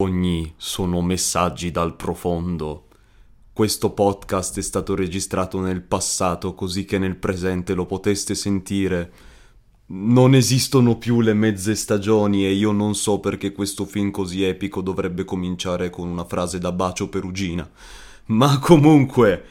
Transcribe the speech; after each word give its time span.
Ogni 0.00 0.54
sono 0.56 1.02
messaggi 1.02 1.72
dal 1.72 1.96
profondo. 1.96 2.86
Questo 3.52 3.90
podcast 3.90 4.56
è 4.58 4.62
stato 4.62 4.94
registrato 4.94 5.58
nel 5.58 5.82
passato 5.82 6.54
così 6.54 6.84
che 6.84 6.98
nel 6.98 7.16
presente 7.16 7.74
lo 7.74 7.84
poteste 7.84 8.36
sentire. 8.36 9.12
Non 9.86 10.36
esistono 10.36 10.98
più 10.98 11.20
le 11.20 11.34
mezze 11.34 11.74
stagioni 11.74 12.46
e 12.46 12.52
io 12.52 12.70
non 12.70 12.94
so 12.94 13.18
perché 13.18 13.50
questo 13.50 13.84
film 13.86 14.12
così 14.12 14.44
epico 14.44 14.82
dovrebbe 14.82 15.24
cominciare 15.24 15.90
con 15.90 16.06
una 16.06 16.24
frase 16.24 16.60
da 16.60 16.70
bacio 16.70 17.08
perugina. 17.08 17.68
Ma 18.26 18.60
comunque, 18.60 19.44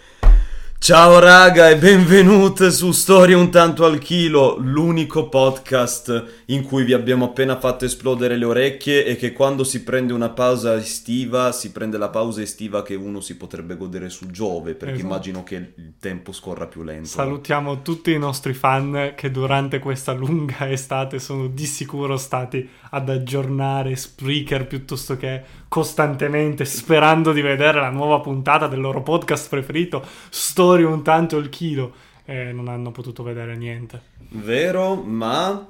Ciao 0.80 1.20
raga 1.20 1.70
e 1.70 1.76
benvenuti 1.78 2.72
su 2.72 2.92
Storie 2.92 3.36
un 3.36 3.50
tanto 3.52 3.84
al 3.84 3.98
chilo, 3.98 4.56
l'unico 4.58 5.28
podcast 5.28 6.44
in 6.46 6.64
cui 6.64 6.86
vi 6.86 6.94
abbiamo 6.94 7.26
appena 7.26 7.60
fatto 7.60 7.84
esplodere 7.84 8.38
le 8.38 8.46
orecchie 8.46 9.04
e 9.04 9.18
che 9.18 9.34
quando 9.34 9.66
si 9.66 9.84
prende 9.84 10.14
una 10.14 10.30
pausa 10.30 10.76
estiva, 10.78 11.52
si 11.52 11.72
prende 11.72 11.98
la 11.98 12.08
pausa 12.10 12.42
estiva 12.42 12.84
che 12.84 12.96
uno 12.96 13.20
si 13.20 13.36
potrebbe 13.36 13.76
godere 13.76 14.08
su 14.10 14.28
Giove, 14.28 14.76
perché 14.76 14.94
Esatto. 14.94 15.08
immagino 15.10 15.44
che 15.44 15.56
il 15.56 15.94
tempo 16.00 16.32
scorra 16.32 16.68
più 16.68 16.84
lento. 16.84 17.08
Salutiamo 17.08 17.82
tutti 17.82 18.12
i 18.14 18.20
nostri 18.20 18.54
fan 18.54 19.14
che 19.16 19.30
durante 19.30 19.80
questa 19.80 20.14
lunga 20.14 20.70
estate 20.70 21.20
sono 21.20 21.48
di 21.48 21.66
sicuro 21.66 22.16
stati 22.16 22.70
ad 22.92 23.10
aggiornare 23.10 23.96
Spreaker 23.96 24.68
piuttosto 24.68 25.18
che 25.18 25.44
costantemente 25.68 26.66
sperando 26.66 27.32
di 27.32 27.42
vedere 27.42 27.80
la 27.80 27.90
nuova 27.90 28.20
puntata 28.20 28.68
del 28.68 28.80
loro 28.80 29.02
podcast 29.02 29.50
preferito, 29.50 30.04
Story 30.30 30.84
un 30.84 31.04
tanto 31.04 31.38
il 31.38 31.50
chilo, 31.50 31.94
e 32.26 32.52
non 32.52 32.68
hanno 32.68 32.92
potuto 32.92 33.24
vedere 33.24 33.56
niente. 33.56 34.02
Vero, 34.30 34.96
ma 34.96 35.68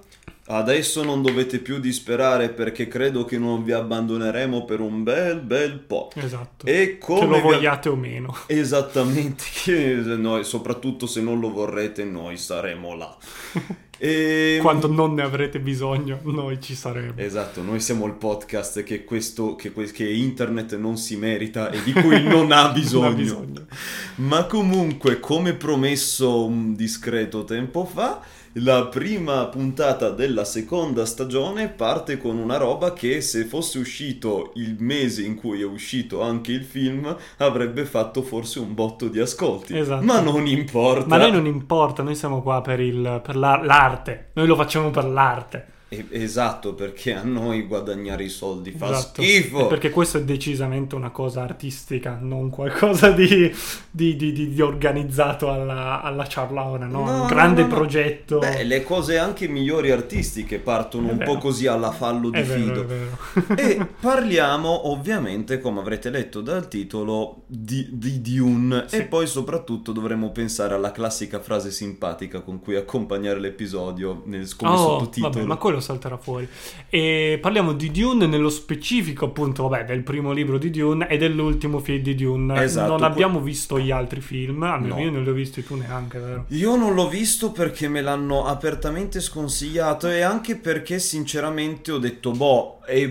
adesso 0.49 1.03
non 1.03 1.21
dovete 1.21 1.59
più 1.59 1.79
disperare 1.79 2.49
perché 2.49 2.87
credo 2.87 3.25
che 3.25 3.37
non 3.37 3.63
vi 3.63 3.73
abbandoneremo 3.73 4.65
per 4.65 4.79
un 4.79 5.03
bel 5.03 5.41
bel 5.41 5.77
po'. 5.79 6.09
Esatto. 6.15 6.65
E 6.65 6.97
che 6.97 6.97
come 6.99 7.25
lo 7.25 7.35
vi- 7.35 7.41
vogliate 7.41 7.89
o 7.89 7.95
meno. 7.95 8.35
Esattamente, 8.47 9.43
che 9.63 9.93
noi, 9.95 10.43
soprattutto 10.43 11.05
se 11.05 11.21
non 11.21 11.39
lo 11.39 11.51
vorrete, 11.51 12.03
noi 12.05 12.37
saremo 12.37 12.95
là. 12.95 13.17
E... 13.97 14.59
Quando 14.61 14.87
non 14.87 15.13
ne 15.15 15.23
avrete 15.23 15.59
bisogno, 15.59 16.19
noi 16.23 16.61
ci 16.61 16.75
saremo. 16.75 17.13
Esatto, 17.15 17.61
noi 17.61 17.79
siamo 17.79 18.05
il 18.05 18.13
podcast 18.13 18.83
che, 18.83 19.03
questo, 19.03 19.55
che, 19.55 19.71
che 19.73 20.07
internet 20.07 20.77
non 20.77 20.97
si 20.97 21.15
merita 21.15 21.71
e 21.71 21.81
di 21.83 21.93
cui 21.93 22.21
non 22.23 22.51
ha 22.51 22.69
bisogno. 22.69 22.85
Non 22.97 23.11
ha 23.11 23.15
bisogno. 23.15 23.65
Ma 24.15 24.45
comunque, 24.45 25.19
come 25.19 25.53
promesso 25.53 26.45
un 26.45 26.75
discreto 26.75 27.43
tempo 27.43 27.85
fa, 27.85 28.21
la 28.53 28.85
prima 28.87 29.45
puntata 29.47 30.09
della 30.09 30.43
seconda 30.43 31.05
stagione 31.05 31.67
parte 31.69 32.17
con 32.17 32.37
una 32.37 32.57
roba 32.57 32.93
che 32.93 33.21
se 33.21 33.45
fosse 33.45 33.79
uscito 33.79 34.51
il 34.55 34.75
mese 34.79 35.21
in 35.23 35.35
cui 35.35 35.61
è 35.61 35.65
uscito 35.65 36.21
anche 36.21 36.51
il 36.51 36.63
film 36.63 37.15
avrebbe 37.37 37.85
fatto 37.85 38.21
forse 38.21 38.59
un 38.59 38.73
botto 38.73 39.07
di 39.07 39.19
ascolti. 39.19 39.77
Esatto. 39.77 40.03
Ma 40.03 40.19
non 40.19 40.45
importa. 40.47 41.07
Ma 41.07 41.15
a 41.15 41.19
noi 41.19 41.31
non 41.31 41.45
importa, 41.45 42.03
noi 42.03 42.15
siamo 42.15 42.41
qua 42.41 42.61
per, 42.61 42.79
il, 42.79 43.21
per 43.23 43.35
la- 43.35 43.61
l'arte, 43.63 44.29
noi 44.33 44.47
lo 44.47 44.55
facciamo 44.55 44.89
per 44.89 45.05
l'arte. 45.05 45.75
Esatto, 45.89 46.73
perché 46.73 47.13
a 47.15 47.23
noi 47.23 47.63
guadagnare 47.63 48.23
i 48.25 48.29
soldi 48.29 48.71
fa 48.71 48.89
Esatto. 48.91 49.21
schifo. 49.21 49.65
E 49.65 49.67
Perché 49.67 49.89
questo 49.89 50.17
è 50.17 50.23
decisamente 50.23 50.95
una 50.95 51.11
cosa 51.11 51.43
artistica, 51.43 52.17
non 52.19 52.49
qualcosa 52.49 53.11
di, 53.11 53.49
di- 53.89 54.15
di- 54.17 54.33
di- 54.53 54.61
organizzato 54.61 55.49
alla, 55.49 56.01
alla 56.01 56.27
ciarlaona, 56.27 56.87
no? 56.87 57.05
No, 57.05 57.21
un 57.21 57.27
grande 57.27 57.61
no, 57.61 57.67
no. 57.67 57.73
progetto. 57.75 58.39
Beh, 58.39 58.63
le 58.63 58.83
cose 58.83 59.17
anche 59.17 59.47
migliori 59.47 59.89
artistiche 59.91 60.59
partono 60.59 61.07
È 61.07 61.11
un 61.11 61.17
vero. 61.19 61.33
po' 61.33 61.37
così 61.39 61.67
alla 61.67 61.91
fallo 61.91 62.29
di 62.31 62.39
è 62.39 62.43
fido. 62.43 62.85
vero. 62.85 63.17
E 63.55 63.77
parliamo 64.01 64.89
ovviamente, 64.89 65.59
come 65.61 65.79
avrete 65.79 66.09
letto 66.09 66.41
dal 66.41 66.67
titolo, 66.67 67.43
di, 67.47 67.87
di 67.93 68.21
Dune 68.21 68.83
Sì. 68.87 68.97
e 68.97 69.03
poi 69.05 69.25
soprattutto 69.25 69.93
dovremo 69.93 70.31
pensare 70.31 70.73
alla 70.73 70.91
classica 70.91 71.39
frase 71.39 71.71
simpatica 71.71 72.41
con 72.41 72.59
cui 72.59 72.75
accompagnare 72.75 73.39
l'episodio 73.39 74.21
nel, 74.25 74.53
come 74.57 74.71
Oh, 74.71 74.77
sottotitolo. 74.99 75.31
vabbè, 75.33 75.45
ma 75.45 75.55
quello 75.55 75.76
salterà 75.79 76.17
fuori. 76.17 76.47
E 76.89 77.39
parliamo 77.41 77.73
di 77.73 77.91
Dune 77.91 78.27
nello 78.27 78.49
specifico, 78.49 79.25
appunto, 79.25 79.67
vabbè, 79.67 79.85
del 79.85 80.03
primo 80.03 80.31
libro 80.31 80.57
di 80.57 80.69
Dune 80.69 81.07
e 81.07 81.17
dell'ultimo 81.17 81.79
film 81.79 82.01
di 82.03 82.15
Dune. 82.15 82.63
Esatto, 82.63 82.89
non 82.89 83.03
abbiamo 83.03 83.39
visto 83.39 83.79
gli 83.79 83.91
altri 83.91 84.21
film, 84.21 84.63
almeno 84.63 84.95
No. 84.95 85.01
io 85.01 85.11
non 85.11 85.23
li 85.23 85.29
ho 85.29 85.33
visti, 85.33 85.63
tu 85.63 85.75
neanche, 85.75 86.19
vero? 86.19 86.45
Io 86.49 86.75
non 86.75 86.93
l'ho 86.93 87.07
visto 87.07 87.51
perché 87.51 87.87
me 87.87 88.01
l'hanno 88.01 88.45
apertamente 88.45 89.19
sconsigliato 89.21 90.07
e 90.09 90.21
anche 90.21 90.55
perché 90.55 90.99
sinceramente 90.99 91.91
ho 91.91 91.97
detto, 91.97 92.31
boh, 92.31 92.79
è 92.85 93.09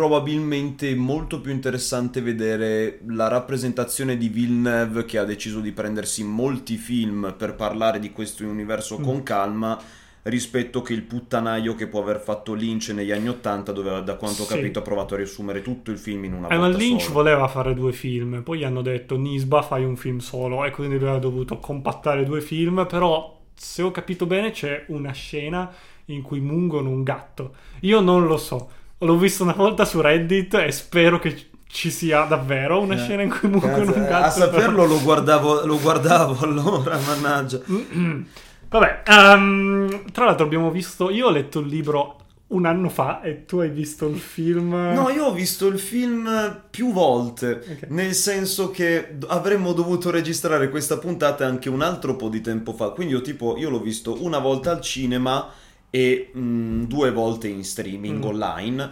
probabilmente 0.00 0.94
molto 0.94 1.40
più 1.40 1.50
interessante 1.50 2.20
vedere 2.20 3.00
la 3.08 3.28
rappresentazione 3.28 4.16
di 4.16 4.28
Villeneuve 4.28 5.04
che 5.04 5.18
ha 5.18 5.24
deciso 5.24 5.60
di 5.60 5.72
prendersi 5.72 6.22
molti 6.24 6.76
film 6.76 7.34
per 7.36 7.54
parlare 7.54 7.98
di 7.98 8.10
questo 8.12 8.44
universo 8.46 8.98
Mm. 8.98 9.02
con 9.02 9.22
calma 9.24 9.78
rispetto 10.24 10.82
che 10.82 10.92
il 10.92 11.02
puttanaio 11.02 11.74
che 11.74 11.86
può 11.86 12.00
aver 12.02 12.20
fatto 12.20 12.52
Lynch 12.54 12.90
negli 12.90 13.10
anni 13.10 13.28
Ottanta 13.28 13.72
dove 13.72 14.02
da 14.04 14.16
quanto 14.16 14.42
ho 14.42 14.46
Sì. 14.46 14.54
capito 14.54 14.78
ha 14.80 14.82
provato 14.82 15.14
a 15.14 15.16
riassumere 15.18 15.62
tutto 15.62 15.90
il 15.90 15.98
film 15.98 16.24
in 16.24 16.34
una 16.34 16.48
Eh, 16.48 16.56
ma 16.56 16.68
volta 16.68 16.76
Lynch 16.78 17.02
sola. 17.02 17.14
voleva 17.14 17.48
fare 17.48 17.74
due 17.74 17.92
film, 17.92 18.42
poi 18.42 18.58
gli 18.58 18.64
hanno 18.64 18.82
detto 18.82 19.16
Nisba 19.16 19.62
fai 19.62 19.84
un 19.84 19.96
film 19.96 20.18
solo 20.18 20.64
e 20.64 20.70
quindi 20.70 20.98
lui 20.98 21.08
ha 21.08 21.18
dovuto 21.18 21.58
compattare 21.58 22.24
due 22.24 22.40
film, 22.40 22.86
però 22.86 23.38
se 23.54 23.82
ho 23.82 23.90
capito 23.90 24.26
bene 24.26 24.50
c'è 24.50 24.84
una 24.88 25.12
scena 25.12 25.70
in 26.06 26.22
cui 26.22 26.40
mungono 26.40 26.90
un 26.90 27.02
gatto. 27.02 27.54
Io 27.80 28.00
non 28.00 28.26
lo 28.26 28.36
so, 28.36 28.70
l'ho 28.98 29.16
visto 29.16 29.42
una 29.44 29.52
volta 29.54 29.84
su 29.84 30.00
Reddit 30.00 30.54
e 30.54 30.72
spero 30.72 31.18
che 31.18 31.48
ci 31.66 31.90
sia 31.90 32.24
davvero 32.24 32.80
una 32.80 32.94
Eh, 32.94 32.98
scena 32.98 33.22
in 33.22 33.30
cui 33.30 33.48
mungono 33.48 33.92
Cazzo, 33.92 33.92
un 33.92 34.02
eh, 34.02 34.06
gatto. 34.08 34.24
a 34.26 34.30
saperlo 34.30 34.84
lo 34.86 35.00
guardavo, 35.00 35.64
lo 35.64 35.78
guardavo 35.78 36.38
allora, 36.44 36.98
mannaggia. 36.98 37.60
Vabbè, 38.70 39.02
ehm, 39.04 40.10
tra 40.12 40.24
l'altro 40.26 40.44
abbiamo 40.46 40.70
visto, 40.70 41.10
io 41.10 41.26
ho 41.26 41.30
letto 41.30 41.58
il 41.60 41.66
libro 41.66 42.16
un 42.48 42.66
anno 42.66 42.88
fa 42.88 43.20
e 43.20 43.44
tu 43.44 43.58
hai 43.58 43.68
visto 43.70 44.06
il 44.08 44.18
film... 44.18 44.72
No, 44.74 45.08
io 45.08 45.26
ho 45.26 45.32
visto 45.32 45.66
il 45.66 45.78
film 45.78 46.62
più 46.70 46.92
volte, 46.92 47.50
Ok. 47.68 47.86
nel 47.90 48.14
senso 48.14 48.70
che 48.70 49.16
avremmo 49.28 49.72
dovuto 49.72 50.10
registrare 50.10 50.68
questa 50.68 50.98
puntata 50.98 51.46
anche 51.46 51.68
un 51.68 51.82
altro 51.82 52.16
po' 52.16 52.28
di 52.28 52.40
tempo 52.40 52.72
fa, 52.72 52.90
quindi 52.90 53.12
io 53.14 53.20
tipo, 53.20 53.56
io 53.56 53.70
l'ho 53.70 53.80
visto 53.80 54.22
una 54.24 54.38
volta 54.38 54.70
al 54.72 54.80
cinema 54.80 55.48
e 55.90 56.30
mm, 56.36 56.84
due 56.84 57.10
volte 57.12 57.48
in 57.48 57.64
streaming 57.64 58.18
Mm. 58.22 58.28
online. 58.28 58.90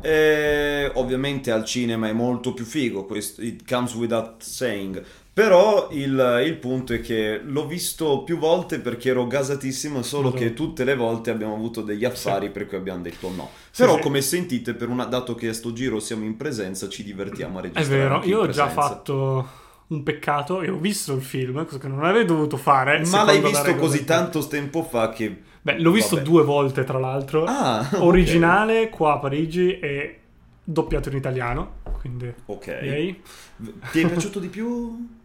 Eh, 0.00 0.90
ovviamente 0.94 1.50
al 1.50 1.64
cinema 1.64 2.08
è 2.08 2.12
molto 2.12 2.52
più 2.54 2.64
figo, 2.64 3.04
questo, 3.04 3.42
it 3.42 3.68
comes 3.68 3.94
without 3.94 4.42
saying. 4.42 5.02
Però 5.34 5.88
il, 5.90 6.42
il 6.46 6.56
punto 6.58 6.92
è 6.94 7.00
che 7.00 7.40
l'ho 7.42 7.66
visto 7.66 8.22
più 8.22 8.38
volte 8.38 8.78
perché 8.78 9.10
ero 9.10 9.26
gasatissimo, 9.26 10.02
solo 10.02 10.30
che 10.30 10.54
tutte 10.54 10.84
le 10.84 10.94
volte 10.94 11.30
abbiamo 11.30 11.54
avuto 11.54 11.80
degli 11.82 12.04
affari 12.04 12.50
per 12.50 12.68
cui 12.68 12.76
abbiamo 12.76 13.02
detto 13.02 13.28
no. 13.34 13.50
Sì, 13.70 13.82
Però 13.82 13.96
sì. 13.96 14.02
come 14.02 14.20
sentite, 14.20 14.74
per 14.74 14.88
una- 14.88 15.06
dato 15.06 15.34
che 15.34 15.48
a 15.48 15.52
sto 15.52 15.72
giro 15.72 15.98
siamo 15.98 16.24
in 16.24 16.36
presenza, 16.36 16.88
ci 16.88 17.02
divertiamo 17.02 17.58
a 17.58 17.62
È 17.62 17.64
registrare. 17.64 18.00
vero, 18.00 18.14
anche 18.14 18.26
in 18.28 18.32
io 18.32 18.40
ho 18.42 18.48
già 18.48 18.68
fatto 18.68 19.48
un 19.88 20.02
peccato 20.04 20.62
e 20.62 20.70
ho 20.70 20.78
visto 20.78 21.14
il 21.14 21.22
film, 21.22 21.64
cosa 21.64 21.78
che 21.78 21.88
non 21.88 22.04
avrei 22.04 22.24
dovuto 22.24 22.56
fare. 22.56 23.04
Ma 23.06 23.24
l'hai 23.24 23.40
visto 23.40 23.74
così 23.74 24.04
tanto 24.04 24.46
tempo 24.46 24.84
fa 24.84 25.08
che... 25.10 25.42
Beh, 25.64 25.78
l'ho 25.78 25.90
visto 25.92 26.16
Vabbè. 26.16 26.26
due 26.28 26.42
volte, 26.44 26.84
tra 26.84 26.98
l'altro. 26.98 27.44
Ah. 27.46 27.88
Originale 28.04 28.90
qua 28.90 29.14
a 29.14 29.18
Parigi 29.18 29.78
e 29.78 30.18
doppiato 30.62 31.08
in 31.08 31.16
italiano, 31.16 31.76
quindi... 32.00 32.30
Ok. 32.46 32.66
yay. 32.66 33.22
Ti 33.90 34.00
è 34.02 34.08
piaciuto 34.08 34.38
di 34.40 34.48
più? 34.48 35.08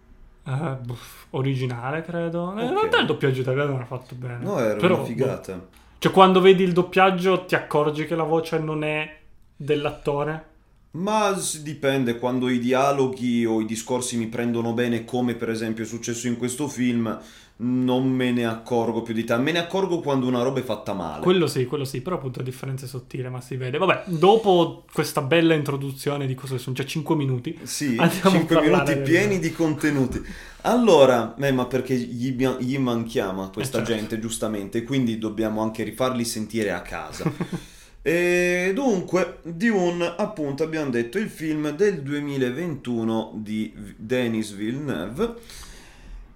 Eh, 0.49 0.77
boh, 0.83 0.97
originale, 1.31 2.01
credo. 2.01 2.55
Eh, 2.57 2.63
In 2.63 2.69
Ok. 2.69 2.73
realtà 2.79 2.99
il 3.01 3.05
doppiaggio 3.05 3.41
italiano 3.41 3.75
era 3.75 3.85
fatto 3.85 4.15
bene. 4.15 4.39
No, 4.43 4.57
era 4.59 4.77
Però, 4.79 4.95
una 4.95 5.03
figata. 5.03 5.53
boh. 5.53 5.67
Cioè, 5.99 6.11
quando 6.11 6.41
vedi 6.41 6.63
il 6.63 6.71
doppiaggio 6.71 7.45
ti 7.45 7.53
accorgi 7.53 8.07
che 8.07 8.15
la 8.15 8.23
voce 8.23 8.57
non 8.57 8.83
è 8.83 9.15
dell'attore? 9.55 10.45
Ma 10.91 11.35
dipende, 11.61 12.17
quando 12.17 12.49
i 12.49 12.57
dialoghi 12.57 13.45
o 13.45 13.61
i 13.61 13.65
discorsi 13.65 14.17
mi 14.17 14.25
prendono 14.25 14.73
bene, 14.73 15.05
come 15.05 15.35
per 15.35 15.51
esempio 15.51 15.83
è 15.83 15.87
successo 15.87 16.25
in 16.27 16.37
questo 16.37 16.67
film, 16.67 17.15
non 17.61 18.09
me 18.09 18.31
ne 18.31 18.45
accorgo 18.45 19.01
più 19.01 19.13
di 19.13 19.23
tanto. 19.25 19.43
Me 19.43 19.51
ne 19.51 19.59
accorgo 19.59 19.99
quando 19.99 20.25
una 20.27 20.41
roba 20.41 20.59
è 20.59 20.63
fatta 20.63 20.93
male. 20.93 21.21
Quello 21.23 21.45
sì, 21.47 21.65
quello 21.65 21.83
sì, 21.83 22.01
però 22.01 22.15
appunto 22.15 22.39
la 22.39 22.45
differenza 22.45 22.85
è 22.85 22.87
sottile, 22.87 23.27
ma 23.29 23.41
si 23.41 23.57
vede. 23.57 23.77
Vabbè, 23.77 24.03
dopo 24.07 24.85
questa 24.93 25.21
bella 25.21 25.53
introduzione 25.53 26.25
di 26.25 26.35
cosa 26.35 26.57
sono 26.57 26.75
già 26.75 26.85
5 26.85 27.15
minuti, 27.15 27.57
Sì, 27.63 27.95
Andiamo 27.99 28.29
a 28.29 28.29
5 28.31 28.55
parlare 28.55 28.69
minuti 28.71 28.93
del- 28.93 29.01
pieni 29.03 29.39
di 29.39 29.51
contenuti. 29.51 30.21
Allora, 30.61 31.35
eh, 31.37 31.51
ma 31.51 31.65
perché 31.65 31.95
gli, 31.95 32.33
gli 32.35 32.77
manchiamo 32.77 33.43
a 33.43 33.49
questa 33.49 33.81
Eh, 33.81 33.85
certo. 33.85 33.99
gente, 33.99 34.19
giustamente, 34.19 34.83
quindi 34.83 35.17
dobbiamo 35.17 35.61
anche 35.61 35.83
rifarli 35.83 36.23
sentire 36.25 36.71
a 36.71 36.81
casa. 36.81 37.29
e 38.01 38.71
dunque, 38.73 39.39
Dune, 39.43 40.13
appunto, 40.17 40.63
abbiamo 40.63 40.89
detto 40.91 41.17
il 41.17 41.27
film 41.29 41.69
del 41.71 42.01
2021 42.03 43.33
di 43.35 43.73
Denis 43.97 44.53
Villeneuve. 44.53 45.33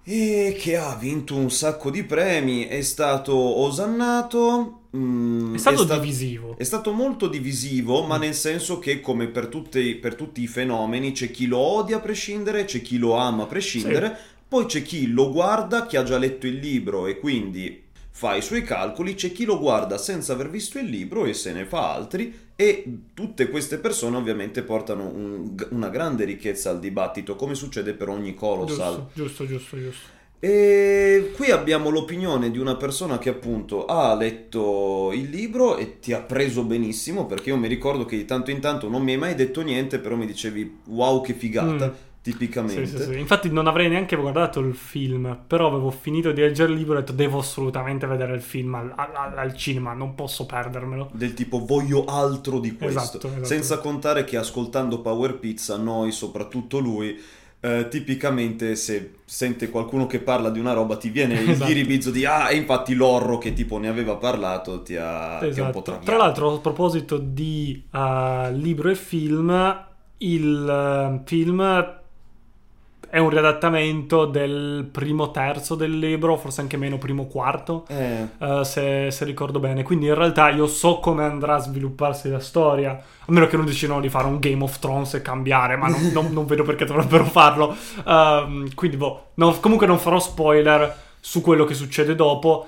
E 0.05 0.55
che 0.59 0.75
ha 0.75 0.95
vinto 0.95 1.35
un 1.35 1.49
sacco 1.49 1.89
di 1.89 2.03
premi, 2.03 2.65
è 2.65 2.81
stato 2.81 3.35
osannato. 3.35 4.79
mm, 4.95 5.55
È 5.55 5.57
stato 5.57 5.83
sta- 5.83 5.97
divisivo. 5.97 6.55
È 6.57 6.63
stato 6.63 6.91
molto 6.91 7.27
divisivo, 7.27 8.03
ma 8.03 8.17
nel 8.17 8.33
senso 8.33 8.79
che, 8.79 8.99
come 9.01 9.27
per, 9.27 9.47
tutte- 9.47 9.95
per 9.95 10.15
tutti 10.15 10.41
i 10.41 10.47
fenomeni, 10.47 11.11
c'è 11.13 11.31
chi 11.31 11.45
lo 11.47 11.57
odia 11.57 11.97
a 11.97 11.99
prescindere, 12.01 12.65
c'è 12.65 12.81
chi 12.81 12.97
lo 12.97 13.15
ama 13.15 13.43
a 13.43 13.47
prescindere, 13.47 14.15
poi 14.47 14.65
c'è 14.65 14.81
chi 14.83 15.07
lo 15.07 15.31
guarda, 15.31 15.85
chi 15.85 15.95
ha 15.97 16.03
già 16.03 16.17
letto 16.17 16.45
il 16.47 16.55
libro 16.57 17.07
e 17.07 17.17
quindi 17.17 17.82
fa 18.15 18.35
i 18.35 18.41
suoi 18.43 18.61
calcoli, 18.61 19.15
c'è 19.15 19.31
chi 19.31 19.43
lo 19.43 19.57
guarda 19.59 19.97
senza 19.97 20.33
aver 20.33 20.49
visto 20.49 20.77
il 20.77 20.85
libro 20.85 21.25
e 21.25 21.33
se 21.33 21.51
ne 21.51 21.65
fa 21.65 21.93
altri, 21.93 22.31
e 22.55 22.85
tutte 23.15 23.49
queste 23.49 23.79
persone 23.79 24.17
ovviamente 24.17 24.61
portano 24.61 25.07
un- 25.07 25.55
una 25.71 25.89
grande 25.89 26.23
ricchezza 26.23 26.69
al 26.69 26.79
dibattito, 26.79 27.35
come 27.35 27.55
succede 27.55 27.93
per 27.93 28.09
ogni 28.09 28.35
colossal. 28.35 29.07
Giusto, 29.13 29.45
giusto, 29.45 29.45
giusto, 29.47 29.77
giusto. 29.79 30.07
E 30.39 31.31
qui 31.35 31.51
abbiamo 31.51 31.89
l'opinione 31.89 32.51
di 32.51 32.59
una 32.59 32.75
persona 32.75 33.17
che 33.17 33.29
appunto 33.29 33.85
ha 33.85 34.13
letto 34.13 35.11
il 35.13 35.29
libro 35.29 35.77
e 35.77 35.99
ti 35.99 36.11
ha 36.13 36.19
preso 36.19 36.63
benissimo, 36.63 37.25
perché 37.25 37.49
io 37.49 37.57
mi 37.57 37.69
ricordo 37.69 38.03
che 38.05 38.17
di 38.17 38.25
tanto 38.25 38.51
in 38.51 38.59
tanto 38.59 38.89
non 38.89 39.01
mi 39.03 39.13
hai 39.13 39.17
mai 39.17 39.35
detto 39.35 39.61
niente, 39.61 39.99
però 39.99 40.15
mi 40.17 40.25
dicevi 40.25 40.79
wow 40.87 41.21
che 41.23 41.33
figata, 41.33 41.87
Mm. 41.87 41.93
Tipicamente. 42.23 42.87
Sì, 42.87 42.97
sì, 42.97 43.03
sì. 43.03 43.19
Infatti 43.19 43.51
non 43.51 43.67
avrei 43.67 43.89
neanche 43.89 44.15
guardato 44.15 44.59
il 44.61 44.73
film, 44.73 45.37
però 45.45 45.67
avevo 45.67 45.91
finito 45.91 46.31
di 46.31 46.41
leggere 46.41 46.71
il 46.71 46.77
libro 46.79 46.93
e 46.95 46.97
ho 46.97 46.99
detto 47.01 47.11
devo 47.13 47.39
assolutamente 47.39 48.07
vedere 48.07 48.33
il 48.33 48.41
film 48.41 48.73
al, 48.75 48.91
al- 48.95 49.37
al 49.37 49.55
cinema, 49.55 49.93
non 49.93 50.15
posso 50.15 50.45
perdermelo. 50.45 51.11
Del 51.13 51.33
tipo 51.35 51.63
voglio 51.65 52.05
altro 52.05 52.59
di 52.59 52.75
questo, 52.75 52.99
Esatto, 53.17 53.27
esatto. 53.27 53.43
senza 53.45 53.77
contare 53.79 54.23
che 54.23 54.37
ascoltando 54.37 55.01
Power 55.01 55.37
Pizza, 55.37 55.77
noi, 55.77 56.11
soprattutto 56.11 56.79
lui, 56.79 57.19
eh, 57.59 57.87
tipicamente 57.89 58.75
se 58.75 59.15
sente 59.25 59.69
qualcuno 59.69 60.05
che 60.05 60.19
parla 60.19 60.49
di 60.49 60.59
una 60.59 60.73
roba 60.73 60.97
ti 60.97 61.09
viene 61.09 61.35
il 61.39 61.49
Esatto. 61.51 61.65
ghiribizzo 61.65 62.11
di 62.11 62.25
ah, 62.25 62.49
e 62.51 62.55
infatti 62.55 62.93
l'orro 62.93 63.37
che 63.37 63.53
tipo 63.53 63.77
ne 63.77 63.87
aveva 63.89 64.15
parlato 64.15 64.81
ti 64.81 64.95
ha, 64.95 65.37
ti 65.39 65.43
ha 65.45 65.47
un 65.47 65.51
Esatto. 65.51 65.71
po' 65.71 65.81
traviato. 65.81 66.05
Tra 66.05 66.17
l'altro, 66.17 66.53
a 66.55 66.59
proposito 66.59 67.17
di 67.17 67.83
eh, 67.91 68.49
libro 68.53 68.89
e 68.89 68.95
film, 68.95 69.85
il 70.17 70.67
eh, 70.69 71.21
film 71.25 72.01
è 73.13 73.19
un 73.19 73.29
riadattamento 73.29 74.25
del 74.25 74.89
primo 74.91 75.29
terzo 75.29 75.75
del 75.75 75.99
libro, 75.99 76.35
forse 76.35 76.61
anche 76.61 76.77
meno 76.77 76.97
primo 76.97 77.27
quarto. 77.27 77.85
Eh, 77.87 78.27
eh, 78.39 78.65
se, 78.65 79.11
se 79.11 79.23
ricordo 79.23 79.59
bene, 79.59 79.83
quindi 79.83 80.07
in 80.07 80.15
realtà 80.15 80.49
io 80.49 80.65
so 80.65 80.97
come 80.97 81.23
andrà 81.23 81.57
a 81.57 81.59
svilupparsi 81.59 82.27
la 82.27 82.39
storia, 82.39 82.89
a 82.93 83.31
meno 83.31 83.45
che 83.45 83.55
non 83.55 83.67
decidano 83.67 83.99
di 83.99 84.09
fare 84.09 84.25
un 84.25 84.39
Game 84.39 84.63
of 84.63 84.79
Thrones 84.79 85.13
e 85.13 85.21
cambiare, 85.21 85.75
ma 85.75 85.89
non, 85.89 86.09
non- 86.11 86.33
non 86.33 86.47
vedo 86.47 86.63
perché 86.63 86.85
dovrebbero 86.85 87.25
farlo. 87.25 87.75
Ehm, 88.03 88.73
quindi, 88.73 88.97
boh, 88.97 89.27
no, 89.35 89.59
comunque 89.59 89.85
non 89.85 89.99
farò 89.99 90.17
spoiler 90.17 90.97
su 91.19 91.41
quello 91.41 91.65
che 91.65 91.75
succede 91.75 92.15
dopo, 92.15 92.67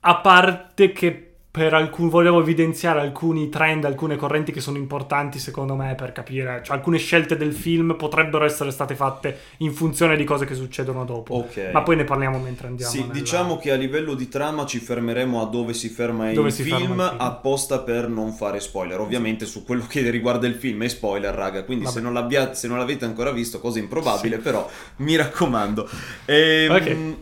a 0.00 0.16
parte 0.16 0.92
che 0.92 1.27
per 1.58 1.74
alcuni 1.74 2.08
volevo 2.08 2.40
evidenziare 2.40 3.00
alcuni 3.00 3.48
trend, 3.50 3.84
alcune 3.84 4.16
correnti 4.16 4.52
che 4.52 4.60
sono 4.60 4.78
importanti 4.78 5.38
secondo 5.38 5.74
me 5.74 5.94
per 5.94 6.12
capire, 6.12 6.62
cioè 6.64 6.76
alcune 6.76 6.96
scelte 6.98 7.36
del 7.36 7.52
film 7.52 7.96
potrebbero 7.96 8.44
essere 8.44 8.70
state 8.70 8.94
fatte 8.94 9.38
in 9.58 9.72
funzione 9.72 10.16
di 10.16 10.24
cose 10.24 10.44
che 10.46 10.54
succedono 10.54 11.04
dopo. 11.04 11.34
ok. 11.34 11.70
Ma 11.72 11.82
poi 11.82 11.96
ne 11.96 12.04
parliamo 12.04 12.38
mentre 12.38 12.68
andiamo. 12.68 12.90
Sì, 12.92 13.00
nella- 13.00 13.12
diciamo 13.12 13.58
che 13.58 13.72
a 13.72 13.76
livello 13.76 14.14
di 14.14 14.28
trama 14.28 14.64
ci 14.64 14.78
fermeremo 14.78 15.42
a 15.42 15.46
dove 15.46 15.74
si 15.74 15.88
ferma 15.88 16.32
Dove 16.32 16.48
il 16.48 16.54
si 16.54 16.62
film, 16.62 16.76
ferma 16.78 17.04
il 17.04 17.08
film. 17.10 17.20
apposta 17.20 17.80
per 17.80 18.08
non 18.08 18.32
fare 18.32 18.60
spoiler. 18.60 19.00
Ovviamente 19.00 19.44
su 19.44 19.64
quello 19.64 19.84
che 19.88 20.08
riguarda 20.10 20.46
il 20.46 20.54
film 20.54 20.82
è 20.84 20.88
spoiler, 20.88 21.34
raga, 21.34 21.64
quindi 21.64 21.86
se 21.86 22.00
non, 22.00 22.28
se 22.52 22.68
non 22.68 22.78
l'avete 22.78 23.04
ancora 23.04 23.32
visto, 23.32 23.58
cosa 23.58 23.78
improbabile, 23.80 24.36
Sì. 24.36 24.42
però 24.42 24.68
mi 24.98 25.16
raccomando. 25.16 25.88
Ehm, 26.26 26.70
Ok. 26.70 27.16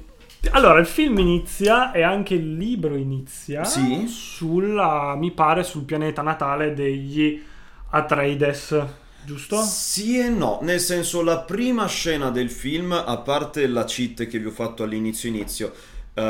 Allora, 0.51 0.79
il 0.79 0.87
film 0.87 1.19
inizia 1.19 1.93
e 1.93 2.03
anche 2.03 2.35
il 2.35 2.57
libro 2.57 2.95
inizia 2.97 3.65
Sì. 3.65 4.07
sulla, 4.07 5.15
mi 5.17 5.33
pare, 5.33 5.63
sul 5.65 5.83
pianeta 5.85 6.23
natale 6.23 6.73
degli 6.73 7.43
Atreides, 7.91 8.85
giusto? 9.25 9.57
Sì 9.63 10.19
e 10.19 10.29
no, 10.29 10.59
nel 10.63 10.81
senso 10.81 11.23
la 11.23 11.41
prima 11.41 11.87
scena 11.87 12.31
del 12.31 12.51
film, 12.51 12.93
a 12.93 13.17
parte 13.19 13.67
la 13.67 13.85
cheat 13.85 14.27
che 14.27 14.39
vi 14.39 14.47
ho 14.47 14.51
fatto 14.51 14.83
all'inizio 14.83 15.29
inizio, 15.29 15.73
eh, 16.15 16.23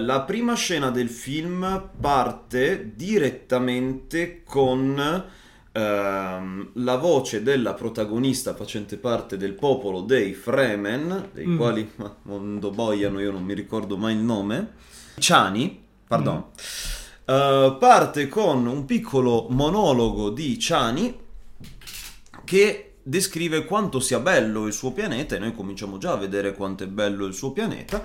la 0.00 0.22
prima 0.26 0.54
scena 0.54 0.90
del 0.90 1.08
film 1.10 1.90
parte 2.00 2.92
direttamente 2.94 4.42
con 4.44 5.24
ehm, 5.72 6.70
la 6.74 6.96
voce 6.96 7.42
della 7.42 7.74
protagonista 7.74 8.54
facente 8.54 8.96
parte 8.96 9.36
del 9.36 9.52
popolo 9.52 10.00
dei 10.00 10.34
Fremen, 10.34 11.30
dei 11.32 11.46
Mm. 11.46 11.56
quali 11.56 11.90
ma, 11.96 12.14
mondo 12.22 12.70
boiano, 12.70 13.20
io 13.20 13.30
non 13.32 13.42
mi 13.44 13.54
ricordo 13.54 13.96
mai 13.96 14.14
il 14.14 14.20
nome, 14.20 14.72
Ciani, 15.18 15.82
pardon. 16.06 16.44
Eh, 17.24 17.76
parte 17.78 18.28
con 18.28 18.66
un 18.66 18.84
piccolo 18.84 19.46
monologo 19.50 20.30
di 20.30 20.58
Ciani 20.58 21.18
che 22.44 22.94
descrive 23.02 23.64
quanto 23.64 24.00
sia 24.00 24.20
bello 24.20 24.66
il 24.66 24.72
suo 24.72 24.92
pianeta 24.92 25.36
e 25.36 25.38
noi 25.38 25.54
cominciamo 25.54 25.98
già 25.98 26.12
a 26.12 26.16
vedere 26.16 26.54
quanto 26.54 26.84
è 26.84 26.86
bello 26.86 27.26
il 27.26 27.34
suo 27.34 27.52
pianeta 27.52 28.04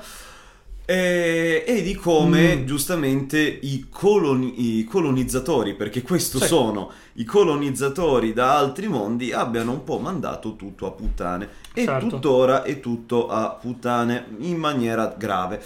e, 0.86 1.64
e 1.66 1.82
di 1.82 1.96
come 1.96 2.56
Mm. 2.58 2.66
giustamente 2.66 3.40
i, 3.40 3.86
coloni- 3.90 4.80
i 4.80 4.84
colonizzatori, 4.84 5.76
perché 5.76 6.02
questo 6.02 6.40
Sì. 6.40 6.46
sono 6.48 6.92
i 7.14 7.24
colonizzatori 7.24 8.34
da 8.34 8.58
altri 8.58 8.88
mondi, 8.88 9.32
abbiano 9.32 9.72
un 9.72 9.84
po' 9.84 10.00
mandato 10.00 10.56
tutto 10.56 10.86
a 10.86 10.92
puttane 10.92 11.48
e 11.74 11.86
Certo. 11.86 12.08
tuttora 12.08 12.64
è 12.64 12.80
tutto 12.80 13.28
a 13.30 13.50
puttane 13.52 14.26
in 14.40 14.58
maniera 14.58 15.14
grave. 15.18 15.62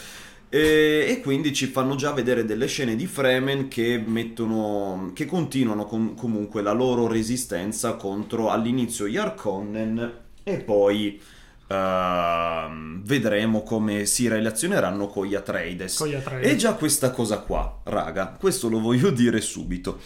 E, 0.50 1.06
e 1.10 1.19
quindi 1.22 1.52
ci 1.54 1.66
fanno 1.66 1.96
già 1.96 2.12
vedere 2.14 2.46
delle 2.46 2.68
scene 2.68 2.96
di 2.96 3.06
Fremen 3.06 3.68
che 3.68 4.02
mettono 4.06 5.12
che 5.14 5.25
continuano 5.25 5.84
com- 5.86 6.16
comunque 6.16 6.62
la 6.62 6.72
loro 6.72 7.06
resistenza 7.08 7.96
contro 7.96 8.50
all'inizio 8.50 9.08
gli 9.10 9.18
Harkonnen 9.18 10.14
e 10.44 10.58
poi 10.60 11.19
ehm, 11.68 13.04
vedremo 13.04 13.64
come 13.64 14.06
si 14.06 14.28
relazioneranno 14.28 15.08
con 15.08 15.25
gli 15.25 15.36
Atreides. 15.36 15.98
Con 15.98 16.08
gli 16.08 16.16
Atreides. 16.16 16.52
E 16.52 16.56
già 16.56 16.74
questa 16.74 17.12
cosa 17.12 17.40
qua, 17.40 17.81
raga, 17.84 18.36
questo 18.40 18.69
lo 18.69 18.80
voglio 18.80 19.10
dire 19.10 19.42
subito. 19.42 20.00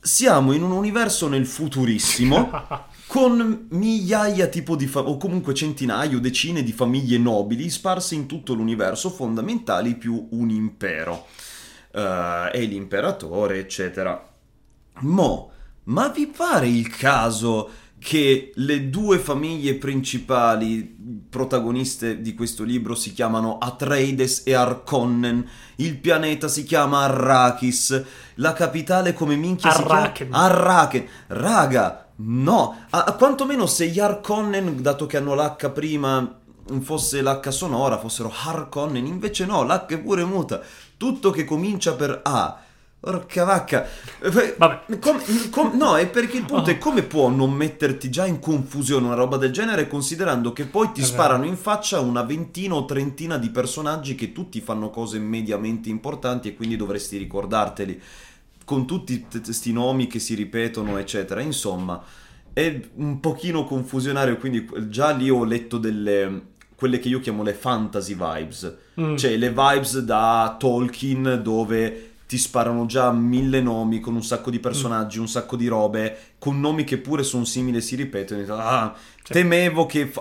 Siamo 0.00 0.52
in 0.52 0.62
un 0.62 0.70
universo 0.70 1.28
nel 1.28 1.44
futurissimo 1.44 2.50
con 3.06 3.66
migliaia 3.70 4.46
tipo 4.46 4.76
di 4.76 4.86
fa- 4.86 5.00
o 5.00 5.16
comunque 5.16 5.54
centinaia 5.54 6.16
o 6.16 6.20
decine 6.20 6.62
di 6.62 6.72
famiglie 6.72 7.18
nobili 7.18 7.68
sparse 7.68 8.14
in 8.14 8.26
tutto 8.26 8.54
l'universo, 8.54 9.10
fondamentali 9.10 9.96
più 9.96 10.28
un 10.30 10.50
impero. 10.50 11.26
Eh, 11.90 12.50
e 12.52 12.64
l'imperatore, 12.64 13.58
eccetera. 13.58 14.26
Mo, 15.00 15.50
ma 15.84 16.08
vi 16.08 16.26
pare 16.26 16.68
il 16.68 16.88
caso 16.88 17.70
che 18.08 18.52
le 18.54 18.88
due 18.88 19.18
famiglie 19.18 19.74
principali 19.74 20.96
protagoniste 21.28 22.22
di 22.22 22.34
questo 22.34 22.64
libro 22.64 22.94
si 22.94 23.12
chiamano 23.12 23.58
Atreides 23.58 24.44
e 24.46 24.54
Harkonnen, 24.54 25.46
il 25.76 25.98
pianeta 25.98 26.48
si 26.48 26.64
chiama 26.64 27.02
Arrakis, 27.02 28.02
la 28.36 28.54
capitale 28.54 29.12
come 29.12 29.36
minchia 29.36 29.74
Arraken. 29.74 30.26
si 30.26 30.32
chiama 30.32 30.42
Arraken. 30.42 31.06
Raga, 31.26 32.08
no, 32.16 32.76
a, 32.88 33.12
quantomeno 33.12 33.66
se 33.66 33.88
gli 33.88 34.00
Harkonnen, 34.00 34.80
dato 34.80 35.04
che 35.04 35.18
hanno 35.18 35.34
l'H 35.34 35.70
prima 35.70 36.40
fosse 36.80 37.20
l'H 37.20 37.48
sonora, 37.50 37.98
fossero 37.98 38.32
Harkonnen, 38.34 39.04
invece 39.04 39.44
no, 39.44 39.64
l'H 39.64 39.84
è 39.84 39.98
pure 39.98 40.24
muta. 40.24 40.62
Tutto 40.96 41.28
che 41.28 41.44
comincia 41.44 41.92
per 41.92 42.22
A. 42.24 42.58
Porca 43.00 43.44
vacca. 43.44 43.86
Vabbè. 44.20 44.98
com- 44.98 45.50
com- 45.50 45.76
no, 45.76 45.96
è 45.96 46.08
perché 46.08 46.38
il 46.38 46.44
punto 46.44 46.70
è 46.70 46.78
come 46.78 47.02
può 47.04 47.28
non 47.28 47.52
metterti 47.52 48.10
già 48.10 48.26
in 48.26 48.40
confusione 48.40 49.06
una 49.06 49.14
roba 49.14 49.36
del 49.36 49.52
genere 49.52 49.86
considerando 49.86 50.52
che 50.52 50.66
poi 50.66 50.90
ti 50.92 51.00
È 51.02 51.04
sparano 51.04 51.44
in 51.44 51.56
faccia 51.56 52.00
una 52.00 52.22
ventina 52.22 52.74
o 52.74 52.84
trentina 52.84 53.38
di 53.38 53.50
personaggi 53.50 54.16
che 54.16 54.32
tutti 54.32 54.60
fanno 54.60 54.90
cose 54.90 55.20
mediamente 55.20 55.88
importanti 55.88 56.48
e 56.48 56.54
quindi 56.56 56.74
dovresti 56.76 57.16
ricordarteli 57.18 58.00
con 58.64 58.84
tutti 58.84 59.24
questi 59.30 59.72
nomi 59.72 60.08
che 60.08 60.18
si 60.18 60.34
ripetono, 60.34 60.98
eccetera. 60.98 61.40
Insomma, 61.40 62.02
è 62.52 62.80
un 62.96 63.20
pochino 63.20 63.64
confusionario, 63.64 64.36
quindi 64.38 64.68
già 64.88 65.10
lì 65.10 65.30
ho 65.30 65.44
letto 65.44 65.78
delle 65.78 66.56
quelle 66.74 66.98
che 67.00 67.08
io 67.08 67.18
chiamo 67.20 67.42
le 67.42 67.54
fantasy 67.54 68.14
vibes, 68.14 68.76
Mm. 69.00 69.16
cioè 69.16 69.36
le 69.36 69.48
vibes 69.50 69.98
da 70.00 70.54
Tolkien 70.58 71.40
dove 71.42 72.07
ti 72.28 72.36
sparano 72.36 72.84
già 72.84 73.10
mille 73.10 73.62
nomi 73.62 74.00
con 74.00 74.14
un 74.14 74.22
sacco 74.22 74.50
di 74.50 74.58
personaggi, 74.58 75.18
un 75.18 75.28
sacco 75.28 75.56
di 75.56 75.66
robe, 75.66 76.34
con 76.38 76.60
nomi 76.60 76.84
che 76.84 76.98
pure 76.98 77.22
sono 77.22 77.46
simili 77.46 77.78
e 77.78 77.80
si 77.80 77.96
ripetono. 77.96 78.44
Ah, 78.54 78.94
Cioè- 79.22 79.38
temevo 79.38 79.86
che 79.86 80.12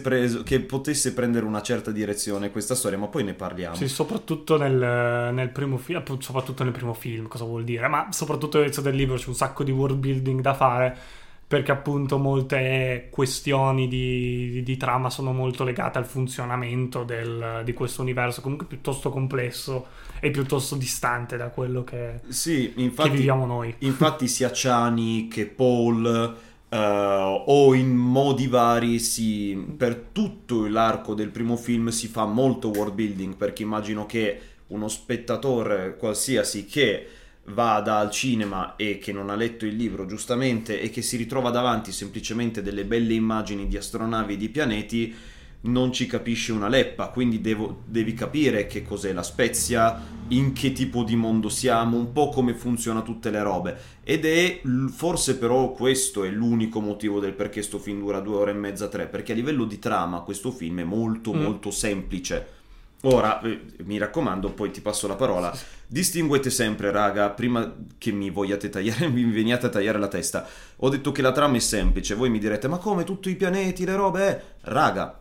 preso, 0.00 0.42
che 0.42 0.58
potesse 0.58 1.14
prendere 1.14 1.46
una 1.46 1.62
certa 1.62 1.92
direzione 1.92 2.50
questa 2.50 2.74
storia, 2.74 2.98
ma 2.98 3.06
poi 3.06 3.22
ne 3.22 3.34
parliamo. 3.34 3.76
Sì, 3.76 3.86
soprattutto 3.86 4.56
nel, 4.58 5.32
nel 5.32 5.50
primo 5.50 5.76
film, 5.78 5.98
appunto, 5.98 6.24
soprattutto 6.24 6.64
nel 6.64 6.72
primo 6.72 6.94
film, 6.94 7.28
cosa 7.28 7.44
vuol 7.44 7.62
dire? 7.62 7.86
Ma 7.86 8.08
soprattutto 8.10 8.56
all'inizio 8.56 8.82
del 8.82 8.96
libro 8.96 9.14
c'è 9.14 9.28
un 9.28 9.36
sacco 9.36 9.62
di 9.62 9.70
world 9.70 9.98
building 9.98 10.40
da 10.40 10.54
fare. 10.54 10.98
Perché 11.52 11.70
appunto 11.70 12.16
molte 12.16 13.08
questioni 13.10 13.86
di, 13.86 14.48
di, 14.52 14.62
di 14.62 14.76
trama 14.78 15.10
sono 15.10 15.34
molto 15.34 15.64
legate 15.64 15.98
al 15.98 16.06
funzionamento 16.06 17.04
del, 17.04 17.60
di 17.62 17.74
questo 17.74 18.00
universo, 18.00 18.40
comunque 18.40 18.66
piuttosto 18.66 19.10
complesso 19.10 19.88
e 20.18 20.30
piuttosto 20.30 20.76
distante 20.76 21.36
da 21.36 21.50
quello 21.50 21.84
che, 21.84 22.20
sì, 22.26 22.72
infatti, 22.76 23.10
che 23.10 23.16
viviamo 23.16 23.44
noi. 23.44 23.74
Infatti 23.80 24.28
sia 24.28 24.50
Chani 24.50 25.28
che 25.28 25.44
Paul... 25.44 26.36
Uh, 26.72 27.42
o 27.48 27.74
in 27.74 27.94
modi 27.94 28.46
vari 28.46 28.98
si, 28.98 29.74
per 29.76 30.06
tutto 30.10 30.66
l'arco 30.66 31.12
del 31.12 31.28
primo 31.28 31.58
film 31.58 31.88
si 31.88 32.08
fa 32.08 32.24
molto 32.24 32.68
world 32.68 32.94
building 32.94 33.34
perché 33.34 33.62
immagino 33.62 34.06
che 34.06 34.40
uno 34.68 34.88
spettatore 34.88 35.98
qualsiasi 35.98 36.64
che 36.64 37.06
vada 37.46 37.96
al 37.96 38.10
cinema 38.10 38.76
e 38.76 38.98
che 38.98 39.12
non 39.12 39.30
ha 39.30 39.34
letto 39.34 39.66
il 39.66 39.74
libro 39.74 40.06
giustamente 40.06 40.80
e 40.80 40.90
che 40.90 41.02
si 41.02 41.16
ritrova 41.16 41.50
davanti 41.50 41.90
semplicemente 41.90 42.62
delle 42.62 42.84
belle 42.84 43.14
immagini 43.14 43.66
di 43.66 43.76
astronavi 43.76 44.34
e 44.34 44.36
di 44.36 44.48
pianeti 44.48 45.14
non 45.62 45.92
ci 45.92 46.06
capisce 46.06 46.50
una 46.50 46.68
leppa, 46.68 47.08
quindi 47.08 47.40
devo, 47.40 47.82
devi 47.84 48.14
capire 48.14 48.66
che 48.66 48.82
cos'è 48.82 49.12
la 49.12 49.22
Spezia, 49.22 50.00
in 50.28 50.52
che 50.52 50.72
tipo 50.72 51.04
di 51.04 51.14
mondo 51.14 51.48
siamo, 51.48 51.96
un 51.96 52.12
po' 52.12 52.30
come 52.30 52.54
funziona 52.54 53.02
tutte 53.02 53.30
le 53.30 53.42
robe. 53.42 53.76
Ed 54.02 54.24
è 54.24 54.60
forse 54.88 55.36
però 55.36 55.70
questo 55.70 56.24
è 56.24 56.30
l'unico 56.30 56.80
motivo 56.80 57.20
del 57.20 57.34
perché 57.34 57.62
sto 57.62 57.78
film 57.78 58.00
dura 58.00 58.18
due 58.18 58.36
ore 58.36 58.50
e 58.50 58.54
mezza, 58.54 58.88
tre, 58.88 59.06
perché 59.06 59.32
a 59.32 59.36
livello 59.36 59.64
di 59.64 59.78
trama 59.78 60.22
questo 60.22 60.50
film 60.50 60.80
è 60.80 60.84
molto 60.84 61.32
mm. 61.32 61.40
molto 61.40 61.70
semplice 61.70 62.60
Ora, 63.04 63.40
eh, 63.40 63.60
mi 63.84 63.98
raccomando, 63.98 64.52
poi 64.52 64.70
ti 64.70 64.80
passo 64.80 65.08
la 65.08 65.16
parola. 65.16 65.52
Distinguete 65.86 66.50
sempre, 66.50 66.92
raga, 66.92 67.30
prima 67.30 67.74
che 67.98 68.12
mi 68.12 68.30
vogliate 68.30 68.68
tagliare, 68.68 69.08
mi 69.10 69.24
veniate 69.24 69.66
a 69.66 69.70
tagliare 69.70 69.98
la 69.98 70.08
testa. 70.08 70.46
Ho 70.76 70.88
detto 70.88 71.10
che 71.10 71.22
la 71.22 71.32
trama 71.32 71.56
è 71.56 71.60
semplice, 71.60 72.14
voi 72.14 72.30
mi 72.30 72.38
direte, 72.38 72.68
ma 72.68 72.78
come 72.78 73.04
tutti 73.04 73.30
i 73.30 73.36
pianeti, 73.36 73.84
le 73.84 73.96
robe? 73.96 74.28
Eh? 74.28 74.42
Raga, 74.70 75.20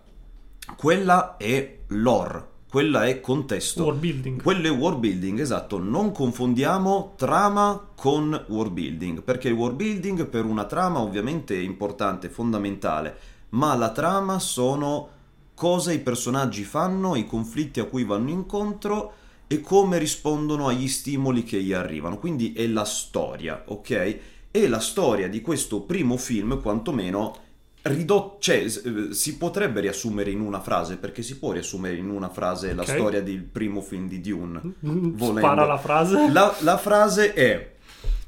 quella 0.76 1.38
è 1.38 1.80
lore, 1.88 2.46
quella 2.70 3.06
è 3.06 3.20
contesto. 3.20 3.84
World 3.84 4.00
building. 4.00 4.42
Quello 4.44 4.68
è 4.68 4.72
world 4.72 5.00
building, 5.00 5.40
esatto. 5.40 5.80
Non 5.80 6.12
confondiamo 6.12 7.16
trama 7.18 7.90
con 7.96 8.46
world 8.50 8.74
building, 8.74 9.24
perché 9.24 9.48
il 9.48 9.56
world 9.56 9.78
building 9.78 10.28
per 10.28 10.46
una 10.46 10.66
trama 10.66 11.00
ovviamente 11.00 11.56
è 11.56 11.62
importante, 11.62 12.30
fondamentale, 12.30 13.18
ma 13.50 13.76
la 13.76 13.92
trama 13.92 14.38
sono 14.38 15.20
cosa 15.62 15.92
i 15.92 16.00
personaggi 16.00 16.64
fanno, 16.64 17.16
i 17.16 17.28
conflitti 17.28 17.80
a 17.80 17.84
cui 17.86 18.04
vanno 18.04 18.32
incontro 18.32 19.14
e 19.46 19.62
come 19.62 20.00
rispondono 20.00 20.68
agli 20.68 20.88
stimoli 20.88 21.44
che 21.44 21.62
gli 21.62 21.72
arrivano. 21.72 22.18
Quindi 22.18 22.52
è 22.54 22.66
la 22.66 22.84
storia, 22.84 23.62
ok? 23.68 24.18
E 24.50 24.68
la 24.68 24.80
storia 24.80 25.30
di 25.30 25.40
questo 25.42 25.82
primo 25.82 26.18
film, 26.18 26.60
quantomeno, 26.60 27.36
ridotto, 27.84 28.38
cioè, 28.40 28.56
eh, 28.56 29.14
si 29.14 29.38
potrebbe 29.38 29.82
riassumere 29.82 30.32
in 30.32 30.40
una 30.40 30.62
frase, 30.62 30.98
perché 30.98 31.22
si 31.22 31.38
può 31.38 31.52
riassumere 31.52 31.96
in 31.96 32.10
una 32.10 32.30
frase 32.30 32.74
la 32.74 32.84
storia 32.84 33.22
del 33.22 33.44
primo 33.44 33.82
film 33.82 34.08
di 34.08 34.20
Dune. 34.20 34.62
Volendo. 34.80 35.38
Spara 35.38 35.66
la 35.66 35.78
frase. 35.78 36.32
La, 36.32 36.56
la 36.62 36.78
frase 36.80 37.34
è, 37.34 37.74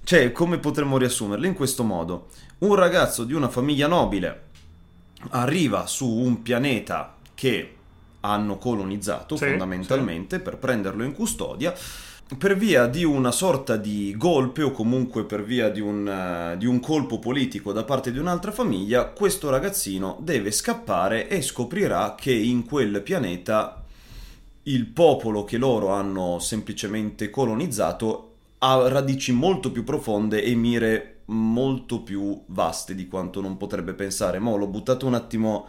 cioè, 0.04 0.32
come 0.32 0.60
potremmo 0.60 1.00
riassumerla? 1.00 1.48
In 1.48 1.56
questo 1.56 1.84
modo. 1.84 2.28
Un 2.60 2.76
ragazzo 2.76 3.24
di 3.24 3.34
una 3.34 3.50
famiglia 3.50 3.88
nobile 3.88 4.42
arriva 5.32 5.88
su 5.88 6.08
un 6.08 6.44
pianeta 6.44 7.13
che 7.36 7.76
hanno 8.22 8.58
colonizzato 8.58 9.36
sì, 9.36 9.46
fondamentalmente 9.46 10.38
sì. 10.38 10.42
per 10.42 10.58
prenderlo 10.58 11.04
in 11.04 11.14
custodia 11.14 11.74
per 12.38 12.56
via 12.56 12.88
di 12.88 13.04
una 13.04 13.32
sorta 13.32 13.76
di 13.76 14.16
golpe 14.18 14.64
o 14.64 14.72
comunque 14.72 15.26
per 15.26 15.44
via 15.44 15.70
di 15.70 15.82
un, 15.82 16.54
uh, 16.54 16.58
di 16.58 16.66
un, 16.66 16.80
colpo 16.80 17.20
politico 17.20 17.72
da 17.74 17.84
parte 17.84 18.12
di 18.12 18.18
un'altra 18.18 18.52
famiglia, 18.52 19.06
questo 19.08 19.50
ragazzino 19.50 20.18
deve 20.22 20.52
scappare 20.52 21.28
e 21.28 21.42
scoprirà 21.42 22.16
che 22.18 22.34
in 22.34 22.66
quel 22.66 23.02
pianeta 23.02 23.84
il 24.64 24.86
popolo 24.88 25.44
che 25.44 25.58
loro 25.58 25.90
hanno 25.90 26.40
semplicemente 26.40 27.30
colonizzato 27.30 28.30
ha 28.60 28.88
radici 28.88 29.34
molto 29.34 29.72
più 29.72 29.84
profonde 29.84 30.42
e 30.42 30.56
mire 30.56 31.10
molto 31.26 32.02
più 32.02 32.44
vaste 32.48 32.96
di 32.96 33.08
quanto 33.08 33.42
non 33.42 33.58
potrebbe 33.58 33.94
pensare. 33.94 34.40
Mo' 34.40 34.56
l'ho 34.56 34.68
buttato 34.68 35.06
un 35.06 35.14
attimo 35.14 35.68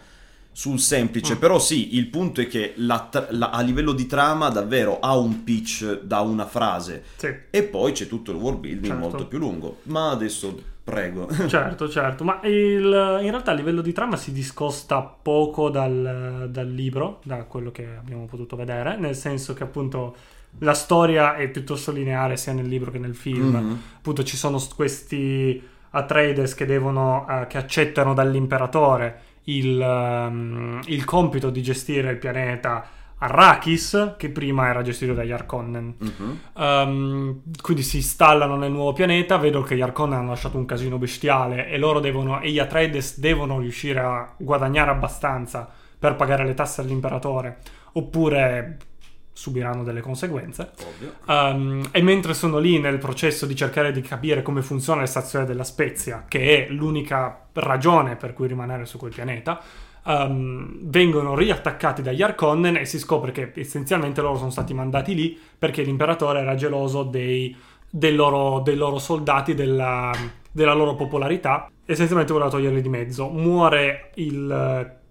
sul 0.55 0.79
semplice, 0.79 1.35
mm. 1.35 1.39
però 1.39 1.59
sì, 1.59 1.97
il 1.97 2.07
punto 2.07 2.41
è 2.41 2.47
che 2.47 2.75
la, 2.77 3.11
la, 3.31 3.51
a 3.51 3.61
livello 3.61 3.91
di 3.91 4.07
trama 4.07 4.51
davvero 4.51 5.01
ha 5.01 5.17
un 5.17 5.43
pitch 5.43 6.03
da 6.03 6.21
una 6.21 6.47
frase 6.47 7.03
sì. 7.17 7.35
e 7.51 7.65
poi 7.65 7.91
c'è 7.91 8.07
tutto 8.07 8.31
il 8.31 8.37
world 8.37 8.61
building 8.61 8.87
certo. 8.87 9.01
molto 9.01 9.27
più 9.27 9.39
lungo. 9.39 9.79
Ma 9.85 10.11
adesso 10.11 10.57
prego. 10.85 11.29
Certo, 11.49 11.89
certo, 11.89 12.23
ma 12.23 12.39
il, 12.45 12.85
in 12.85 13.31
realtà 13.31 13.51
a 13.51 13.55
livello 13.55 13.81
di 13.81 13.93
trama 13.93 14.17
si 14.17 14.31
discosta 14.31 15.01
poco 15.01 15.71
dal, 15.71 16.47
dal, 16.51 16.71
libro, 16.71 17.19
da 17.25 17.43
quello 17.45 17.73
che 17.73 17.89
abbiamo 17.99 18.27
potuto 18.27 18.55
vedere, 18.55 18.97
nel 18.97 19.17
senso 19.17 19.55
che 19.55 19.65
appunto 19.65 20.15
la 20.59 20.75
storia 20.75 21.35
è 21.35 21.49
piuttosto 21.49 21.91
lineare 21.91 22.37
sia 22.37 22.53
nel 22.53 22.69
libro 22.69 22.93
che 22.93 22.99
nel 22.99 23.17
film. 23.17 23.57
Mm-hmm. 23.57 23.77
Appunto 23.97 24.23
ci 24.23 24.37
sono 24.37 24.63
questi 24.77 25.61
Atreides 25.91 26.55
che 26.55 26.65
devono, 26.65 27.27
uh, 27.29 27.47
che 27.49 27.59
accettano 27.59 28.15
dall'imperatore 28.15 29.33
il, 29.45 29.79
um, 29.79 30.81
il 30.87 31.05
compito 31.05 31.51
di 31.51 31.63
gestire 31.63 32.11
il 32.11 32.19
pianeta 32.19 32.87
Arrakis, 33.17 34.15
che 34.19 34.29
prima 34.29 34.69
era 34.69 34.83
gestito 34.83 35.15
dagli 35.15 35.31
Arkonnen. 35.31 35.95
Uh-huh. 35.99 36.39
Um, 36.55 37.41
quindi 37.61 37.83
si 37.83 37.97
installano 37.97 38.57
nel 38.57 38.71
nuovo 38.71 38.93
pianeta, 38.93 39.39
vedo 39.39 39.63
che 39.63 39.77
gli 39.77 39.81
Arkonnen 39.81 40.19
hanno 40.19 40.31
lasciato 40.31 40.59
un 40.59 40.67
casino 40.67 40.99
bestiale 40.99 41.69
e 41.69 41.79
loro 41.79 42.01
devono, 42.01 42.41
e 42.41 42.51
gli 42.51 42.59
Atreides 42.59 43.19
devono 43.19 43.61
riuscire 43.61 44.01
a 44.01 44.35
guadagnare 44.37 44.91
abbastanza 44.91 45.69
per 45.99 46.17
pagare 46.17 46.45
le 46.45 46.55
tasse 46.55 46.83
all'imperatore, 46.83 47.59
oppure 47.93 48.79
subiranno 49.35 49.83
delle 49.83 50.01
conseguenze. 50.01 50.71
Um, 51.27 51.87
e 51.91 52.01
mentre 52.01 52.33
sono 52.33 52.59
lì 52.59 52.79
nel 52.79 52.99
processo 52.99 53.45
di 53.45 53.55
cercare 53.55 53.93
di 53.93 54.01
capire 54.01 54.43
come 54.43 54.63
funziona 54.63 55.01
la 55.01 55.07
stazione 55.07 55.45
della 55.45 55.65
Spezia, 55.65 56.25
che 56.27 56.67
è 56.67 56.71
l'unica 56.71 57.47
ragione 57.53 58.17
per 58.17 58.33
cui 58.33 58.47
rimanere 58.47 58.87
su 58.87 58.97
quel 58.97 59.13
pianeta, 59.13 59.61
um, 60.05 60.79
vengono 60.83 61.35
riattaccati 61.35 62.01
dagli 62.01 62.23
Arkonnen 62.23 62.77
e 62.77 62.85
si 62.85 62.99
scopre 62.99 63.33
che 63.33 63.53
essenzialmente 63.57 64.21
loro 64.23 64.39
sono 64.39 64.51
stati 64.51 64.73
mandati 64.73 65.15
lì 65.15 65.39
perché 65.59 65.83
l'imperatore 65.83 66.41
era 66.41 66.55
geloso 66.55 67.03
dei, 67.03 67.55
dei, 67.91 68.15
loro, 68.15 68.61
dei 68.61 68.77
loro, 68.77 68.99
soldati, 68.99 69.55
della, 69.55 70.13
della 70.53 70.75
loro 70.75 70.95
popolarità, 70.95 71.69
essenzialmente 71.85 72.33
voleva 72.33 72.51
toglierli 72.51 72.81
di 72.81 72.89
mezzo. 72.89 73.29
Muore 73.29 74.13
il 74.15 75.03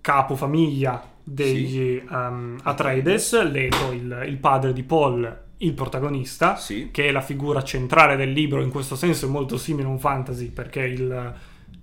capo 0.00 0.36
famiglia 0.36 1.12
degli 1.24 1.98
sì. 1.98 2.02
um, 2.10 2.58
Atreides, 2.62 3.42
Leto, 3.42 3.90
il, 3.92 4.24
il, 4.26 4.36
padre 4.36 4.74
di 4.74 4.82
Paul, 4.82 5.42
il 5.56 5.72
protagonista, 5.72 6.56
sì. 6.56 6.90
che 6.92 7.08
è 7.08 7.10
la 7.10 7.22
figura 7.22 7.64
centrale 7.64 8.14
del 8.16 8.30
libro, 8.30 8.60
in 8.60 8.70
questo 8.70 8.94
senso 8.94 9.26
è 9.26 9.28
molto 9.30 9.56
simile 9.56 9.88
a 9.88 9.90
un 9.90 9.98
fantasy, 9.98 10.50
perché 10.50 10.80
il, 10.80 11.34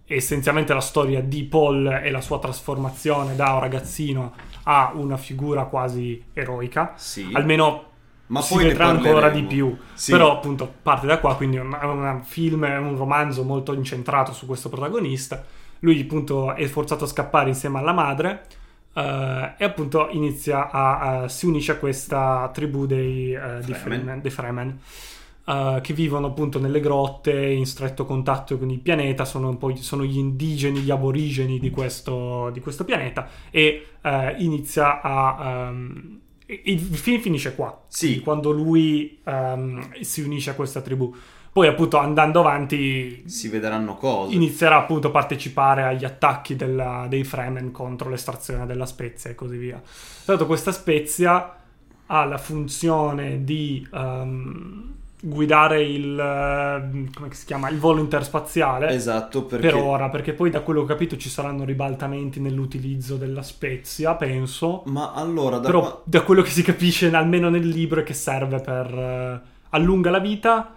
è 0.06 0.14
essenzialmente 0.14 0.74
la 0.74 0.82
storia 0.82 1.22
di 1.22 1.44
Paul 1.44 1.88
e 2.04 2.12
la 2.12 2.22
sua 2.22 2.38
trasformazione 2.38 3.36
da 3.36 3.54
un 3.54 3.60
ragazzino 3.60 4.34
a 4.64 4.92
una 4.94 5.18
figura 5.18 5.66
quasi 5.66 6.24
eroica. 6.34 6.94
Sì. 6.96 7.28
Almeno 7.34 7.90
ma 8.28 8.42
si 8.42 8.56
vedrà 8.56 8.86
ancora 8.86 9.30
di 9.30 9.44
più. 9.44 9.76
Sì. 9.94 10.12
Però 10.12 10.32
appunto 10.32 10.72
parte 10.82 11.06
da 11.06 11.20
qua, 11.20 11.36
quindi 11.36 11.58
è 11.58 11.62
un, 11.62 11.74
un 11.74 12.22
film, 12.24 12.66
è 12.66 12.78
un 12.78 12.96
romanzo 12.96 13.44
molto 13.44 13.74
incentrato 13.74 14.32
su 14.32 14.46
questo 14.46 14.70
protagonista. 14.70 15.44
Lui 15.80 16.00
appunto 16.00 16.54
è 16.54 16.66
forzato 16.68 17.04
a 17.04 17.08
scappare 17.08 17.50
insieme 17.50 17.80
alla 17.80 17.92
madre 17.92 18.46
Uh, 18.94 19.54
e 19.58 19.64
appunto 19.64 20.10
inizia 20.12 20.70
a, 20.70 21.00
a, 21.00 21.28
si 21.30 21.46
unisce 21.46 21.72
a 21.72 21.76
questa 21.78 22.50
tribù 22.54 22.86
dei, 22.86 23.34
uh, 23.34 23.64
di 23.64 23.74
Fremen, 23.74 24.20
dei 24.20 24.32
Fremen 24.32 24.80
uh, 25.46 25.80
che 25.80 25.94
vivono 25.94 26.28
appunto 26.28 26.60
nelle 26.60 26.82
grotte 26.82 27.32
in 27.32 27.66
stretto 27.66 28.06
contatto 28.06 28.58
con 28.58 28.70
il 28.70 28.80
pianeta, 28.80 29.24
sono, 29.24 29.58
sono 29.76 30.04
gli 30.04 30.18
indigeni, 30.18 30.80
gli 30.80 30.92
aborigeni 30.92 31.58
di 31.58 31.70
questo, 31.70 32.50
di 32.52 32.60
questo 32.60 32.84
pianeta 32.84 33.30
e 33.50 33.86
inizia 34.38 35.02
a... 35.02 35.70
Um, 35.70 36.20
il 36.64 36.82
film 36.82 37.22
finisce 37.22 37.56
qua, 37.56 37.86
sì. 37.88 38.20
quando 38.20 38.52
lui 38.52 39.20
um, 39.24 39.90
si 40.02 40.22
unisce 40.22 40.50
a 40.50 40.54
questa 40.54 40.82
tribù. 40.82 41.16
Poi 41.54 41.68
appunto 41.68 41.98
andando 41.98 42.40
avanti 42.40 43.24
si 43.28 43.50
vedranno 43.50 43.98
cose. 43.98 44.34
Inizierà 44.34 44.78
appunto 44.78 45.08
a 45.08 45.12
partecipare 45.12 45.84
agli 45.84 46.06
attacchi 46.06 46.56
della, 46.56 47.08
dei 47.10 47.26
Fremen 47.26 47.72
contro 47.72 48.10
l'estrazione 48.10 48.66
della 48.66 48.86
spezia 48.86 49.30
e 49.30 49.36
così 49.36 49.58
via. 49.58 49.82
L'altro 50.26 50.46
questa 50.46 50.72
spezia 50.72 51.58
ha 52.06 52.26
la 52.26 52.38
funzione 52.38 53.44
di 53.44 53.86
um, 53.92 54.94
guidare 55.22 55.84
il, 55.84 57.10
come 57.14 57.34
si 57.34 57.46
chiama? 57.46 57.70
il 57.70 57.80
volo 57.80 58.00
interspaziale. 58.00 58.90
Esatto, 58.90 59.44
perché... 59.44 59.68
Per 59.68 59.76
ora, 59.76 60.10
perché 60.10 60.32
poi 60.32 60.50
da 60.50 60.62
quello 60.62 60.80
che 60.80 60.86
ho 60.86 60.96
capito 60.96 61.18
ci 61.18 61.30
saranno 61.30 61.66
ribaltamenti 61.66 62.40
nell'utilizzo 62.40 63.18
della 63.18 63.44
spezia, 63.44 64.16
penso. 64.16 64.84
Ma 64.86 65.12
allora... 65.12 65.58
Da 65.58 65.68
Però 65.68 66.02
da 66.06 66.22
quello 66.22 66.42
che 66.44 66.50
si 66.50 66.64
capisce 66.64 67.14
almeno 67.14 67.50
nel 67.50 67.68
libro 67.68 68.00
è 68.00 68.04
che 68.04 68.14
serve 68.14 68.62
per... 68.62 68.94
Uh, 68.94 69.50
allunga 69.72 70.10
la 70.10 70.20
vita 70.20 70.76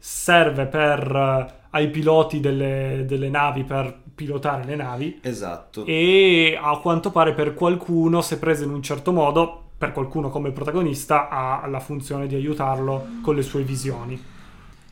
serve 0.00 0.66
per, 0.66 1.14
eh, 1.14 1.54
ai 1.70 1.88
piloti 1.90 2.40
delle, 2.40 3.04
delle 3.06 3.28
navi 3.28 3.62
per 3.64 3.96
pilotare 4.14 4.64
le 4.64 4.74
navi 4.76 5.20
Esatto. 5.22 5.84
e 5.86 6.58
a 6.60 6.76
quanto 6.78 7.10
pare 7.10 7.32
per 7.34 7.54
qualcuno, 7.54 8.20
se 8.22 8.38
preso 8.38 8.64
in 8.64 8.70
un 8.70 8.82
certo 8.82 9.12
modo, 9.12 9.70
per 9.78 9.92
qualcuno 9.92 10.28
come 10.30 10.50
protagonista, 10.52 11.28
ha 11.28 11.66
la 11.68 11.80
funzione 11.80 12.26
di 12.26 12.34
aiutarlo 12.34 13.06
con 13.22 13.34
le 13.36 13.42
sue 13.42 13.62
visioni. 13.62 14.20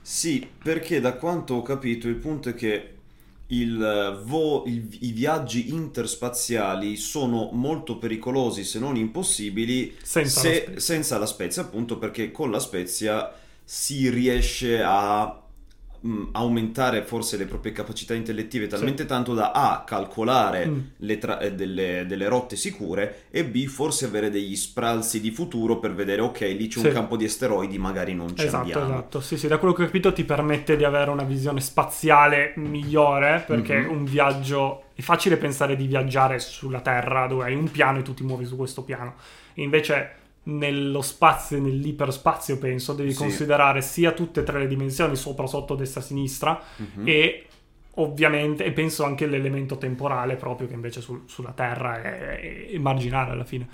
Sì, 0.01 0.47
perché 0.63 1.01
da 1.01 1.15
quanto 1.15 1.55
ho 1.55 1.63
capito 1.63 2.09
il 2.09 2.15
punto 2.17 2.49
è 2.51 2.55
che 2.55 2.93
il 3.49 3.83
eh, 3.83 4.23
vo- 4.25 4.65
il- 4.67 4.89
i 5.01 5.11
viaggi 5.13 5.73
interspaziali 5.73 6.97
sono 6.97 7.51
molto 7.53 7.99
pericolosi, 7.99 8.65
se 8.65 8.79
non 8.79 8.97
impossibili, 8.97 9.95
Senza 10.03 10.41
se- 10.41 10.49
la 10.49 10.55
spezia. 10.55 10.81
senza 10.81 11.19
la 11.19 11.27
spezia, 11.27 11.63
appunto 11.63 11.99
perché 11.99 12.31
con 12.31 12.51
la 12.51 12.59
spezia 12.61 13.31
si 13.71 14.09
riesce 14.09 14.81
a 14.83 15.43
mm, 16.07 16.29
aumentare 16.33 17.03
forse 17.03 17.37
le 17.37 17.45
proprie 17.45 17.73
capacità 17.73 18.15
intellettive 18.15 18.67
talmente 18.67 19.05
tanto 19.05 19.35
da 19.35 19.51
A 19.53 19.85
calcolare 19.85 20.67
Mm. 20.67 20.79
le 20.99 21.19
tra- 21.19 21.39
eh, 21.39 21.53
delle, 21.53 22.07
delle 22.07 22.29
rotte 22.29 22.57
sicure 22.57 23.25
e 23.31 23.45
B 23.45 23.67
forse 23.67 24.07
avere 24.07 24.31
degli 24.31 24.57
spralzi 24.57 25.21
di 25.21 25.31
futuro 25.31 25.79
per 25.79 25.93
vedere 25.95 26.23
ok 26.23 26.41
lì 26.41 26.69
c'è 26.69 26.79
Sì. 26.79 26.87
un 26.87 26.93
campo 26.95 27.17
di 27.19 27.27
asteroidi 27.27 27.77
magari 27.79 28.15
non 28.15 28.35
ci 28.35 28.47
Esatto, 28.47 28.59
andiamo 28.61 28.85
esatto. 28.85 29.21
Sì, 29.21 29.37
sì, 29.37 29.49
da 29.49 29.59
quello 29.59 29.75
che 29.75 29.83
ho 29.83 29.85
capito 29.87 30.15
ti 30.15 30.25
permette 30.25 30.75
di 30.77 30.85
avere 30.85 31.11
una 31.11 31.25
visione 31.25 31.61
spaziale 31.61 32.55
migliore 32.57 33.45
perché 33.47 33.77
Mhm. 33.81 33.91
un 33.91 34.05
viaggio 34.05 34.85
è 34.95 35.03
facile 35.03 35.37
pensare 35.37 35.77
di 35.77 35.87
viaggiare 35.87 36.39
sulla 36.39 36.81
Terra 36.81 37.27
dove 37.27 37.45
hai 37.45 37.55
un 37.55 37.71
piano 37.71 37.99
e 37.99 38.03
tu 38.03 38.15
ti 38.15 38.23
muovi 38.25 38.47
su 38.47 38.57
questo 38.57 38.83
piano. 38.83 39.15
Invece 39.55 40.13
nello 40.51 41.03
spazio 41.03 41.57
e 41.57 41.61
nell'iperspazio 41.61 42.59
penso 42.59 42.93
devi 42.95 43.13
Sì. 43.13 43.19
considerare 43.19 43.83
sia 43.83 44.13
tutte 44.13 44.41
e 44.41 44.43
tre 44.45 44.61
le 44.61 44.67
dimensioni 44.67 45.15
sopra, 45.17 45.47
sotto, 45.47 45.75
destra, 45.75 46.01
sinistra 46.01 46.61
Mhm. 46.77 47.07
e 47.09 47.47
ovviamente 47.95 48.65
e 48.65 48.73
penso 48.73 49.05
anche 49.05 49.27
l'elemento 49.27 49.77
temporale 49.77 50.37
proprio 50.37 50.69
che 50.69 50.75
invece 50.75 51.01
sul- 51.01 51.23
sulla 51.27 51.51
Terra 51.51 52.01
è, 52.01 52.69
è 52.71 52.79
marginale 52.79 53.33
alla 53.33 53.45
fine 53.45 53.67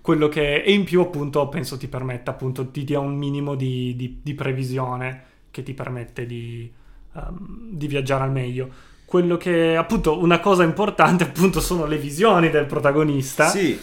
quello 0.00 0.28
che 0.28 0.62
e 0.62 0.72
in 0.72 0.84
più 0.84 1.00
appunto 1.00 1.48
penso 1.48 1.76
ti 1.76 1.86
permetta 1.86 2.30
appunto 2.32 2.68
ti 2.70 2.82
dia 2.84 2.98
un 2.98 3.14
minimo 3.16 3.54
di, 3.54 3.94
di- 3.96 4.20
di 4.22 4.34
previsione 4.34 5.22
che 5.50 5.62
ti 5.62 5.74
permette 5.74 6.26
di, 6.26 6.70
ehm, 7.14 7.70
di 7.70 7.86
viaggiare 7.86 8.24
al 8.24 8.32
meglio 8.32 8.68
quello 9.04 9.36
che 9.38 9.76
appunto 9.76 10.18
una 10.18 10.40
cosa 10.40 10.62
importante 10.64 11.24
appunto 11.24 11.60
sono 11.60 11.86
le 11.86 11.96
visioni 11.96 12.50
del 12.50 12.66
protagonista 12.66 13.46
Sì, 13.48 13.78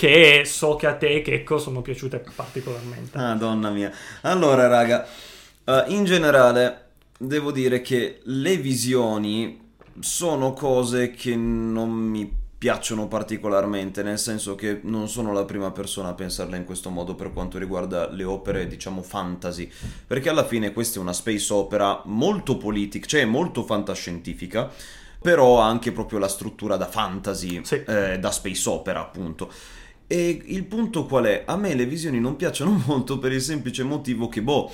che 0.00 0.44
so 0.46 0.76
che 0.76 0.86
a 0.86 0.94
te 0.94 1.20
Checco 1.20 1.58
sono 1.58 1.82
piaciute 1.82 2.24
particolarmente 2.34 3.18
Madonna 3.18 3.68
mia. 3.68 3.92
Allora, 4.22 4.66
raga, 4.66 5.06
eh, 5.62 5.84
in 5.88 6.04
generale 6.04 6.86
devo 7.18 7.52
dire 7.52 7.82
che 7.82 8.20
le 8.22 8.56
visioni 8.56 9.60
sono 10.00 10.54
cose 10.54 11.10
che 11.10 11.36
non 11.36 11.90
mi 11.90 12.34
piacciono 12.56 13.08
particolarmente, 13.08 14.02
nel 14.02 14.18
senso 14.18 14.54
che 14.54 14.80
non 14.84 15.06
sono 15.10 15.34
la 15.34 15.44
prima 15.44 15.70
persona 15.70 16.08
a 16.08 16.14
pensarle 16.14 16.56
in 16.56 16.64
questo 16.64 16.88
modo 16.88 17.14
per 17.14 17.30
quanto 17.34 17.58
riguarda 17.58 18.08
le 18.10 18.24
opere, 18.24 18.66
diciamo, 18.66 19.02
fantasy, 19.02 19.70
perché 20.06 20.30
alla 20.30 20.46
fine 20.46 20.72
questa 20.72 20.98
è 20.98 21.02
una 21.02 21.12
space 21.12 21.52
opera 21.52 22.00
molto 22.06 22.56
politica, 22.56 23.06
cioè 23.06 23.26
molto 23.26 23.64
fantascientifica, 23.64 24.70
però 25.20 25.60
ha 25.60 25.66
anche 25.66 25.92
proprio 25.92 26.18
la 26.18 26.28
struttura 26.28 26.76
da 26.76 26.86
fantasy, 26.86 27.60
Sì. 27.62 27.82
eh, 27.86 28.18
da 28.18 28.30
space 28.30 28.66
opera, 28.70 29.00
appunto. 29.00 29.52
E 30.12 30.42
il 30.46 30.64
punto 30.64 31.06
qual 31.06 31.26
è? 31.26 31.44
A 31.46 31.56
me 31.56 31.72
le 31.76 31.86
visioni 31.86 32.18
non 32.18 32.34
piacciono 32.34 32.82
molto 32.86 33.20
per 33.20 33.30
il 33.30 33.40
semplice 33.40 33.84
motivo 33.84 34.28
che, 34.28 34.42
boh, 34.42 34.68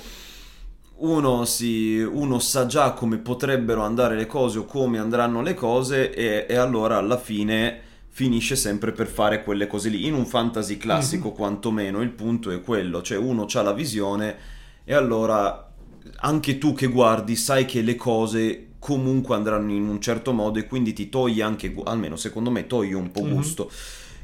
uno, 0.99 1.45
si, 1.45 1.99
uno 1.99 2.39
sa 2.39 2.65
già 2.65 2.93
come 2.93 3.17
potrebbero 3.19 3.83
andare 3.83 4.15
le 4.15 4.25
cose 4.25 4.57
o 4.57 4.65
come 4.65 4.97
andranno 4.97 5.43
le 5.43 5.53
cose 5.53 6.11
e, 6.11 6.47
e 6.49 6.55
allora 6.55 6.97
alla 6.97 7.19
fine 7.19 7.81
finisce 8.09 8.55
sempre 8.55 8.91
per 8.91 9.05
fare 9.05 9.43
quelle 9.43 9.67
cose 9.67 9.89
lì. 9.89 10.07
In 10.07 10.15
un 10.15 10.25
fantasy 10.25 10.77
classico, 10.77 11.31
quantomeno, 11.33 12.01
il 12.01 12.09
punto 12.09 12.49
è 12.49 12.59
quello, 12.61 13.03
cioè 13.03 13.19
uno 13.19 13.45
ha 13.53 13.61
la 13.61 13.73
visione 13.73 14.35
e 14.83 14.95
allora 14.95 15.71
anche 16.21 16.57
tu 16.57 16.73
che 16.73 16.87
guardi 16.87 17.35
sai 17.35 17.65
che 17.65 17.83
le 17.83 17.93
cose 17.95 18.69
comunque 18.79 19.35
andranno 19.35 19.71
in 19.71 19.87
un 19.87 20.01
certo 20.01 20.33
modo 20.33 20.57
e 20.57 20.65
quindi 20.65 20.93
ti 20.93 21.09
toglie 21.09 21.43
anche, 21.43 21.75
almeno 21.83 22.15
secondo 22.15 22.49
me, 22.49 22.65
toglie 22.65 22.95
un 22.95 23.11
po' 23.11 23.21
Mhm. 23.23 23.33
gusto. 23.35 23.69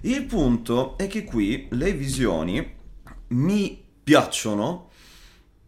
Il 0.05 0.25
punto 0.25 0.97
è 0.97 1.07
che 1.07 1.23
qui 1.23 1.67
le 1.71 1.93
visioni 1.93 2.75
mi 3.29 3.81
piacciono 4.03 4.89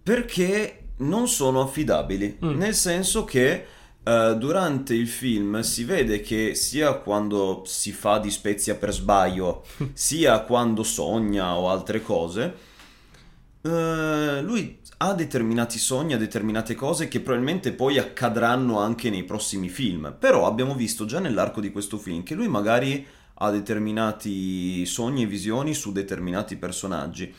perché 0.03 0.87
non 0.97 1.27
sono 1.27 1.61
affidabili, 1.61 2.37
Mm. 2.43 2.57
nel 2.57 2.73
senso 2.75 3.23
che 3.23 3.65
eh, 4.03 4.35
durante 4.37 4.93
il 4.93 5.07
film 5.07 5.61
si 5.61 5.83
vede 5.83 6.19
che 6.21 6.53
sia 6.53 6.93
quando 6.95 7.63
si 7.65 7.91
fa 7.91 8.19
di 8.19 8.29
spezia 8.29 8.75
per 8.75 8.93
sbaglio, 8.93 9.65
sia 9.93 10.41
quando 10.41 10.83
sogna 10.83 11.55
o 11.55 11.69
altre 11.69 12.01
cose, 12.01 12.55
eh, 13.61 14.41
lui 14.41 14.79
ha 14.97 15.13
determinati 15.13 15.79
sogni, 15.79 16.13
ha 16.13 16.17
determinate 16.17 16.75
cose 16.75 17.07
che 17.07 17.19
probabilmente 17.19 17.71
poi 17.73 17.97
accadranno 17.97 18.79
anche 18.79 19.09
nei 19.09 19.23
prossimi 19.23 19.69
film. 19.69 20.15
Però 20.19 20.45
abbiamo 20.45 20.75
visto 20.75 21.05
già 21.05 21.19
nell'arco 21.19 21.61
di 21.61 21.71
questo 21.71 21.97
film 21.97 22.23
che 22.23 22.35
lui 22.35 22.47
magari 22.47 23.05
ha 23.35 23.49
determinati 23.51 24.85
sogni 24.85 25.23
e 25.23 25.27
visioni 25.27 25.73
su 25.73 25.91
determinati 25.91 26.55
personaggi. 26.55 27.33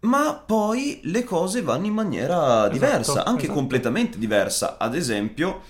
Ma 0.00 0.34
poi 0.34 1.00
le 1.04 1.22
cose 1.22 1.62
vanno 1.62 1.86
in 1.86 1.92
maniera 1.92 2.68
diversa, 2.68 3.24
anche 3.24 3.44
esatto. 3.44 3.58
completamente 3.58 4.18
diversa. 4.18 4.76
Ad 4.76 4.96
esempio, 4.96 5.60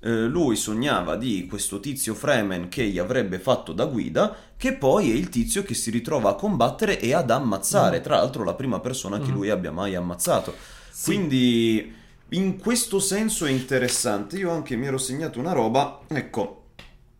eh, 0.00 0.24
lui 0.26 0.56
sognava 0.56 1.16
di 1.16 1.46
questo 1.46 1.78
tizio 1.78 2.14
Fremen 2.14 2.68
che 2.68 2.84
gli 2.86 2.98
avrebbe 2.98 3.38
fatto 3.38 3.72
da 3.74 3.84
guida, 3.84 4.34
che 4.56 4.72
poi 4.72 5.10
è 5.10 5.14
il 5.14 5.28
tizio 5.28 5.62
che 5.62 5.74
si 5.74 5.90
ritrova 5.90 6.30
a 6.30 6.34
combattere 6.34 6.98
e 6.98 7.12
ad 7.12 7.30
ammazzare. 7.30 7.98
Mm. 8.00 8.02
Tra 8.02 8.16
l'altro, 8.16 8.44
la 8.44 8.54
prima 8.54 8.80
persona 8.80 9.18
che 9.20 9.30
Mm. 9.30 9.34
lui 9.34 9.50
abbia 9.50 9.72
mai 9.72 9.94
ammazzato. 9.94 10.54
Sì. 10.90 11.04
Quindi, 11.04 11.94
in 12.30 12.58
questo 12.58 12.98
senso 12.98 13.44
è 13.44 13.50
interessante. 13.50 14.38
Io 14.38 14.50
anche 14.50 14.74
mi 14.76 14.86
ero 14.86 14.96
segnato 14.96 15.38
una 15.38 15.52
roba. 15.52 16.00
Ecco, 16.08 16.61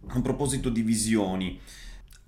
a 0.09 0.21
proposito 0.21 0.69
di 0.69 0.83
visioni. 0.83 1.59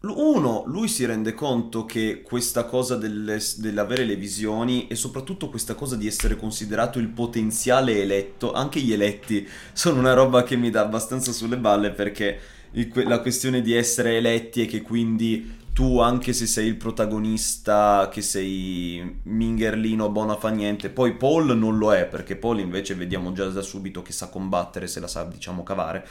Uno, 0.06 0.64
lui 0.66 0.88
si 0.88 1.06
rende 1.06 1.32
conto 1.32 1.86
che 1.86 2.20
questa 2.22 2.64
cosa 2.66 2.96
delle- 2.96 3.40
dell'avere 3.56 4.04
le 4.04 4.16
visioni 4.16 4.86
e 4.86 4.96
soprattutto 4.96 5.48
questa 5.48 5.74
cosa 5.74 5.96
di 5.96 6.06
essere 6.06 6.36
considerato 6.36 6.98
il 6.98 7.08
potenziale 7.08 8.02
eletto, 8.02 8.52
anche 8.52 8.80
gli 8.80 8.92
eletti 8.92 9.48
sono 9.72 10.00
una 10.00 10.12
roba 10.12 10.42
che 10.42 10.56
mi 10.56 10.68
dà 10.68 10.82
abbastanza 10.82 11.32
sulle 11.32 11.56
balle 11.56 11.90
perché 11.90 12.38
il 12.72 12.90
la 13.06 13.20
questione 13.20 13.62
di 13.62 13.72
essere 13.72 14.16
eletti 14.16 14.62
e 14.62 14.66
che 14.66 14.82
quindi 14.82 15.62
tu, 15.72 15.98
anche 15.98 16.32
se 16.32 16.46
sei 16.46 16.68
il 16.68 16.76
protagonista, 16.76 18.08
che 18.10 18.22
sei 18.22 19.20
Mingerlino, 19.24 20.08
buona 20.08 20.36
fa 20.36 20.48
niente, 20.50 20.88
poi 20.88 21.16
Paul 21.16 21.56
non 21.58 21.78
lo 21.78 21.92
è 21.92 22.06
perché 22.06 22.36
Paul 22.36 22.60
invece 22.60 22.94
vediamo 22.94 23.32
già 23.32 23.46
da 23.48 23.60
subito 23.60 24.00
che 24.00 24.12
sa 24.12 24.28
combattere, 24.28 24.86
se 24.86 25.00
la 25.00 25.08
sa 25.08 25.24
diciamo 25.24 25.64
cavare. 25.64 26.06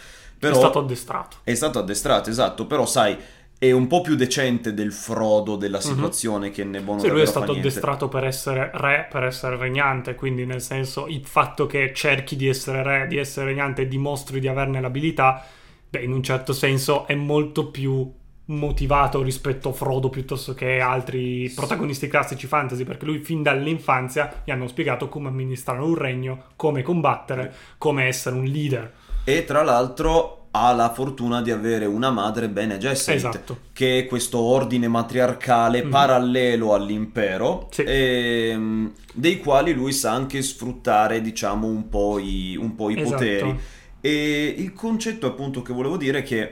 Però 0.47 0.56
è 0.56 0.60
stato 0.60 0.79
addestrato 0.79 1.38
è 1.43 1.53
stato 1.53 1.79
addestrato, 1.79 2.29
esatto, 2.29 2.65
però 2.65 2.86
sai, 2.86 3.17
è 3.58 3.71
un 3.71 3.88
po' 3.88 4.01
più 4.01 4.15
decente 4.15 4.73
del 4.73 4.91
Frodo 4.91 5.56
della 5.56 5.79
situazione 5.79 6.51
che 6.51 6.63
ne 6.65 6.82
buono 6.82 6.99
Mhm. 6.99 7.06
Sì, 7.06 7.12
lui 7.12 7.21
è 7.21 7.25
stato 7.25 7.51
addestrato 7.53 8.10
per 8.10 8.25
essere 8.25 8.71
re, 8.73 9.08
per 9.10 9.23
essere 9.23 9.56
regnante, 9.56 10.15
quindi 10.15 10.45
nel 10.45 10.62
senso 10.62 11.08
il 11.08 11.25
fatto 11.25 11.65
che 11.65 11.93
cerchi 11.93 12.36
di 12.36 12.47
essere 12.47 12.84
re, 12.84 13.08
di 13.08 13.17
essere 13.17 13.45
regnante 13.47 13.84
e 13.84 13.88
dimostri 13.88 14.39
di 14.41 14.47
averne 14.49 14.82
l'abilità, 14.82 15.45
beh, 15.89 16.01
in 16.01 16.12
un 16.12 16.21
certo 16.23 16.51
senso 16.51 17.08
è 17.08 17.15
molto 17.15 17.69
più 17.69 18.12
motivato 18.45 19.21
rispetto 19.21 19.69
a 19.69 19.73
Frodo 19.73 20.10
piuttosto 20.10 20.53
che 20.53 20.82
altri 20.82 21.49
protagonisti 21.56 22.08
classici 22.08 22.47
fantasy, 22.47 22.84
perché 22.84 23.06
lui 23.06 23.19
fin 23.19 23.41
dall'infanzia 23.41 24.41
gli 24.43 24.51
hanno 24.51 24.67
spiegato 24.67 25.08
come 25.08 25.29
amministrare 25.29 25.79
un 25.82 25.95
regno, 25.95 26.43
come 26.58 26.82
combattere, 26.82 27.53
come 27.77 28.06
essere 28.08 28.36
un 28.36 28.43
leader. 28.43 28.91
E 29.23 29.45
tra 29.45 29.63
l'altro 29.63 30.39
ha 30.51 30.71
la 30.73 30.91
fortuna 30.93 31.41
di 31.41 31.49
avere 31.49 31.86
una 31.86 32.12
madre 32.12 32.47
Bene 32.49 32.77
Gesserit, 32.77 33.25
Esatto. 33.25 33.57
che 33.73 33.99
è 33.99 34.05
questo 34.05 34.38
ordine 34.39 34.88
matriarcale 34.88 35.83
Mhm. 35.83 35.89
parallelo 35.89 36.73
all'impero, 36.73 37.69
Sì. 37.71 37.83
ehm, 37.88 38.91
dei 39.13 39.39
quali 39.39 39.73
lui 39.73 39.91
sa 39.93 40.12
anche 40.12 40.41
sfruttare, 40.43 41.21
diciamo, 41.21 41.65
un 41.67 41.89
po' 41.89 42.19
i, 42.19 42.55
un 42.55 42.75
po' 42.75 42.89
i 42.91 42.99
Esatto. 42.99 43.12
poteri. 43.12 43.59
E 44.01 44.55
il 44.57 44.73
concetto 44.73 45.25
appunto 45.25 45.62
che 45.63 45.73
volevo 45.73 45.97
dire 45.97 46.19
è 46.19 46.23
che 46.23 46.51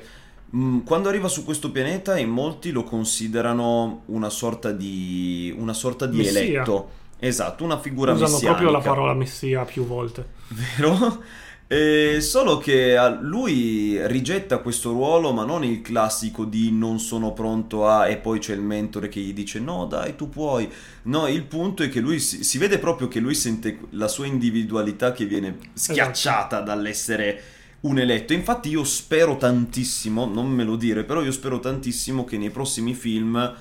mh, 0.49 0.79
quando 0.79 1.07
arriva 1.09 1.27
su 1.27 1.45
questo 1.45 1.69
pianeta 1.71 2.17
in 2.17 2.29
molti 2.29 2.71
lo 2.71 2.83
considerano 2.83 4.01
una 4.07 4.29
sorta 4.29 4.71
di, 4.71 5.53
una 5.57 5.73
sorta 5.73 6.05
di 6.07 6.17
Messia. 6.17 6.39
eletto. 6.41 6.89
Esatto, 7.19 7.63
una 7.63 7.77
figura 7.79 8.13
Usano 8.13 8.31
messianica. 8.31 8.59
proprio 8.61 8.77
la 8.79 8.83
parola 8.83 9.13
messia 9.13 9.63
più 9.63 9.85
volte. 9.85 10.25
Vero? 10.47 11.21
E 11.73 12.19
solo 12.19 12.57
che 12.57 12.97
a- 12.97 13.07
lui 13.21 13.97
rigetta 14.07 14.57
questo 14.57 14.91
ruolo, 14.91 15.31
ma 15.31 15.45
non 15.45 15.63
il 15.63 15.81
classico 15.81 16.43
di 16.43 16.69
non 16.69 16.99
sono 16.99 17.31
pronto 17.31 17.87
a 17.87 18.07
e 18.09 18.17
poi 18.17 18.39
c'è 18.39 18.53
il 18.53 18.59
mentore 18.61 19.07
che 19.07 19.21
gli 19.21 19.33
dice 19.33 19.59
no, 19.61 19.85
dai, 19.85 20.17
tu 20.17 20.27
puoi. 20.29 20.69
No, 21.03 21.27
il 21.29 21.43
punto 21.43 21.83
è 21.83 21.87
che 21.89 22.01
lui 22.01 22.19
si, 22.19 22.43
si 22.43 22.57
vede 22.57 22.77
proprio 22.77 23.07
che 23.07 23.21
lui 23.21 23.35
sente 23.35 23.79
la 23.91 24.09
sua 24.09 24.25
individualità 24.25 25.13
che 25.13 25.23
viene 25.25 25.57
schiacciata 25.73 26.59
dall'essere 26.59 27.41
un 27.81 27.99
eletto. 27.99 28.33
Infatti 28.33 28.67
io 28.67 28.83
spero 28.83 29.37
tantissimo, 29.37 30.25
non 30.25 30.47
me 30.49 30.65
lo 30.65 30.75
dire, 30.75 31.05
però 31.05 31.21
io 31.23 31.31
spero 31.31 31.61
tantissimo 31.61 32.25
che 32.25 32.37
nei 32.37 32.49
prossimi 32.49 32.93
film 32.93 33.53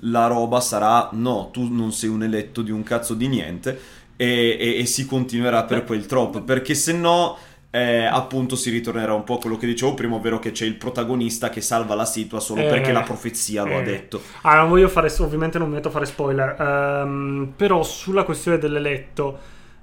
la 0.00 0.26
roba 0.26 0.60
sarà 0.60 1.08
no, 1.12 1.48
tu 1.52 1.72
non 1.72 1.92
sei 1.92 2.10
un 2.10 2.22
eletto 2.22 2.62
di 2.62 2.70
un 2.70 2.82
cazzo 2.82 3.14
di 3.14 3.28
niente 3.28 3.78
e, 4.16 4.56
e- 4.60 4.78
e 4.80 4.86
si 4.86 5.06
continuerà 5.06 5.64
per 5.64 5.84
quel 5.84 6.06
troppo, 6.06 6.42
perché 6.42 6.74
se 6.74 6.92
no 6.92 7.36
eh, 7.74 8.04
appunto 8.04 8.54
si 8.54 8.70
ritornerà 8.70 9.14
un 9.14 9.24
po' 9.24 9.34
a 9.34 9.38
quello 9.38 9.56
che 9.56 9.66
dicevo 9.66 9.94
prima, 9.94 10.14
ovvero 10.14 10.38
che 10.38 10.52
c'è 10.52 10.64
il 10.64 10.76
protagonista 10.76 11.50
che 11.50 11.60
salva 11.60 11.96
la 11.96 12.04
situa 12.04 12.38
solo 12.38 12.60
Eh, 12.60 12.68
perché 12.68 12.92
la 12.92 13.02
profezia 13.02 13.64
lo 13.64 13.74
ha 13.74 13.80
eh. 13.80 13.82
detto. 13.82 14.22
Ah, 14.42 14.58
non 14.58 14.68
voglio 14.68 14.86
fare, 14.88 15.12
ovviamente 15.18 15.58
non 15.58 15.66
mi 15.68 15.74
metto 15.74 15.88
a 15.88 15.90
fare 15.90 16.06
spoiler, 16.06 16.54
ehm, 16.56 17.52
però 17.56 17.82
sulla 17.82 18.22
questione 18.22 18.58
dell'eletto, 18.58 19.38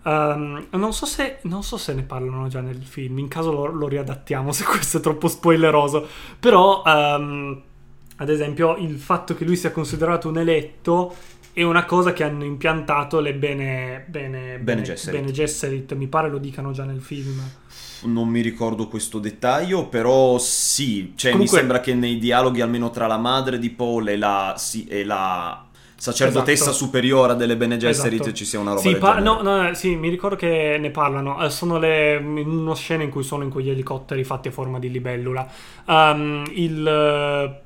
ehm, 0.05 0.67
non, 0.69 0.93
so 0.93 1.05
se, 1.05 1.39
non 1.41 1.63
so 1.63 1.75
se 1.75 1.93
ne 1.93 2.03
parlano 2.03 2.47
già 2.47 2.61
nel 2.61 2.81
film, 2.81 3.17
in 3.17 3.27
caso 3.27 3.51
lo, 3.51 3.65
lo 3.65 3.89
riadattiamo 3.89 4.53
se 4.53 4.63
questo 4.63 4.99
è 4.99 5.01
troppo 5.01 5.27
spoileroso, 5.27 6.07
però 6.39 6.83
ehm, 6.85 7.61
ad 8.15 8.29
esempio 8.29 8.77
il 8.77 8.97
fatto 8.99 9.35
che 9.35 9.43
lui 9.43 9.57
sia 9.57 9.71
considerato 9.71 10.29
un 10.29 10.37
eletto 10.37 11.13
è 11.53 11.63
una 11.63 11.85
cosa 11.85 12.13
che 12.13 12.23
hanno 12.23 12.45
impiantato 12.45 13.19
le 13.19 13.33
Bene, 13.33 14.05
bene, 14.07 14.57
Bene 14.59 14.81
Gesserit. 14.81 15.19
Bene 15.19 15.31
Gesserit, 15.33 15.93
mi 15.95 16.07
pare 16.07 16.29
lo 16.29 16.37
dicano 16.37 16.71
già 16.71 16.85
nel 16.85 17.01
film. 17.01 17.41
Non 18.03 18.27
mi 18.27 18.41
ricordo 18.41 18.87
questo 18.87 19.19
dettaglio, 19.19 19.85
però 19.87 20.37
sì, 20.39 21.13
cioè 21.15 21.31
Comunque- 21.31 21.55
mi 21.55 21.59
sembra 21.59 21.79
che 21.81 21.93
nei 21.93 22.17
dialoghi 22.17 22.61
almeno 22.61 22.89
tra 22.89 23.05
la 23.07 23.17
madre 23.17 23.59
di 23.59 23.69
Paul 23.69 24.07
e 24.09 24.17
la, 24.17 24.55
sì, 24.57 24.85
e 24.87 25.03
la 25.03 25.65
sacerdotessa 25.95 26.69
Esatto. 26.71 26.77
superiore 26.77 27.35
delle 27.35 27.55
Bene 27.55 27.77
Gesserit 27.77 28.21
Esatto. 28.21 28.35
ci 28.35 28.45
sia 28.45 28.59
una 28.59 28.71
roba 28.71 28.81
Sì, 28.81 28.89
del 28.89 28.97
pa- 28.99 29.15
genere. 29.21 29.23
no, 29.23 29.41
no, 29.67 29.73
sì, 29.75 29.95
mi 29.95 30.09
ricordo 30.09 30.35
che 30.35 30.77
ne 30.79 30.89
parlano. 30.89 31.43
Eh, 31.43 31.51
sono 31.51 31.77
le, 31.77 32.15
in 32.15 32.47
una 32.49 32.73
scena 32.73 33.03
in 33.03 33.11
cui 33.11 33.21
sono 33.23 33.43
in 33.43 33.51
quegli 33.51 33.69
elicotteri 33.69 34.23
fatti 34.23 34.47
a 34.47 34.51
forma 34.51 34.79
di 34.79 34.89
libellula. 34.89 35.47
Um, 35.85 36.43
il, 36.55 37.61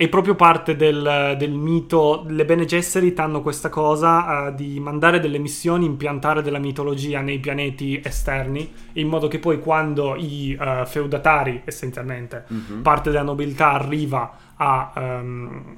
è 0.00 0.08
proprio 0.08 0.34
parte 0.34 0.76
del, 0.76 1.34
del 1.36 1.50
mito. 1.50 2.24
Le 2.26 2.46
Bene 2.46 2.64
Gesserit 2.64 3.18
hanno 3.18 3.42
questa 3.42 3.68
cosa 3.68 4.46
eh, 4.46 4.54
di 4.54 4.80
mandare 4.80 5.20
delle 5.20 5.36
missioni, 5.36 5.84
impiantare 5.84 6.40
della 6.40 6.58
mitologia 6.58 7.20
nei 7.20 7.38
pianeti 7.38 8.00
esterni, 8.02 8.72
in 8.94 9.08
modo 9.08 9.28
che 9.28 9.38
poi 9.38 9.60
quando 9.60 10.14
i 10.16 10.56
eh, 10.58 10.84
feudatari, 10.86 11.60
essenzialmente, 11.66 12.44
Mhm. 12.48 12.80
parte 12.80 13.10
della 13.10 13.22
nobiltà 13.24 13.72
arriva 13.72 14.32
a 14.56 14.90
ehm, 14.96 15.76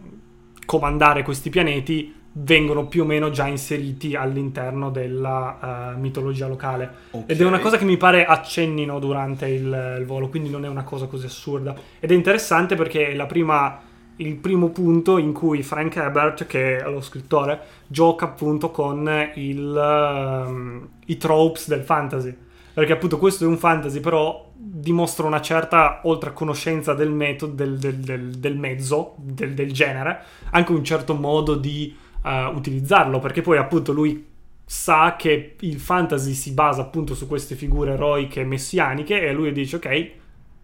comandare 0.67 1.25
questi 1.25 1.51
pianeti 1.51 2.15
vengono 2.35 2.87
più 2.87 3.03
o 3.03 3.05
meno 3.07 3.29
già 3.31 3.49
inseriti 3.49 4.15
all'interno 4.15 4.91
della 4.91 5.95
eh, 5.95 5.99
mitologia 5.99 6.47
locale 6.47 6.91
Ok. 7.11 7.25
ed 7.27 7.41
è 7.41 7.45
una 7.45 7.59
cosa 7.59 7.77
che 7.77 7.85
mi 7.85 7.97
pare 7.97 8.25
accennino 8.25 9.01
durante 9.01 9.49
il, 9.49 9.97
il 9.99 10.07
volo 10.07 10.29
quindi 10.29 10.49
non 10.49 10.65
è 10.65 10.69
una 10.69 10.85
cosa 10.85 11.07
così 11.07 11.27
assurda 11.27 11.75
ed 12.01 12.11
è 12.11 12.15
interessante 12.15 12.75
perché 12.75 13.09
è 13.09 13.15
la 13.15 13.27
prima 13.27 13.91
il 14.16 14.37
primo 14.37 14.68
punto 14.70 15.18
in 15.18 15.33
cui 15.33 15.62
Frank 15.62 15.96
Herbert 15.96 16.46
che 16.46 16.79
è 16.79 16.90
lo 16.90 17.01
scrittore 17.01 17.61
gioca 17.87 18.27
appunto 18.27 18.70
con 18.70 19.09
il, 19.35 19.77
ehm, 19.77 20.88
i 21.07 21.16
tropes 21.16 21.68
del 21.68 21.83
fantasy. 21.83 22.35
Perché 22.75 22.92
appunto 22.92 23.18
questo 23.18 23.44
è 23.44 23.46
un 23.46 23.59
fantasy 23.59 24.01
però 24.01 24.51
dimostra 24.55 25.27
una 25.27 25.40
certa 25.40 26.01
oltre 26.05 26.33
conoscenza 26.33 26.94
del 26.94 27.11
metodo 27.11 27.53
del, 27.53 27.79
del- 27.79 27.96
del- 27.98 28.31
del 28.31 28.57
mezzo 28.57 29.14
del, 29.18 29.72
genere 29.72 30.20
anche 30.51 30.72
un 30.72 30.85
certo 30.85 31.14
modo 31.14 31.55
di 31.57 31.94
eh, 32.25 32.44
utilizzarlo 32.55 33.18
perché 33.18 33.42
poi 33.42 33.59
appunto 33.59 33.92
lui 33.92 34.25
sa 34.64 35.16
che 35.18 35.57
il 35.61 35.79
fantasy 35.81 36.33
si 36.33 36.53
basa 36.53 36.83
appunto 36.83 37.14
su 37.14 37.27
queste 37.27 37.57
figure 37.57 37.92
eroiche 37.92 38.44
messianiche 38.44 39.20
e 39.20 39.33
lui 39.33 39.53
dice 39.53 39.77
ok 39.77 40.11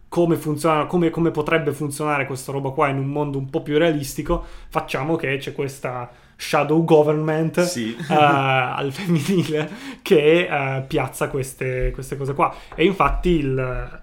come 0.08 0.36
funziona 0.36 0.86
come, 0.86 1.10
come 1.10 1.30
potrebbe 1.30 1.72
funzionare 1.72 2.26
questa 2.26 2.50
roba 2.52 2.70
qua 2.70 2.88
in 2.88 2.98
un 2.98 3.06
mondo 3.08 3.36
un 3.38 3.50
po' 3.50 3.60
più 3.62 3.76
realistico 3.76 4.42
facciamo 4.68 5.16
che 5.16 5.36
c'è 5.36 5.52
questa 5.52 6.10
shadow 6.34 6.82
government 6.84 7.60
Sì. 7.62 7.94
eh, 7.94 8.04
al 8.14 8.90
femminile 8.92 9.68
che 10.02 10.48
eh, 10.48 10.82
piazza 10.82 11.28
queste, 11.28 11.90
queste 11.92 12.16
cose 12.16 12.32
qua. 12.32 12.54
E 12.74 12.84
infatti 12.84 13.30
il- 13.30 14.00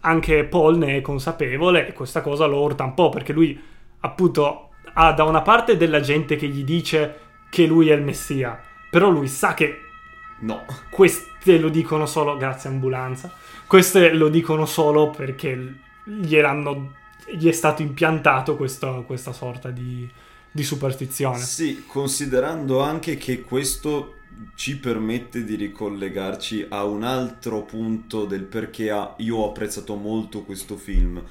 anche 0.00 0.44
Paul 0.44 0.78
ne 0.78 0.96
è 0.96 1.00
consapevole 1.00 1.86
e 1.88 1.92
questa 1.92 2.20
cosa 2.22 2.46
lo 2.46 2.60
urta 2.60 2.84
un 2.84 2.94
po' 2.94 3.08
perché 3.10 3.32
lui 3.32 3.60
appunto 4.00 4.70
ha 4.94 5.12
da 5.12 5.24
una 5.24 5.42
parte 5.42 5.76
della 5.76 6.00
gente 6.00 6.36
che 6.36 6.46
gli 6.48 6.64
dice 6.64 7.18
che 7.50 7.66
lui 7.66 7.88
è 7.90 7.94
il 7.94 8.02
messia, 8.02 8.58
però 8.90 9.08
lui 9.10 9.28
sa 9.28 9.52
che 9.54 9.80
No. 10.38 10.64
queste 10.90 11.58
lo 11.58 11.68
dicono 11.68 12.06
solo 12.06 12.36
grazie 12.36 12.68
ambulanza. 12.70 13.32
Queste 13.66 14.12
lo 14.12 14.28
dicono 14.28 14.66
solo 14.66 15.10
perché 15.10 15.74
gliel'hanno 16.04 16.94
gli 17.34 17.48
è 17.48 17.52
stato 17.52 17.82
impiantato 17.82 18.56
questo- 18.56 19.02
questa 19.06 19.32
sorta 19.32 19.70
di, 19.70 20.08
di 20.50 20.62
superstizione. 20.62 21.38
Sì, 21.38 21.84
considerando 21.86 22.80
anche 22.80 23.16
che 23.16 23.42
questo 23.42 24.14
ci 24.54 24.78
permette 24.78 25.44
di 25.44 25.54
ricollegarci 25.54 26.66
a 26.68 26.84
un 26.84 27.02
altro 27.02 27.62
punto 27.62 28.24
del 28.26 28.44
perché 28.44 28.94
io 29.16 29.36
ho 29.36 29.48
apprezzato 29.48 29.94
molto 29.96 30.42
questo 30.42 30.76
film. 30.76 31.22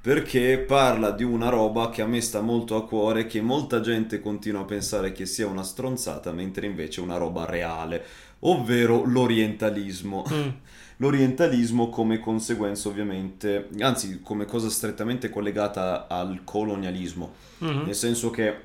Perché 0.00 0.58
parla 0.58 1.12
di 1.12 1.22
una 1.22 1.48
roba 1.48 1.88
che 1.88 2.02
a 2.02 2.06
me 2.06 2.20
sta 2.20 2.40
molto 2.40 2.74
a 2.74 2.84
cuore, 2.84 3.26
che 3.26 3.40
molta 3.40 3.80
gente 3.80 4.20
continua 4.20 4.62
a 4.62 4.64
pensare 4.64 5.12
che 5.12 5.26
sia 5.26 5.46
una 5.46 5.62
stronzata, 5.62 6.32
mentre 6.32 6.66
invece 6.66 7.00
è 7.00 7.04
una 7.04 7.18
roba 7.18 7.44
reale, 7.44 8.04
ovvero 8.40 9.04
l'orientalismo. 9.04 10.24
Mm. 10.28 10.48
L'orientalismo 11.02 11.88
come 11.88 12.20
conseguenza 12.20 12.88
ovviamente, 12.88 13.70
anzi 13.80 14.20
come 14.22 14.44
cosa 14.44 14.70
strettamente 14.70 15.30
collegata 15.30 16.06
al 16.06 16.42
colonialismo. 16.44 17.32
Mhm. 17.58 17.82
Nel 17.86 17.94
senso 17.96 18.30
che 18.30 18.56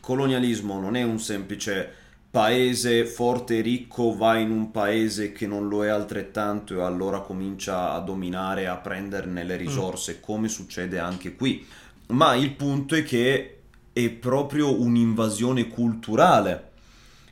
colonialismo 0.00 0.80
non 0.80 0.96
è 0.96 1.02
un 1.02 1.18
semplice 1.18 1.92
paese 2.30 3.04
forte 3.04 3.58
e 3.58 3.60
ricco 3.60 4.16
va 4.16 4.38
in 4.38 4.50
un 4.50 4.70
paese 4.70 5.32
che 5.32 5.46
non 5.46 5.68
lo 5.68 5.84
è 5.84 5.88
altrettanto 5.88 6.74
e 6.74 6.80
allora 6.80 7.20
comincia 7.20 7.92
a 7.92 8.00
dominare, 8.00 8.66
a 8.66 8.76
prenderne 8.76 9.44
le 9.44 9.56
risorse, 9.56 10.20
come 10.20 10.48
succede 10.48 10.98
anche 10.98 11.34
qui. 11.34 11.66
Ma 12.06 12.34
il 12.34 12.52
punto 12.52 12.94
è 12.94 13.02
che 13.02 13.58
è 13.92 14.08
proprio 14.08 14.80
un'invasione 14.80 15.68
culturale. 15.68 16.70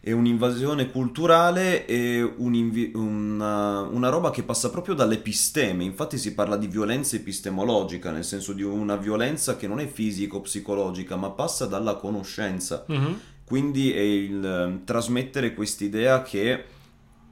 È 0.03 0.13
un'invasione 0.13 0.91
culturale 0.91 1.85
e 1.85 2.23
un'invi- 2.23 2.93
una, 2.95 3.81
una 3.81 4.09
roba 4.09 4.31
che 4.31 4.43
passa 4.43 4.71
proprio 4.71 4.95
dall'episteme. 4.95 5.85
Infatti 5.85 6.17
si 6.17 6.33
parla 6.33 6.57
di 6.57 6.69
violenza 6.69 7.17
epistemologica, 7.17 8.11
nel 8.11 8.25
senso 8.25 8.55
di 8.55 8.63
una 8.63 8.97
violenza 8.97 9.57
che 9.57 9.67
non 9.69 9.79
è 9.79 9.87
fisico-psicologica, 9.87 11.17
ma 11.17 11.31
passa 11.31 11.67
dalla 11.67 11.97
conoscenza. 11.97 12.85
Mhm. 12.89 13.21
Quindi 13.45 13.93
è 13.93 14.01
il 14.01 14.43
ehm, 14.43 14.85
trasmettere 14.85 15.53
quest'idea 15.53 16.23
che 16.23 16.65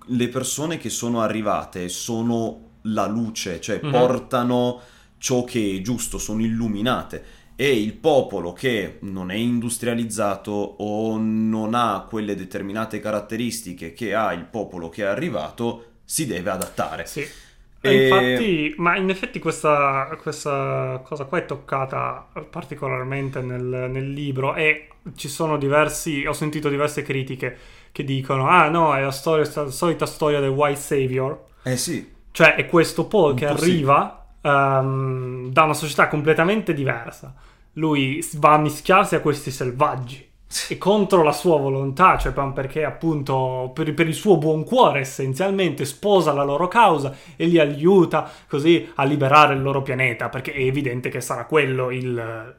le 0.05 0.29
persone 0.29 0.77
che 0.77 0.91
sono 0.91 1.23
arrivate 1.23 1.89
sono 1.89 2.67
la 2.83 3.07
luce, 3.07 3.61
cioè 3.63 3.81
Mhm. 3.83 3.91
portano 3.91 4.81
ciò 5.17 5.43
che 5.45 5.77
è 5.77 5.81
giusto, 5.81 6.19
sono 6.19 6.43
illuminate. 6.43 7.25
E 7.61 7.81
il 7.83 7.95
popolo 7.95 8.53
che 8.53 8.99
non 9.01 9.33
è 9.33 9.35
industrializzato 9.35 10.53
o 10.53 11.19
non 11.19 11.75
ha 11.75 12.07
quelle 12.09 12.37
determinate 12.37 13.01
caratteristiche 13.01 13.93
che 13.93 14.15
ha 14.15 14.33
il 14.33 14.45
popolo 14.45 14.89
che 14.89 15.03
è 15.03 15.07
arrivato 15.07 15.85
si 16.05 16.27
deve 16.27 16.51
adattare. 16.51 17.07
Sì. 17.07 17.29
E- 17.81 17.95
infatti, 17.95 18.75
ma 18.79 18.97
in 18.97 19.11
effetti 19.11 19.41
questa, 19.41 20.17
questa 20.21 21.01
cosa 21.05 21.25
qua 21.25 21.39
è 21.39 21.47
toccata 21.47 22.29
particolarmente 22.49 23.41
nel, 23.41 23.89
nel 23.91 24.11
libro 24.11 24.55
e 24.55 24.89
ci 25.17 25.29
sono 25.29 25.59
diversi, 25.59 26.25
ho 26.27 26.33
sentito 26.33 26.69
diverse 26.69 27.03
critiche 27.03 27.57
che 27.93 28.05
dicono, 28.05 28.49
ah 28.49 28.69
no, 28.69 28.95
è 28.95 29.01
la, 29.03 29.11
storia, 29.11 29.51
la 29.55 29.71
solita 29.71 30.07
storia 30.07 30.41
del 30.41 30.51
white 30.51 30.79
savior, 30.79 31.47
Eh 31.63 31.77
sì, 31.77 32.15
cioè 32.31 32.55
è 32.55 32.67
questo 32.67 33.07
Paul 33.07 33.33
Un 33.33 33.37
che 33.37 33.47
po' 33.47 33.53
arriva 33.53 34.18
ehm, 34.49 35.51
da 35.51 35.63
una 35.65 35.75
società 35.75 36.09
completamente 36.09 36.73
diversa, 36.75 37.35
lui 37.75 38.25
va 38.35 38.53
a 38.55 38.59
mischiarsi 38.59 39.15
a 39.15 39.21
questi 39.21 39.51
selvaggi. 39.51 40.27
E 40.71 40.79
contro 40.79 41.23
la 41.23 41.33
sua 41.33 41.59
volontà, 41.59 42.17
cioè 42.17 42.33
perché 42.33 42.83
appunto 42.83 43.71
per, 43.75 43.93
per 43.93 44.09
il 44.09 44.15
suo 44.15 44.39
buon 44.39 44.65
cuore 44.65 45.01
essenzialmente 45.01 45.85
sposa 45.85 46.33
la 46.33 46.43
loro 46.43 46.69
causa 46.69 47.15
e 47.37 47.45
li 47.45 47.59
aiuta 47.59 48.31
così 48.49 48.91
a 48.95 49.05
liberare 49.05 49.53
il 49.53 49.61
loro 49.61 49.83
pianeta, 49.83 50.31
perché 50.31 50.53
è 50.53 50.61
evidente 50.61 51.11
che 51.11 51.21
sarà 51.21 51.45
quello 51.45 51.91
il 51.91 52.57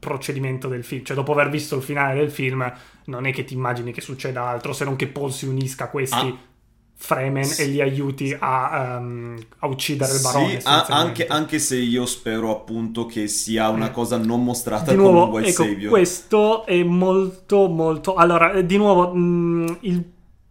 procedimento 0.00 0.66
del 0.66 0.82
film. 0.82 1.04
Cioè 1.04 1.14
dopo 1.16 1.30
aver 1.30 1.48
visto 1.48 1.76
il 1.76 1.82
finale 1.82 2.18
del 2.18 2.30
film 2.30 2.72
non 3.04 3.24
è 3.24 3.32
che 3.32 3.44
ti 3.44 3.54
immagini 3.54 3.92
che 3.92 4.00
succeda 4.00 4.42
altro 4.42 4.72
se 4.72 4.84
non 4.84 4.96
che 4.96 5.06
Paul 5.06 5.32
si 5.32 5.46
unisca 5.46 5.84
a 5.84 5.90
questi 5.90 6.16
Ah. 6.16 6.36
Fremen 7.00 7.44
Sì. 7.44 7.62
e 7.62 7.66
li 7.66 7.80
aiuti 7.80 8.36
a, 8.38 8.96
ehm, 8.96 9.38
a 9.58 9.66
uccidere 9.68 10.14
il 10.14 10.20
barone. 10.20 10.60
Sì, 10.60 10.66
anche, 10.66 11.26
anche 11.28 11.58
se 11.60 11.76
io 11.76 12.04
spero 12.06 12.50
appunto 12.50 13.06
che 13.06 13.28
sia 13.28 13.68
una 13.68 13.86
Eh. 13.86 13.92
cosa 13.92 14.16
non 14.18 14.42
mostrata 14.42 14.90
Di 14.90 14.96
come 14.96 15.08
un 15.08 15.14
nuovo, 15.14 15.36
White 15.36 15.48
ecco, 15.50 15.62
Savior. 15.64 15.90
questo 15.90 16.66
è 16.66 16.82
molto, 16.82 17.68
molto... 17.68 18.14
Allora, 18.14 18.52
eh, 18.52 18.66
di 18.66 18.76
nuovo, 18.76 19.14
mh, 19.14 19.78
il 19.82 20.04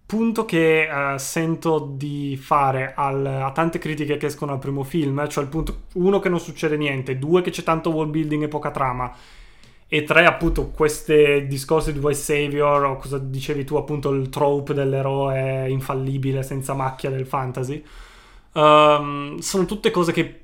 punto 0.05 0.45
che 0.45 1.13
eh, 1.13 1.19
sento 1.19 1.79
di 1.97 2.37
fare 2.41 2.93
al- 2.95 3.25
a 3.25 3.51
tante 3.51 3.77
critiche 3.77 4.15
che 4.15 4.27
escono 4.27 4.53
al 4.53 4.59
primo 4.59 4.83
film, 4.83 5.27
cioè 5.27 5.43
il 5.43 5.49
punto, 5.49 5.81
uno, 5.95 6.19
che 6.19 6.29
non 6.29 6.39
succede 6.39 6.77
niente, 6.77 7.19
due, 7.19 7.41
che 7.41 7.51
c'è 7.51 7.61
tanto 7.63 7.89
world 7.91 8.11
building 8.11 8.43
e 8.43 8.47
poca 8.47 8.71
trama, 8.71 9.13
e 9.87 10.03
tre, 10.03 10.25
appunto, 10.25 10.69
questi 10.69 11.47
discorsi 11.47 11.93
di 11.93 11.99
White 11.99 12.17
Savior, 12.17 12.83
o 12.83 12.95
cosa 12.97 13.17
dicevi 13.17 13.63
tu, 13.63 13.75
appunto, 13.75 14.11
il 14.11 14.29
trope 14.29 14.73
dell'eroe 14.73 15.69
infallibile, 15.69 16.43
senza 16.43 16.73
macchia 16.73 17.09
del 17.09 17.25
fantasy, 17.25 17.83
ehm, 18.53 19.37
sono 19.37 19.65
tutte 19.65 19.91
cose 19.91 20.11
che 20.11 20.41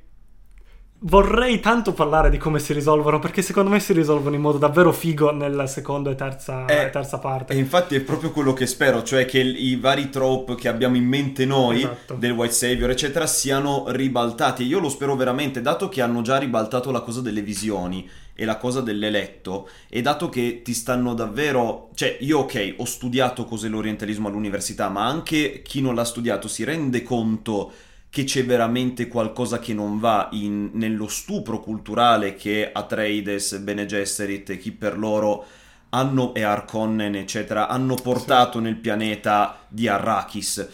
vorrei 1.05 1.59
tanto 1.59 1.91
parlare 1.93 2.29
di 2.29 2.37
come 2.37 2.59
si 2.59 2.71
risolvono, 2.71 3.19
perché 3.19 3.41
secondo 3.41 3.69
me 3.69 3.79
si 3.79 3.91
risolvono 3.93 4.35
in 4.35 4.41
modo 4.41 4.57
davvero 4.57 4.91
figo 4.91 5.31
nella 5.31 5.67
seconda 5.67 6.09
e 6.11 6.15
terza, 6.15 6.65
Eh, 6.65 6.89
terza 6.89 7.19
parte. 7.19 7.53
E 7.53 7.57
infatti 7.57 7.95
è 7.95 8.01
proprio 8.01 8.31
quello 8.31 8.53
che 8.53 8.65
spero, 8.65 9.03
cioè 9.03 9.25
che 9.25 9.39
i 9.39 9.75
vari 9.75 10.09
trope 10.09 10.55
che 10.55 10.67
abbiamo 10.67 10.95
in 10.95 11.05
mente 11.05 11.45
noi, 11.45 11.79
Esatto. 11.79 12.15
del 12.15 12.31
White 12.31 12.53
Savior, 12.53 12.89
eccetera, 12.89 13.27
siano 13.27 13.85
ribaltati. 13.87 14.63
Io 14.65 14.79
lo 14.79 14.89
spero 14.89 15.15
veramente, 15.15 15.61
dato 15.61 15.89
che 15.89 16.01
hanno 16.01 16.21
già 16.21 16.37
ribaltato 16.37 16.91
la 16.91 17.01
cosa 17.01 17.21
delle 17.21 17.41
visioni 17.41 18.09
e 18.35 18.45
la 18.45 18.57
cosa 18.57 18.81
dell'eletto, 18.81 19.67
e 19.89 20.01
dato 20.01 20.29
che 20.29 20.61
ti 20.63 20.73
stanno 20.73 21.13
davvero... 21.13 21.89
Cioè, 21.93 22.17
io 22.21 22.39
ok, 22.39 22.75
ho 22.77 22.85
studiato 22.85 23.43
cos'è 23.43 23.67
l'orientalismo 23.67 24.29
all'università, 24.29 24.87
ma 24.89 25.05
anche 25.05 25.61
chi 25.63 25.81
non 25.81 25.95
l'ha 25.95 26.05
studiato 26.05 26.47
si 26.47 26.63
rende 26.63 27.03
conto 27.03 27.71
che 28.13 28.25
c'è 28.25 28.45
veramente 28.45 29.07
qualcosa 29.07 29.57
che 29.57 29.73
non 29.73 29.97
va 29.97 30.29
in- 30.33 30.69
nello 30.73 31.07
stupro 31.07 31.59
culturale 31.59 32.35
che 32.35 32.69
Atreides, 32.71 33.57
Bene 33.57 33.87
Gesserit 33.87 34.55
chi 34.59 34.71
per 34.71 34.99
loro 34.99 35.43
hanno, 35.89 36.31
e 36.35 36.43
Harkonnen, 36.43 37.15
eccetera, 37.15 37.67
hanno 37.67 37.95
portato 37.95 38.59
nel 38.59 38.75
pianeta 38.75 39.65
di 39.67 39.87
Arrakis. 39.87 40.67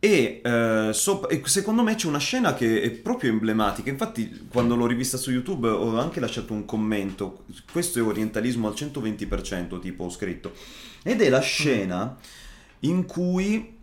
E, 0.00 0.40
eh, 0.42 0.90
sop- 0.92 1.30
e 1.30 1.40
secondo 1.44 1.84
me 1.84 1.94
c'è 1.94 2.08
una 2.08 2.18
scena 2.18 2.54
che 2.54 2.82
è 2.82 2.90
proprio 2.90 3.30
emblematica. 3.30 3.88
Infatti, 3.88 4.48
quando 4.50 4.74
l'ho 4.74 4.86
rivista 4.86 5.16
su 5.16 5.30
YouTube, 5.30 5.68
ho 5.68 5.96
anche 5.96 6.18
lasciato 6.18 6.52
un 6.52 6.64
commento. 6.64 7.44
Questo 7.70 8.00
è 8.00 8.02
orientalismo 8.02 8.66
al 8.66 8.74
120%, 8.74 9.78
tipo 9.78 10.02
ho 10.02 10.10
scritto. 10.10 10.54
Ed 11.04 11.20
è 11.22 11.28
la 11.28 11.40
scena 11.40 12.16
in 12.80 13.06
cui 13.06 13.78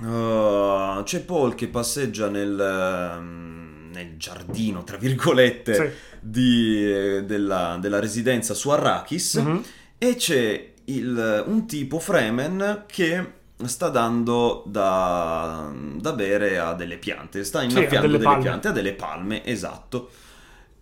uh, 0.00 1.02
c'è 1.02 1.20
Paul 1.24 1.54
che 1.54 1.68
passeggia 1.68 2.28
nel, 2.28 2.58
ehm, 2.58 3.90
nel 3.92 4.16
giardino, 4.16 4.84
tra 4.84 4.96
virgolette, 4.96 5.74
Sì. 5.74 5.90
di- 6.20 6.92
eh, 6.92 7.24
della, 7.24 7.78
della 7.80 7.98
residenza 7.98 8.54
su 8.54 8.70
Arrakis. 8.70 9.34
Mhm. 9.34 9.62
E 9.98 10.14
c'è 10.16 10.72
il- 10.86 11.44
un 11.46 11.66
tipo 11.66 11.98
Fremen 11.98 12.84
che 12.86 13.32
sta 13.64 13.88
dando 13.88 14.62
da, 14.66 15.72
da 15.96 16.12
bere 16.12 16.58
a 16.58 16.74
delle 16.74 16.96
piante, 16.96 17.42
sta 17.44 17.62
innaffiando 17.62 18.06
delle 18.06 18.12
delle, 18.12 18.24
palme. 18.24 18.42
piante 18.42 18.68
a 18.68 18.72
delle 18.72 18.92
palme, 18.94 19.44
esatto. 19.44 20.10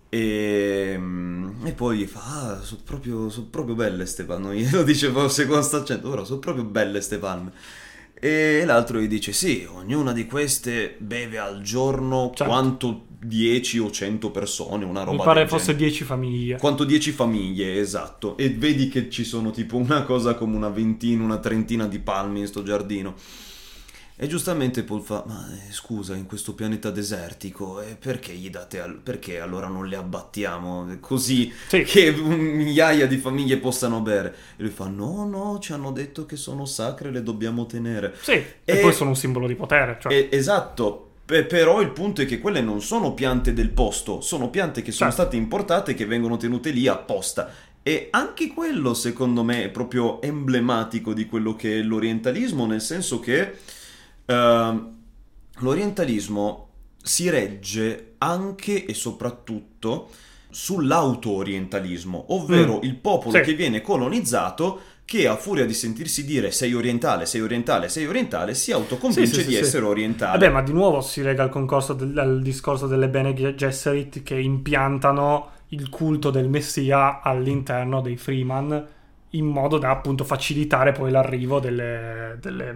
E, 0.08 1.00
e 1.64 1.72
poi 1.72 1.98
gli 1.98 2.04
fa: 2.06 2.20
Ah, 2.52 2.60
sono 2.62 2.80
proprio, 2.84 3.28
so 3.28 3.44
proprio 3.46 3.74
belle 3.74 4.06
ste 4.06 4.24
palme. 4.24 4.54
Glielo 4.56 4.82
dice 4.82 5.10
forse 5.10 5.46
con 5.46 5.62
sta 5.62 5.78
accento, 5.78 6.08
però 6.10 6.24
sono 6.24 6.38
proprio 6.38 6.64
belle 6.64 7.00
ste 7.00 7.18
palme. 7.18 7.52
E 8.18 8.62
l'altro 8.64 9.00
gli 9.00 9.08
dice: 9.08 9.32
Sì, 9.32 9.66
ognuna 9.70 10.12
di 10.12 10.26
queste 10.26 10.96
beve 10.98 11.38
al 11.38 11.60
giorno 11.60 12.32
Certo. 12.34 12.44
quanto 12.52 13.06
10 13.18 13.78
o 13.78 13.90
100 13.90 14.30
persone, 14.30 14.84
una 14.84 15.02
roba 15.02 15.16
Mi 15.18 15.22
pare 15.24 15.48
fosse 15.48 15.72
genere. 15.72 15.84
10 15.86 16.04
famiglie. 16.04 16.56
Quanto 16.58 16.84
10 16.84 17.10
famiglie, 17.12 17.78
esatto. 17.78 18.36
E 18.36 18.50
vedi 18.50 18.88
che 18.88 19.10
ci 19.10 19.24
sono 19.24 19.50
tipo 19.50 19.76
una 19.76 20.02
cosa 20.04 20.34
come 20.34 20.56
una 20.56 20.68
ventina, 20.68 21.22
una 21.22 21.38
trentina 21.38 21.86
di 21.86 21.98
palmi 21.98 22.40
in 22.40 22.46
sto 22.46 22.62
giardino. 22.62 23.14
E 24.18 24.26
giustamente 24.28 24.82
Paul 24.82 25.02
fa: 25.02 25.24
Ma 25.26 25.46
eh, 25.52 25.70
scusa, 25.72 26.14
in 26.14 26.24
questo 26.24 26.54
pianeta 26.54 26.90
desertico, 26.90 27.82
eh, 27.82 27.96
perché 27.96 28.32
gli 28.32 28.48
date. 28.48 28.80
al- 28.80 28.98
perché 29.02 29.40
allora 29.40 29.66
non 29.66 29.86
le 29.88 29.96
abbattiamo 29.96 30.96
così 31.00 31.52
Sì. 31.68 31.82
che 31.82 32.12
migliaia 32.12 33.06
di 33.06 33.18
famiglie 33.18 33.58
possano 33.58 34.00
bere? 34.00 34.34
E 34.56 34.62
lui 34.62 34.70
fa: 34.70 34.86
No, 34.88 35.26
no, 35.28 35.58
ci 35.60 35.72
hanno 35.74 35.92
detto 35.92 36.24
che 36.24 36.36
sono 36.36 36.64
sacre, 36.64 37.10
le 37.10 37.22
dobbiamo 37.22 37.66
tenere. 37.66 38.14
Sì, 38.22 38.32
e, 38.32 38.46
E- 38.64 38.76
poi 38.78 38.92
sono 38.94 39.10
un 39.10 39.16
simbolo 39.16 39.46
di 39.46 39.54
potere. 39.54 39.98
Cioè, 40.00 40.10
Eh, 40.14 40.28
esatto, 40.32 41.10
pe- 41.26 41.44
però 41.44 41.82
il 41.82 41.90
punto 41.90 42.22
è 42.22 42.26
che 42.26 42.38
quelle 42.38 42.62
non 42.62 42.80
sono 42.80 43.12
piante 43.12 43.52
del 43.52 43.68
posto, 43.68 44.22
sono 44.22 44.48
piante 44.48 44.80
che 44.80 44.92
sono 44.92 45.10
Certo. 45.10 45.24
state 45.24 45.36
importate 45.36 45.90
e 45.90 45.94
che 45.94 46.06
vengono 46.06 46.38
tenute 46.38 46.70
lì 46.70 46.86
apposta. 46.88 47.52
E 47.82 48.08
anche 48.12 48.48
quello, 48.48 48.94
secondo 48.94 49.44
me, 49.44 49.64
è 49.64 49.68
proprio 49.68 50.22
emblematico 50.22 51.12
di 51.12 51.26
quello 51.26 51.54
che 51.54 51.78
è 51.80 51.82
l'orientalismo, 51.82 52.64
nel 52.66 52.80
senso 52.80 53.20
che 53.20 53.58
ehm, 54.26 54.94
l'orientalismo 55.60 56.68
si 57.02 57.30
regge 57.30 58.14
anche 58.18 58.84
e 58.84 58.94
soprattutto 58.94 60.08
sull'auto-orientalismo, 60.50 62.26
ovvero 62.34 62.76
Mm. 62.76 62.82
il 62.82 62.96
popolo 62.96 63.36
Sì. 63.36 63.42
che 63.42 63.54
viene 63.54 63.80
colonizzato 63.80 64.80
che 65.04 65.28
a 65.28 65.36
furia 65.36 65.64
di 65.64 65.74
sentirsi 65.74 66.24
dire 66.24 66.50
sei 66.50 66.74
orientale, 66.74 67.26
sei 67.26 67.40
orientale, 67.40 67.88
sei 67.88 68.06
orientale, 68.06 68.54
si 68.54 68.72
autoconvince 68.72 69.26
Sì, 69.34 69.40
sì, 69.42 69.46
di 69.46 69.52
sì, 69.52 69.58
sì. 69.58 69.62
essere 69.64 69.84
orientale. 69.84 70.38
Vabbè, 70.38 70.50
ma 70.52 70.62
di 70.62 70.72
nuovo 70.72 71.00
si 71.00 71.22
lega 71.22 71.44
al, 71.44 71.48
concorso 71.48 71.92
del- 71.92 72.18
al 72.18 72.42
discorso 72.42 72.86
delle 72.88 73.08
Bene 73.08 73.32
Gesserit 73.54 74.22
che 74.24 74.36
impiantano 74.38 75.50
il 75.68 75.88
culto 75.90 76.30
del 76.30 76.48
Messia 76.48 77.20
all'interno 77.22 78.00
dei 78.00 78.16
Freeman 78.16 78.86
in 79.30 79.44
modo 79.46 79.78
da 79.78 79.90
appunto 79.90 80.24
facilitare 80.24 80.90
poi 80.92 81.10
l'arrivo 81.12 81.60
delle, 81.60 82.36
delle- 82.40 82.74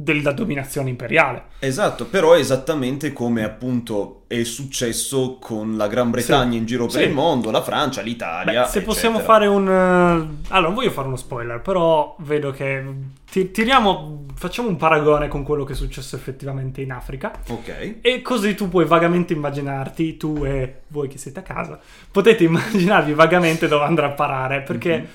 della 0.00 0.30
dominazione 0.30 0.90
imperiale. 0.90 1.42
Esatto, 1.58 2.04
però 2.06 2.34
è 2.34 2.38
esattamente 2.38 3.12
come 3.12 3.42
appunto 3.42 4.22
è 4.28 4.44
successo 4.44 5.38
con 5.40 5.76
la 5.76 5.88
Gran 5.88 6.10
Bretagna 6.10 6.52
Sì. 6.52 6.56
in 6.58 6.66
giro 6.66 6.84
per 6.86 7.00
Sì. 7.02 7.08
il 7.08 7.12
mondo, 7.12 7.50
la 7.50 7.62
Francia, 7.62 8.00
l'Italia. 8.00 8.62
Beh, 8.62 8.68
se 8.68 8.82
possiamo 8.82 9.16
eccetera. 9.16 9.34
fare 9.38 9.46
un... 9.48 9.66
eh, 9.68 10.44
Allora, 10.50 10.66
non 10.68 10.74
voglio 10.74 10.90
fare 10.92 11.08
uno 11.08 11.16
spoiler, 11.16 11.60
però 11.60 12.14
vedo 12.20 12.52
che... 12.52 12.84
ti- 13.28 13.50
tiriamo... 13.50 14.26
Facciamo 14.36 14.68
un 14.68 14.76
paragone 14.76 15.26
con 15.26 15.42
quello 15.42 15.64
che 15.64 15.72
è 15.72 15.76
successo 15.76 16.14
effettivamente 16.14 16.80
in 16.80 16.92
Africa. 16.92 17.32
Ok. 17.48 17.96
E 18.00 18.22
così 18.22 18.54
tu 18.54 18.68
puoi 18.68 18.84
vagamente 18.84 19.32
immaginarti, 19.32 20.16
tu 20.16 20.42
e 20.44 20.82
voi 20.88 21.08
che 21.08 21.18
siete 21.18 21.40
a 21.40 21.42
casa, 21.42 21.76
potete 22.12 22.44
immaginarvi 22.44 23.14
vagamente 23.14 23.66
dove 23.66 23.84
andrà 23.84 24.06
a 24.06 24.10
parare, 24.10 24.60
perché 24.62 24.96
Mhm. 24.98 25.06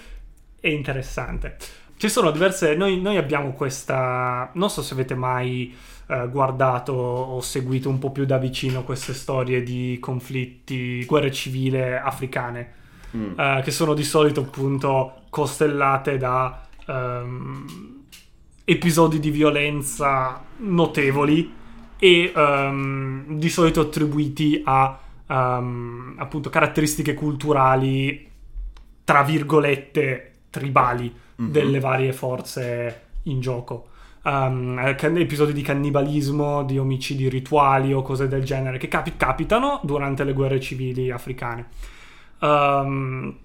è 0.59 0.67
interessante. 0.67 1.55
Ci 2.03 2.09
sono 2.09 2.31
diverse... 2.31 2.75
Noi, 2.75 2.99
noi 2.99 3.15
abbiamo 3.15 3.53
questa... 3.53 4.49
Non 4.55 4.69
so 4.69 4.81
se 4.81 4.93
avete 4.93 5.15
mai 5.15 5.73
eh, 6.07 6.27
guardato 6.27 6.91
o 6.91 7.39
seguito 7.39 7.87
un 7.87 7.97
po' 7.97 8.11
più 8.11 8.25
da 8.25 8.37
vicino 8.37 8.83
queste 8.83 9.13
storie 9.13 9.63
di 9.63 9.97
conflitti, 10.01 11.05
guerre 11.05 11.31
civili 11.31 11.81
africane, 11.81 12.73
Mm. 13.15 13.39
eh, 13.39 13.61
che 13.63 13.71
sono 13.71 13.93
di 13.93 14.03
solito 14.03 14.41
appunto 14.41 15.21
costellate 15.29 16.17
da 16.17 16.65
ehm, 16.87 17.65
episodi 18.65 19.19
di 19.19 19.29
violenza 19.29 20.43
notevoli 20.57 21.53
e 21.99 22.33
ehm, 22.35 23.37
di 23.37 23.49
solito 23.49 23.81
attribuiti 23.81 24.61
a 24.65 24.99
ehm, 25.27 26.15
appunto 26.17 26.49
caratteristiche 26.49 27.13
culturali 27.13 28.29
tra 29.03 29.21
virgolette 29.21 30.31
tribali 30.49 31.21
Mhm. 31.35 31.51
delle 31.51 31.79
varie 31.79 32.13
forze 32.13 33.01
in 33.23 33.39
gioco. 33.39 33.87
Um, 34.23 34.79
episodi 34.79 35.51
di 35.51 35.61
cannibalismo, 35.61 36.63
di 36.63 36.77
omicidi 36.77 37.27
rituali 37.27 37.93
o 37.93 38.01
cose 38.01 38.27
del 38.29 38.43
genere 38.43 38.77
che 38.77 38.87
capi- 38.87 39.17
capitano 39.17 39.81
durante 39.83 40.23
le 40.23 40.33
guerre 40.33 40.61
civili 40.61 41.11
africane. 41.11 41.67
Um, 42.39 43.37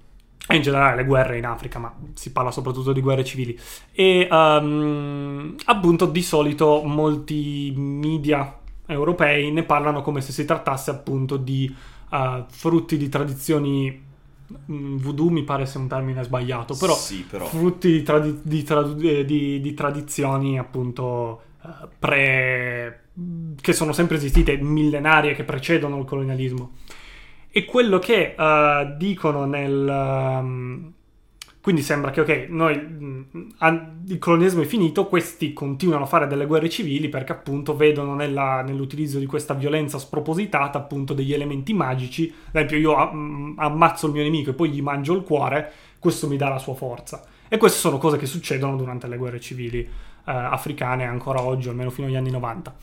e 0.51 0.57
in 0.57 0.63
generale 0.63 0.97
le 0.97 1.05
guerre 1.05 1.37
in 1.37 1.45
Africa, 1.45 1.79
ma 1.79 1.95
si 2.15 2.33
parla 2.33 2.51
soprattutto 2.51 2.93
di 2.93 3.01
guerre 3.01 3.25
civili. 3.25 3.59
E 3.93 4.27
um, 4.31 5.55
appunto 5.67 6.07
di 6.07 6.23
solito 6.23 6.83
molti 6.85 7.73
media 7.77 8.57
europei 8.87 9.51
ne 9.51 9.65
parlano 9.65 10.01
come 10.01 10.21
se 10.23 10.33
si 10.33 10.45
trattasse 10.47 10.91
appunto 10.91 11.37
di 11.37 11.75
uh, 12.11 12.45
frutti 12.49 12.97
di 12.97 13.09
tradizioni 13.11 14.07
voodoo 14.67 15.29
mi 15.31 15.43
pare 15.45 15.67
sia 15.67 15.81
un 15.81 15.89
termine 15.89 16.23
sbagliato, 16.23 16.75
però 16.77 16.95
Sì, 16.95 17.25
però. 17.29 17.47
frutti 17.47 17.91
di, 17.91 18.03
tradi- 18.03 18.41
di 18.43 18.63
tradu- 18.63 19.03
eh, 19.05 19.25
di- 19.25 19.61
di 19.61 19.75
tradizioni 19.75 20.59
appunto 20.59 21.43
eh, 21.65 21.69
pre 21.99 23.03
che 23.61 23.73
sono 23.73 23.93
sempre 23.93 24.17
esistite 24.17 24.57
millenarie 24.57 25.35
che 25.35 25.43
precedono 25.45 25.99
il 25.99 26.05
colonialismo 26.05 26.73
e 27.51 27.65
quello 27.65 27.99
che 27.99 28.35
eh, 28.39 28.95
dicono 28.97 29.45
nel 29.45 29.89
ehm, 29.89 30.93
Quindi 31.69 31.85
sembra 31.85 32.11
che, 32.11 32.23
ok, 32.23 32.47
noi, 32.49 32.79
mh, 32.79 33.27
il 34.07 34.19
colonialismo 34.19 34.63
è 34.63 34.65
finito, 34.65 35.05
questi 35.05 35.53
continuano 35.53 36.05
a 36.05 36.07
fare 36.07 36.27
delle 36.27 36.47
guerre 36.47 36.71
civili 36.71 37.11
perché 37.11 37.33
appunto 37.33 37.77
vedono 37.77 38.15
nella, 38.15 38.63
nell'utilizzo 38.63 39.19
di 39.19 39.27
questa 39.27 39.53
violenza 39.53 39.99
spropositata 39.99 40.79
appunto 40.79 41.13
degli 41.13 41.35
elementi 41.35 41.75
magici. 41.75 42.33
Ad 42.47 42.55
esempio 42.55 42.79
io 42.79 42.97
mh, 42.97 43.57
ammazzo 43.59 44.07
il 44.07 44.13
mio 44.15 44.23
nemico 44.23 44.49
e 44.49 44.55
poi 44.55 44.71
gli 44.71 44.81
mangio 44.81 45.15
il 45.15 45.25
cuore, 45.25 45.71
questo 45.99 46.27
mi 46.27 46.39
dà 46.39 46.49
la 46.49 46.57
sua 46.57 46.73
forza. 46.73 47.23
E 47.49 47.59
queste 47.59 47.81
sono 47.81 47.99
cose 47.99 48.17
che 48.17 48.25
succedono 48.25 48.75
durante 48.75 49.07
le 49.07 49.19
guerre 49.19 49.39
civili 49.39 49.81
eh, 49.81 49.89
africane 50.25 51.05
ancora 51.05 51.43
oggi, 51.43 51.69
almeno 51.69 51.91
fino 51.91 52.07
agli 52.07 52.17
anni 52.17 52.31
90. 52.31 52.77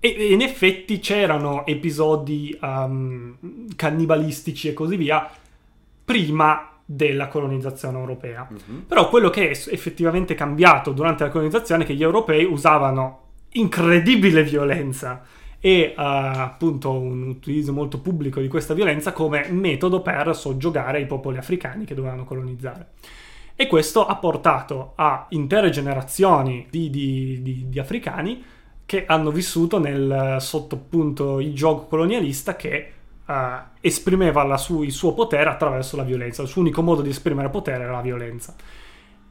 E 0.00 0.32
in 0.32 0.40
effetti 0.40 0.98
c'erano 0.98 1.64
episodi 1.66 2.58
um, 2.60 3.36
cannibalistici 3.76 4.66
e 4.66 4.72
così 4.72 4.96
via 4.96 5.30
prima 6.04 6.77
della 6.90 7.28
colonizzazione 7.28 7.98
europea. 7.98 8.48
Uh-huh. 8.50 8.86
Però 8.86 9.10
quello 9.10 9.28
che 9.28 9.50
è 9.50 9.50
effettivamente 9.50 10.34
cambiato 10.34 10.92
durante 10.92 11.22
la 11.22 11.28
colonizzazione 11.28 11.82
è 11.82 11.86
che 11.86 11.94
gli 11.94 12.02
europei 12.02 12.44
usavano 12.44 13.24
incredibile 13.52 14.42
violenza 14.42 15.22
e 15.60 15.92
uh, 15.94 16.00
appunto 16.00 16.92
un 16.92 17.28
utilizzo 17.28 17.74
molto 17.74 18.00
pubblico 18.00 18.40
di 18.40 18.48
questa 18.48 18.72
violenza 18.72 19.12
come 19.12 19.48
metodo 19.50 20.00
per 20.00 20.34
soggiogare 20.34 21.00
i 21.00 21.06
popoli 21.06 21.36
africani 21.36 21.84
che 21.84 21.94
dovevano 21.94 22.24
colonizzare. 22.24 22.92
E 23.54 23.66
questo 23.66 24.06
ha 24.06 24.16
portato 24.16 24.92
a 24.94 25.26
intere 25.30 25.68
generazioni 25.68 26.68
di, 26.70 26.88
di, 26.88 27.42
di, 27.42 27.68
di 27.68 27.78
africani 27.78 28.42
che 28.86 29.04
hanno 29.04 29.30
vissuto 29.30 29.78
nel 29.78 30.38
sotto 30.40 30.76
appunto 30.76 31.38
il 31.38 31.52
gioco 31.52 31.84
colonialista 31.84 32.56
che 32.56 32.92
esprimeva 33.80 34.56
su- 34.56 34.82
il 34.82 34.92
suo 34.92 35.12
potere 35.12 35.50
attraverso 35.50 35.96
la 35.96 36.02
violenza. 36.02 36.42
Il 36.42 36.48
suo 36.48 36.62
unico 36.62 36.82
modo 36.82 37.02
di 37.02 37.10
esprimere 37.10 37.50
potere 37.50 37.84
era 37.84 37.92
la 37.92 38.00
violenza. 38.00 38.54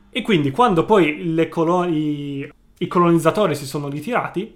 E 0.09 0.21
quindi 0.21 0.51
quando 0.51 0.85
poi 0.85 1.47
colo- 1.49 1.83
i-, 1.85 2.49
i 2.77 2.87
colonizzatori 2.87 3.55
si 3.55 3.65
sono 3.65 3.87
ritirati, 3.89 4.55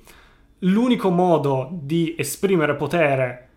l'unico 0.60 1.10
modo 1.10 1.70
di 1.72 2.16
esprimere 2.18 2.76
potere 2.76 3.48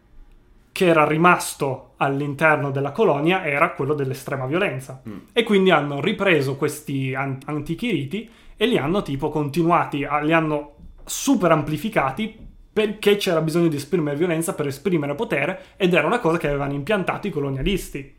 che 0.73 0.87
era 0.87 1.07
rimasto 1.07 1.93
all'interno 1.99 2.71
della 2.71 2.91
colonia 2.91 3.45
era 3.45 3.71
quello 3.73 3.95
dell'estrema 3.95 4.47
violenza. 4.47 5.03
Mm. 5.09 5.17
E 5.33 5.43
quindi 5.45 5.71
hanno 5.71 6.01
ripreso 6.01 6.57
questi 6.57 7.15
an- 7.15 7.39
antichi 7.45 7.91
riti 7.91 8.29
e 8.57 8.67
li 8.67 8.77
hanno 8.77 9.03
tipo 9.03 9.29
continuati, 9.29 10.05
a- 10.05 10.19
li 10.21 10.33
hanno 10.33 10.73
super 11.05 11.53
amplificati 11.53 12.44
perché 12.75 13.17
c'era 13.17 13.41
bisogno 13.41 13.69
di 13.69 13.77
esprimere 13.77 14.17
violenza 14.17 14.53
per 14.53 14.67
esprimere 14.67 15.15
potere 15.15 15.61
ed 15.77 15.95
era 15.95 16.09
una 16.09 16.19
cosa 16.19 16.39
che 16.39 16.49
avevano 16.49 16.73
impiantato 16.73 17.29
i 17.29 17.31
colonialisti. 17.31 18.17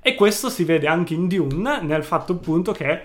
E 0.00 0.14
questo 0.14 0.48
si 0.48 0.62
vede 0.62 0.86
anche 0.86 1.14
in 1.14 1.26
Dune, 1.26 1.82
nel 1.82 2.04
fatto 2.04 2.34
appunto 2.34 2.70
che 2.70 3.02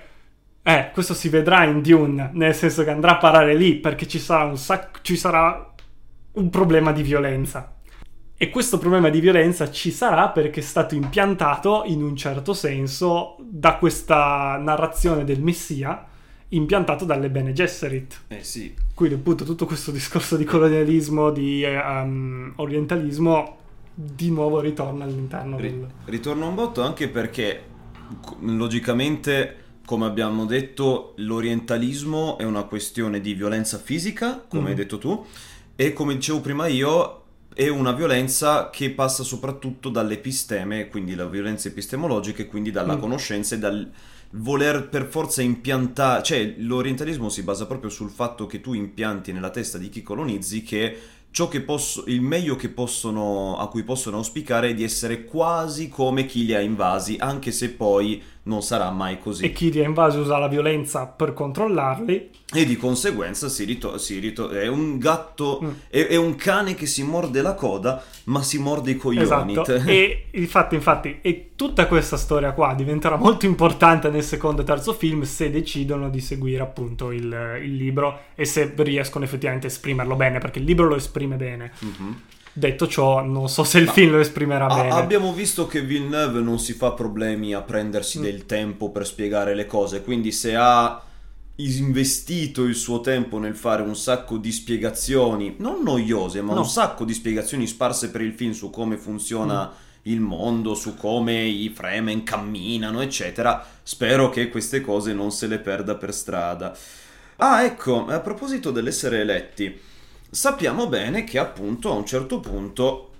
eh, 0.62 0.92
questo 0.94 1.16
si 1.16 1.28
vedrà 1.28 1.64
in 1.64 1.82
Dune, 1.82 2.30
nel 2.34 2.54
senso 2.54 2.84
che 2.84 2.92
andrà 2.92 3.14
a 3.14 3.18
parare 3.18 3.56
lì 3.56 3.78
perché 3.78 4.08
ci 4.08 4.20
sarà 4.20 4.44
un 4.44 4.58
sacco 4.58 5.00
ci 5.02 5.18
sarà 5.18 5.74
un 6.34 6.50
problema 6.52 6.92
di 6.92 7.02
violenza. 7.02 7.74
E 8.38 8.50
questo 8.52 8.78
problema 8.78 9.10
di 9.10 9.20
violenza 9.20 9.72
ci 9.72 9.90
sarà 9.90 10.30
perché 10.30 10.60
è 10.60 10.64
stato 10.64 10.94
impiantato 10.94 11.82
in 11.88 12.04
un 12.04 12.16
certo 12.16 12.54
senso 12.54 13.38
da 13.40 13.78
questa 13.78 14.58
narrazione 14.62 15.24
del 15.24 15.42
Messia 15.42 16.06
impiantato 16.50 17.06
dalle 17.06 17.30
Bene 17.30 17.54
Gesserit. 17.54 18.22
Eh 18.28 18.44
sì. 18.44 18.74
Quindi 18.94 19.16
appunto 19.16 19.44
tutto 19.44 19.66
questo 19.66 19.92
discorso 19.92 20.36
di 20.36 20.46
colonialismo, 20.46 21.32
di 21.32 21.64
um, 21.64 22.54
orientalismo, 22.56 23.58
di 23.94 24.32
nuovo 24.32 24.60
ritorna 24.60 25.04
all'interno 25.04 25.58
R- 25.58 25.62
del... 25.62 25.88
Ritorna 26.06 26.46
un 26.46 26.56
botto 26.56 26.82
anche 26.82 27.10
perché, 27.10 27.64
logicamente, 28.42 29.56
come 29.86 30.06
abbiamo 30.06 30.46
detto, 30.46 31.14
l'orientalismo 31.18 32.38
è 32.38 32.44
una 32.44 32.64
questione 32.64 33.22
di 33.22 33.34
violenza 33.34 33.78
fisica, 33.78 34.44
come 34.48 34.64
mm. 34.64 34.68
hai 34.68 34.76
detto 34.76 34.98
tu, 34.98 35.26
e 35.76 35.94
come 35.94 36.16
dicevo 36.16 36.42
prima 36.42 36.68
io, 36.68 37.24
è 37.54 37.68
una 37.68 37.92
violenza 37.92 38.70
che 38.70 38.92
passa 38.92 39.24
soprattutto 39.24 39.90
dall'episteme, 39.90 40.88
quindi 40.88 41.16
la 41.16 41.26
violenza 41.26 41.68
epistemologica, 41.68 42.42
e 42.42 42.48
quindi 42.48 42.72
dalla 42.72 42.96
mm. 42.96 43.00
conoscenza 43.00 43.56
e 43.56 43.60
dal 43.60 43.92
voler 44.32 44.88
per 44.89 45.06
forza 45.08 45.42
impiantare, 45.42 46.24
cioè 46.24 46.56
l'orientalismo 46.58 47.30
si 47.30 47.44
basa 47.44 47.65
proprio 47.65 47.89
sul 47.89 48.10
fatto 48.10 48.46
che 48.46 48.62
tu 48.62 48.74
impianti 48.74 49.32
nella 49.32 49.50
testa 49.50 49.78
di 49.78 49.89
chi 49.89 50.04
colonizzi 50.04 50.62
che 50.62 50.98
ciò 51.32 51.48
che 51.48 51.62
posso, 51.62 52.04
il 52.08 52.22
meglio 52.22 52.56
che 52.56 52.70
possono, 52.70 53.58
a 53.58 53.68
cui 53.70 53.84
possono 53.84 54.18
auspicare 54.18 54.70
è 54.70 54.74
di 54.74 54.84
essere 54.84 55.26
quasi 55.26 55.89
come 55.89 56.26
chi 56.26 56.46
li 56.46 56.56
ha 56.56 56.60
invasi, 56.60 57.18
anche 57.20 57.52
se 57.52 57.72
poi 57.72 58.22
non 58.43 58.62
sarà 58.62 58.89
mai 58.89 59.19
così. 59.19 59.45
E 59.45 59.52
chi 59.52 59.71
li 59.71 59.82
ha 59.82 59.86
invasi 59.86 60.17
usa 60.17 60.38
la 60.38 60.47
violenza 60.47 61.06
per 61.06 61.34
controllarli. 61.34 62.30
E 62.52 62.65
di 62.65 62.78
conseguenza 62.78 63.47
si 63.47 63.63
rito- 63.63 63.97
si 63.97 64.17
rito- 64.19 64.49
è 64.49 64.67
un 64.67 64.97
gatto, 64.97 65.60
mm. 65.63 65.69
è, 65.89 66.08
è, 66.08 66.15
un 66.15 66.36
cane 66.36 66.73
che 66.73 66.86
si 66.86 67.04
morde 67.04 67.41
la 67.41 67.54
coda, 67.54 68.04
ma 68.25 68.41
si 68.41 68.58
morde 68.58 68.91
i 68.91 68.97
coglioni. 68.97 69.52
Esatto. 69.54 69.75
e 69.86 70.28
infatti, 70.32 70.75
infatti, 70.75 71.19
e 71.21 71.52
tutta 71.56 71.86
questa 71.88 72.17
storia 72.17 72.54
qua 72.54 72.73
diventerà 72.73 73.17
molto 73.17 73.45
importante 73.45 74.10
nel 74.10 74.23
secondo 74.23 74.62
e 74.62 74.65
terzo 74.65 74.93
film 74.93 75.23
se 75.23 75.52
decidono 75.52 76.10
di 76.10 76.21
seguire 76.21 76.63
appunto 76.63 77.12
il, 77.12 77.60
il 77.62 77.75
libro 77.75 78.21
e 78.36 78.45
se 78.45 78.73
riescono 78.78 79.25
effettivamente 79.25 79.67
a 79.67 79.69
esprimerlo 79.69 80.15
bene, 80.15 80.39
perché 80.39 80.60
il 80.60 80.65
libro 80.65 80.88
lo 80.88 80.95
esprime 80.95 81.36
bene. 81.36 81.71
Mm-hmm. 81.86 82.12
Detto 82.52 82.88
ciò, 82.88 83.24
non 83.24 83.48
so 83.48 83.64
se 83.64 83.80
il 83.80 83.86
Ma 83.86 83.92
film 83.92 84.12
lo 84.12 84.20
esprimerà 84.20 84.68
a- 84.68 84.76
bene. 84.76 84.90
Abbiamo 84.90 85.34
visto 85.34 85.68
che 85.68 85.82
Villeneuve 85.82 86.42
non 86.42 86.60
si 86.60 86.74
fa 86.74 86.92
problemi 86.92 87.54
a 87.54 87.62
prendersi 87.62 88.20
mm. 88.20 88.22
del 88.22 88.46
tempo 88.46 88.90
per 88.90 89.06
spiegare 89.06 89.56
le 89.56 89.66
cose, 89.66 90.04
quindi 90.04 90.32
se 90.32 90.56
ha 90.56 91.02
investito 91.56 92.64
il 92.64 92.76
suo 92.76 93.02
tempo 93.02 93.38
nel 93.38 93.56
fare 93.56 93.82
un 93.82 93.96
sacco 93.96 94.38
di 94.38 94.52
spiegazioni, 94.52 95.56
non 95.60 95.82
noiose, 95.84 96.42
ma 96.42 96.54
no. 96.54 96.62
un 96.62 96.68
sacco 96.68 97.04
di 97.04 97.14
spiegazioni 97.14 97.68
sparse 97.68 98.12
per 98.12 98.22
il 98.22 98.34
film 98.34 98.54
su 98.54 98.70
come 98.70 98.98
funziona 98.98 99.66
mm. 99.66 99.72
il 100.04 100.22
mondo, 100.22 100.74
su 100.74 100.96
come 100.96 101.44
i 101.44 101.70
Fremen 101.70 102.24
camminano, 102.24 103.02
eccetera. 103.02 103.66
Spero 103.84 104.30
che 104.30 104.50
queste 104.50 104.82
cose 104.82 105.14
non 105.14 105.32
se 105.32 105.48
le 105.48 105.60
perda 105.60 105.96
per 105.96 106.14
strada. 106.14 106.76
Ah, 107.38 107.64
ecco, 107.64 108.06
a 108.08 108.20
proposito 108.20 108.72
dell'essere 108.72 109.22
eletti, 109.22 109.88
sappiamo 110.30 110.88
bene 110.88 111.24
che 111.24 111.39
appunto 111.39 111.92
a 111.92 111.96
un 111.96 112.06
certo 112.06 112.39
punto 112.39 113.12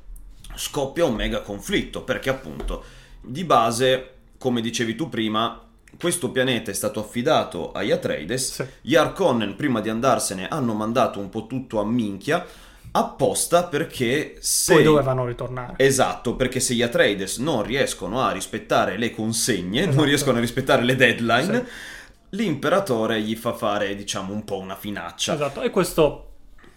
scoppia 0.56 1.06
un 1.06 1.16
mega 1.16 1.42
conflitto, 1.42 2.04
perché 2.04 2.30
appunto 2.30 2.84
di 3.22 3.44
base, 3.44 4.14
come 4.38 4.62
dicevi 4.62 4.96
tu 4.96 5.10
prima, 5.10 5.64
questo 5.98 6.30
pianeta 6.32 6.72
è 6.72 6.74
stato 6.74 7.00
affidato 7.00 7.72
agli 7.72 7.92
Atreides, 7.92 8.54
sì. 8.54 8.66
gli 8.82 8.96
Arconnen 8.96 9.56
prima 9.56 9.82
di 9.82 9.90
andarsene 9.90 10.48
hanno 10.48 10.74
mandato 10.74 11.20
un 11.20 11.30
po' 11.30 11.48
tutto 11.48 11.80
a 11.80 11.86
minchia, 11.86 12.46
apposta 12.92 13.66
perché 13.66 14.38
se... 14.40 14.74
Poi 14.74 14.84
dovevano 14.84 15.26
ritornare. 15.26 15.74
Esatto, 15.78 16.36
perché 16.36 16.60
se 16.60 16.74
gli 16.74 16.82
Atreides 16.82 17.38
non 17.38 17.64
riescono 17.64 18.22
a 18.22 18.32
rispettare 18.32 18.98
le 18.98 19.12
consegne, 19.12 19.82
esatto. 19.82 19.96
non 19.96 20.06
riescono 20.06 20.38
a 20.38 20.42
rispettare 20.42 20.84
le 20.84 20.96
deadline, 20.96 21.66
sì. 21.66 22.36
l'imperatore 22.38 23.22
gli 23.22 23.36
fa 23.36 23.54
fare, 23.54 23.96
diciamo, 23.96 24.34
un 24.34 24.44
po' 24.44 24.58
una 24.58 24.76
finaccia. 24.76 25.34
Esatto, 25.34 25.62
e 25.62 25.70
questo 25.70 26.29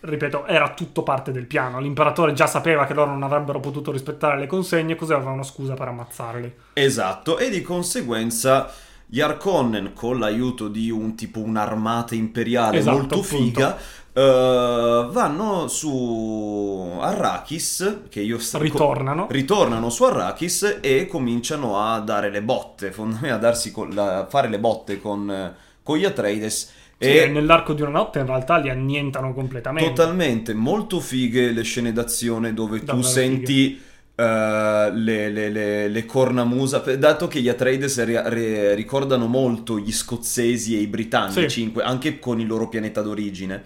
ripeto, 0.03 0.47
era 0.47 0.71
tutto 0.71 1.03
parte 1.03 1.33
del 1.33 1.47
piano. 1.47 1.81
L'imperatore 1.81 2.33
già 2.33 2.47
sapeva 2.47 2.87
che 2.87 2.95
loro 2.95 3.11
non 3.11 3.23
avrebbero 3.23 3.61
potuto 3.61 3.93
rispettare 3.93 4.39
le 4.39 4.47
consegne, 4.47 4.97
così 4.97 5.13
aveva 5.13 5.31
una 5.31 5.43
scusa 5.43 5.75
per 5.75 5.89
ammazzarli. 5.89 6.55
Esatto, 6.75 7.39
e 7.39 7.51
di 7.51 7.63
conseguenza 7.63 8.71
gli 9.07 9.21
Arconnen, 9.21 9.93
con 9.95 10.19
l'aiuto 10.19 10.69
di 10.69 10.91
un 10.91 11.15
tipo 11.15 11.41
un'armata 11.41 12.15
imperiale 12.15 12.79
esatto, 12.79 12.97
molto 12.97 13.21
appunto. 13.21 13.37
figa, 13.37 13.77
uh, 14.13 15.11
vanno 15.13 15.69
su 15.69 16.99
Arrakis, 16.99 18.01
che 18.09 18.21
io 18.21 18.39
sto... 18.39 18.59
Ritornano. 18.59 19.27
ritornano 19.29 19.91
su 19.91 20.05
Arrakis 20.05 20.79
e 20.81 21.07
cominciano 21.07 21.79
a 21.79 22.01
dare 22.01 22.31
le 22.31 22.43
botte, 22.43 22.95
a, 23.29 23.37
darsi 23.37 23.71
con, 23.71 23.97
a 23.97 24.27
fare 24.27 24.49
le 24.49 24.59
botte 24.59 24.99
con, 24.99 25.55
con 25.83 25.99
gli 25.99 26.05
Atreides 26.07 26.81
e 27.03 27.29
nell'arco 27.29 27.73
di 27.73 27.83
una 27.83 27.91
notte 27.91 28.21
in 28.21 28.27
realtà 28.27 28.57
li 28.57 28.71
annientano 28.71 29.33
completamente. 29.35 29.93
Totalmente, 29.93 30.55
molto 30.55 31.01
fighe 31.01 31.51
le 31.51 31.63
scene 31.63 31.93
d'azione 31.93 32.55
dove 32.55 32.79
Davvero 32.79 32.97
tu 32.97 33.03
senti 33.03 33.81
uh, 34.15 34.23
le, 34.23 35.31
le, 35.31 35.49
le, 35.51 35.89
le, 35.89 36.07
cornamusa, 36.07 36.79
dato 36.79 37.29
che 37.29 37.41
gli 37.41 37.49
Atreides 37.49 38.05
ri- 38.05 38.21
ri- 38.25 38.75
ricordano 38.75 39.27
molto 39.27 39.79
gli 39.79 39.93
scozzesi 39.93 40.77
e 40.77 40.81
i 40.81 40.87
britannici, 40.87 41.73
sì. 41.75 41.81
anche 41.83 42.19
con 42.19 42.41
il 42.41 42.47
loro 42.47 42.69
pianeta 42.69 43.03
d'origine. 43.03 43.63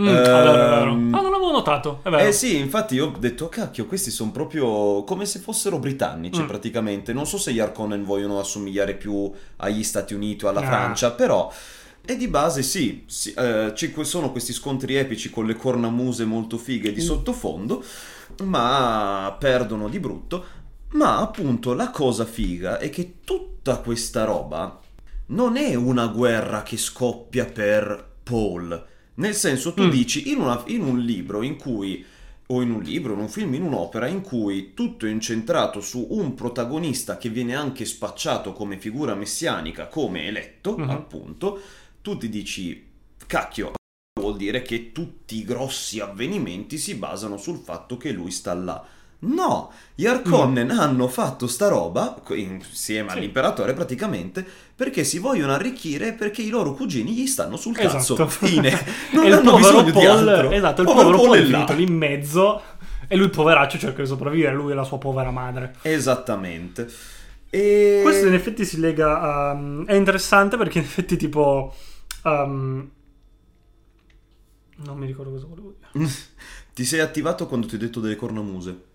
Mm, 0.00 0.06
uh, 0.06 0.10
ah, 0.10 0.84
non 0.84 1.10
l'avevo 1.10 1.50
notato. 1.50 2.00
Eh 2.04 2.30
sì, 2.32 2.58
infatti 2.58 2.94
io 2.94 3.06
ho 3.06 3.18
detto, 3.18 3.48
cacchio, 3.48 3.86
questi 3.86 4.10
sono 4.10 4.30
proprio 4.30 5.02
come 5.02 5.26
se 5.26 5.40
fossero 5.40 5.78
britannici 5.78 6.42
mm. 6.42 6.46
praticamente. 6.46 7.12
Non 7.12 7.26
so 7.26 7.38
se 7.38 7.52
gli 7.52 7.58
Arconen 7.58 8.04
vogliono 8.04 8.38
assomigliare 8.38 8.94
più 8.94 9.30
agli 9.56 9.82
Stati 9.82 10.14
Uniti 10.14 10.44
o 10.44 10.48
alla 10.48 10.60
ah. 10.60 10.66
Francia, 10.66 11.10
però 11.10 11.52
e 12.04 12.16
di 12.16 12.28
base 12.28 12.62
sì, 12.62 13.04
sì 13.06 13.32
eh, 13.34 13.72
ci 13.74 13.92
sono 14.02 14.30
questi 14.32 14.52
scontri 14.52 14.96
epici 14.96 15.30
con 15.30 15.46
le 15.46 15.54
cornamuse 15.54 16.24
molto 16.24 16.56
fighe 16.58 16.92
di 16.92 17.00
mm. 17.00 17.04
sottofondo, 17.04 17.84
ma 18.44 19.34
perdono 19.38 19.88
di 19.88 20.00
brutto. 20.00 20.44
Ma 20.92 21.18
appunto 21.18 21.72
la 21.74 21.90
cosa 21.90 22.24
figa 22.24 22.78
è 22.78 22.90
che 22.90 23.16
tutta 23.24 23.78
questa 23.78 24.24
roba 24.24 24.80
non 25.26 25.56
è 25.56 25.74
una 25.76 26.08
guerra 26.08 26.62
che 26.64 26.76
scoppia 26.76 27.44
per 27.44 28.08
Paul. 28.24 28.86
Nel 29.14 29.34
senso, 29.34 29.74
tu 29.74 29.84
Mm. 29.84 29.90
dici 29.90 30.30
in, 30.30 30.40
una- 30.40 30.62
in 30.66 30.82
un 30.82 30.98
libro 30.98 31.42
in 31.42 31.56
cui, 31.56 32.04
o 32.46 32.62
in 32.62 32.72
un 32.72 32.82
libro, 32.82 33.12
in 33.12 33.20
un 33.20 33.28
film, 33.28 33.54
in 33.54 33.62
un'opera 33.62 34.08
in 34.08 34.22
cui 34.22 34.72
tutto 34.74 35.06
è 35.06 35.10
incentrato 35.10 35.80
su 35.80 36.04
un 36.10 36.34
protagonista 36.34 37.16
che 37.18 37.28
viene 37.28 37.54
anche 37.54 37.84
spacciato 37.84 38.52
come 38.52 38.78
figura 38.78 39.14
messianica, 39.14 39.86
come 39.86 40.26
eletto, 40.26 40.76
Mhm. 40.76 40.90
appunto, 40.90 41.60
tu 42.02 42.16
ti 42.16 42.28
dici, 42.28 42.88
cacchio, 43.26 43.72
vuol 44.20 44.36
dire 44.36 44.62
che 44.62 44.92
tutti 44.92 45.36
i 45.38 45.44
grossi 45.44 46.00
avvenimenti 46.00 46.78
si 46.78 46.94
basano 46.94 47.36
sul 47.36 47.58
fatto 47.58 47.96
che 47.96 48.10
lui 48.12 48.30
sta 48.30 48.54
là. 48.54 48.84
No, 49.22 49.70
gli 49.94 50.06
Harkonnen 50.06 50.70
hanno 50.70 51.06
fatto 51.06 51.46
sta 51.46 51.68
roba 51.68 52.22
insieme 52.30 53.10
Sì. 53.10 53.16
all'imperatore 53.18 53.74
praticamente 53.74 54.42
perché 54.74 55.04
si 55.04 55.18
vogliono 55.18 55.52
arricchire 55.52 56.14
perché 56.14 56.40
i 56.40 56.48
loro 56.48 56.72
cugini 56.72 57.12
gli 57.12 57.26
stanno 57.26 57.56
sul 57.58 57.74
cazzo. 57.74 58.14
Esatto. 58.14 58.26
Fine. 58.46 58.70
Non 59.12 59.26
e 59.26 59.32
hanno 59.32 59.56
bisogno 59.56 59.82
di 59.82 59.92
Paul, 59.92 60.26
altro. 60.26 60.50
esatto, 60.52 60.80
il 60.80 60.86
Povero 60.86 61.10
povero 61.10 61.22
Paul 61.22 61.36
è 61.36 61.40
là. 61.42 61.46
finito 61.46 61.72
lì 61.74 61.82
in 61.82 61.96
mezzo 61.98 62.62
e 63.08 63.16
lui 63.16 63.28
poveraccio 63.28 63.76
cerca 63.76 64.00
di 64.00 64.08
sopravvivere, 64.08 64.54
lui 64.54 64.72
e 64.72 64.74
la 64.74 64.84
sua 64.84 64.96
povera 64.96 65.30
madre. 65.30 65.74
Esattamente. 65.82 66.88
E... 67.50 68.00
Questo 68.02 68.26
in 68.26 68.32
effetti 68.34 68.64
si 68.64 68.80
lega 68.80 69.20
a... 69.20 69.84
è 69.84 69.94
interessante 69.94 70.56
perché 70.56 70.78
in 70.78 70.84
effetti 70.84 71.18
tipo... 71.18 71.74
um, 72.24 72.90
non 74.78 74.98
mi 74.98 75.06
ricordo 75.06 75.30
cosa 75.30 75.46
volevo 75.46 75.74
dire. 75.78 75.88
Ti 76.74 76.84
sei 76.84 77.00
attivato 77.00 77.46
quando 77.46 77.66
ti 77.66 77.74
ho 77.74 77.78
detto 77.78 78.00
delle 78.00 78.16
cornamuse. 78.16 78.88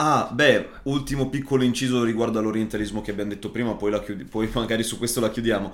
Ah, 0.00 0.30
beh, 0.32 0.68
ultimo 0.84 1.28
piccolo 1.28 1.64
inciso 1.64 2.04
riguardo 2.04 2.38
all'orientalismo 2.38 3.00
che 3.00 3.10
abbiamo 3.10 3.30
detto 3.30 3.50
prima, 3.50 3.74
poi, 3.74 3.90
la 3.90 4.00
chiudi- 4.00 4.24
poi 4.24 4.48
magari 4.54 4.84
su 4.84 4.96
questo 4.96 5.20
la 5.20 5.30
chiudiamo. 5.30 5.72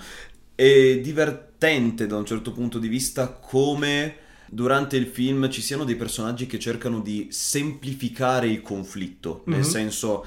È 0.55 0.99
divertente 1.01 2.07
da 2.07 2.17
un 2.17 2.25
certo 2.25 2.53
punto 2.53 2.79
di 2.79 2.89
vista 2.89 3.29
come 3.33 4.17
durante 4.49 4.97
il 4.97 5.07
film 5.07 5.51
ci 5.51 5.61
siano 5.61 5.85
dei 5.85 5.97
personaggi 5.97 6.47
che 6.47 6.59
cercano 6.59 7.01
di 7.01 7.29
semplificare 7.31 8.49
il 8.49 8.63
conflitto, 8.63 9.43
nel 9.49 9.63
Mhm. 9.63 9.65
senso 9.65 10.25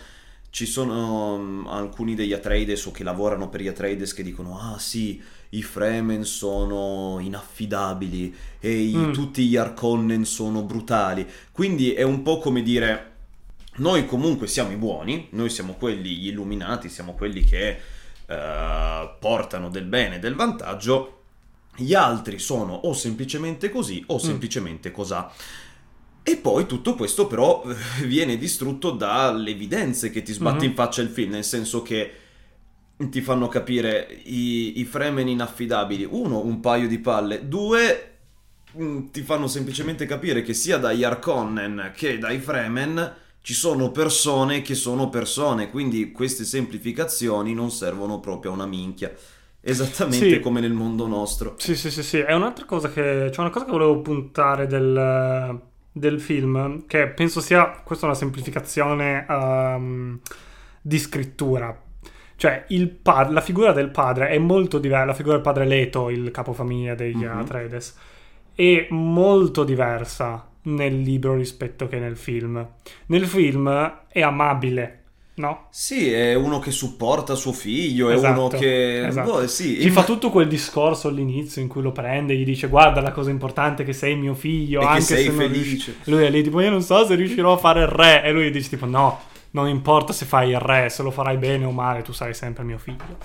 ci 0.51 0.65
sono 0.67 1.37
mm, 1.39 1.67
alcuni 1.67 2.13
degli 2.15 2.33
Atreides 2.33 2.85
o 2.85 2.91
che 2.91 3.03
lavorano 3.03 3.49
per 3.49 3.61
gli 3.61 3.67
Atreides 3.67 4.13
che 4.13 4.23
dicono 4.23 4.59
ah 4.59 4.77
sì, 4.79 5.21
i 5.49 5.61
Fremen 5.63 6.23
sono 6.25 7.19
inaffidabili 7.19 8.35
e 8.59 8.71
i- 8.71 8.95
Mm. 8.95 9.13
tutti 9.13 9.45
gli 9.47 9.55
Harkonnen 9.55 10.25
sono 10.25 10.63
brutali. 10.63 11.25
Quindi 11.51 11.93
è 11.93 12.03
un 12.03 12.21
po' 12.23 12.39
come 12.39 12.61
dire 12.63 13.11
noi 13.77 14.05
comunque 14.05 14.47
siamo 14.47 14.71
i 14.71 14.75
buoni, 14.75 15.27
noi 15.31 15.49
siamo 15.49 15.73
quelli 15.73 16.15
gli 16.17 16.27
illuminati, 16.27 16.89
siamo 16.89 17.13
quelli 17.13 17.43
che 17.43 17.79
eh, 18.29 19.09
portano 19.19 19.69
del 19.69 19.85
bene 19.85 20.15
e 20.15 20.19
del 20.19 20.35
vantaggio. 20.35 21.13
Gli 21.77 21.93
altri 21.93 22.39
sono 22.39 22.73
o 22.73 22.91
semplicemente 22.91 23.69
così 23.69 24.03
o 24.07 24.17
semplicemente 24.17 24.91
cos'ha. 24.91 25.31
E 26.23 26.35
poi 26.35 26.65
tutto 26.65 26.95
questo 26.95 27.25
però 27.27 27.63
viene 28.03 28.37
distrutto 28.37 28.91
dalle 28.91 29.51
evidenze 29.51 30.09
che 30.09 30.23
ti 30.23 30.33
sbatti 30.33 30.65
Mhm. 30.65 30.71
in 30.71 30.73
faccia 30.75 31.01
il 31.01 31.07
film, 31.07 31.31
nel 31.31 31.45
senso 31.45 31.81
che 31.83 32.11
ti 33.09 33.21
fanno 33.21 33.47
capire 33.47 34.07
i, 34.23 34.79
i 34.79 34.85
Fremen 34.85 35.27
inaffidabili, 35.27 36.07
uno, 36.09 36.39
un 36.43 36.59
paio 36.59 36.87
di 36.87 36.99
palle, 36.99 37.47
due, 37.47 38.17
mm, 38.79 39.07
ti 39.11 39.21
fanno 39.21 39.47
semplicemente 39.47 40.05
capire 40.05 40.41
che 40.41 40.53
sia 40.53 40.77
dagli 40.77 41.03
Harkonnen 41.03 41.91
che 41.95 42.17
dai 42.17 42.39
Fremen 42.39 43.15
ci 43.41 43.53
sono 43.53 43.91
persone 43.91 44.61
che 44.61 44.75
sono 44.75 45.09
persone, 45.09 45.69
quindi 45.69 46.11
queste 46.11 46.43
semplificazioni 46.43 47.53
non 47.53 47.71
servono 47.71 48.19
proprio 48.19 48.51
a 48.51 48.55
una 48.55 48.65
minchia. 48.65 49.13
Esattamente 49.61 50.35
Sì. 50.35 50.39
come 50.39 50.59
nel 50.61 50.73
mondo 50.73 51.07
nostro. 51.07 51.55
Sì, 51.57 51.75
sì, 51.75 51.91
sì, 51.91 52.03
sì. 52.03 52.19
È 52.19 52.33
un'altra 52.33 52.65
cosa 52.65 52.89
che... 52.89 53.29
C'è 53.31 53.39
una 53.39 53.49
cosa 53.49 53.65
che 53.65 53.71
volevo 53.71 54.01
puntare 54.01 54.65
del, 54.67 55.61
del 55.91 56.21
film, 56.21 56.85
che 56.87 57.07
penso 57.07 57.41
sia... 57.41 57.81
Questa 57.83 58.05
è 58.05 58.09
una 58.09 58.17
semplificazione 58.17 59.25
ehm, 59.29 60.19
di 60.81 60.99
scrittura. 60.99 61.77
Cioè, 62.38 62.65
il 62.69 62.88
pa- 62.89 63.27
la 63.29 63.41
figura 63.41 63.71
del 63.73 63.89
padre 63.89 64.29
è 64.29 64.38
molto 64.38 64.77
diversa. 64.79 65.05
La 65.05 65.13
figura 65.13 65.33
del 65.35 65.43
padre 65.43 65.65
Leto, 65.65 66.09
il 66.09 66.29
capofamiglia 66.31 66.93
degli 66.95 67.23
Mhm. 67.25 67.38
Atreides, 67.39 67.95
è 68.53 68.88
molto 68.91 69.63
diversa 69.63 70.47
nel 70.63 70.99
libro 71.01 71.35
rispetto 71.35 71.88
che 71.88 71.97
nel 71.99 72.15
film. 72.17 72.65
Nel 73.07 73.25
film 73.25 73.69
è 74.07 74.21
amabile, 74.21 75.01
no? 75.35 75.67
Sì, 75.71 76.11
è 76.11 76.33
uno 76.35 76.59
che 76.59 76.71
supporta 76.71 77.33
suo 77.35 77.53
figlio, 77.53 78.09
è 78.09 78.13
Esatto, 78.15 78.39
uno 78.39 78.47
che... 78.49 79.07
esatto. 79.07 79.31
boh, 79.31 79.47
sì, 79.47 79.75
Gli 79.77 79.83
imma- 79.88 80.01
fa 80.01 80.03
tutto 80.03 80.29
quel 80.29 80.47
discorso 80.47 81.07
all'inizio 81.07 81.61
in 81.61 81.67
cui 81.67 81.81
lo 81.81 81.91
prende, 81.91 82.35
gli 82.35 82.43
dice 82.45 82.67
guarda 82.67 83.01
la 83.01 83.11
cosa 83.11 83.29
importante 83.31 83.81
è 83.83 83.85
che 83.85 83.93
sei 83.93 84.15
mio 84.15 84.33
figlio, 84.35 84.79
E 84.81 84.83
che 84.83 84.89
anche 84.89 85.01
sei 85.01 85.23
se 85.25 85.31
felice." 85.31 85.61
riesci. 85.63 85.95
Lui 86.11 86.23
è 86.23 86.29
lì 86.29 86.43
tipo 86.43 86.59
io 86.61 86.69
non 86.69 86.81
so 86.83 87.05
se 87.05 87.15
riuscirò 87.15 87.53
a 87.53 87.57
fare 87.57 87.81
il 87.81 87.88
re 87.88 88.23
e 88.23 88.31
lui 88.31 88.51
dice 88.51 88.69
tipo 88.69 88.85
no, 88.85 89.19
non 89.51 89.67
importa 89.67 90.13
se 90.13 90.25
fai 90.25 90.49
il 90.49 90.59
re, 90.59 90.89
se 90.89 91.03
lo 91.03 91.11
farai 91.11 91.37
bene 91.37 91.65
o 91.65 91.71
male, 91.71 92.01
tu 92.01 92.11
sarai 92.11 92.33
sempre 92.33 92.63
mio 92.63 92.77
figlio. 92.77 93.17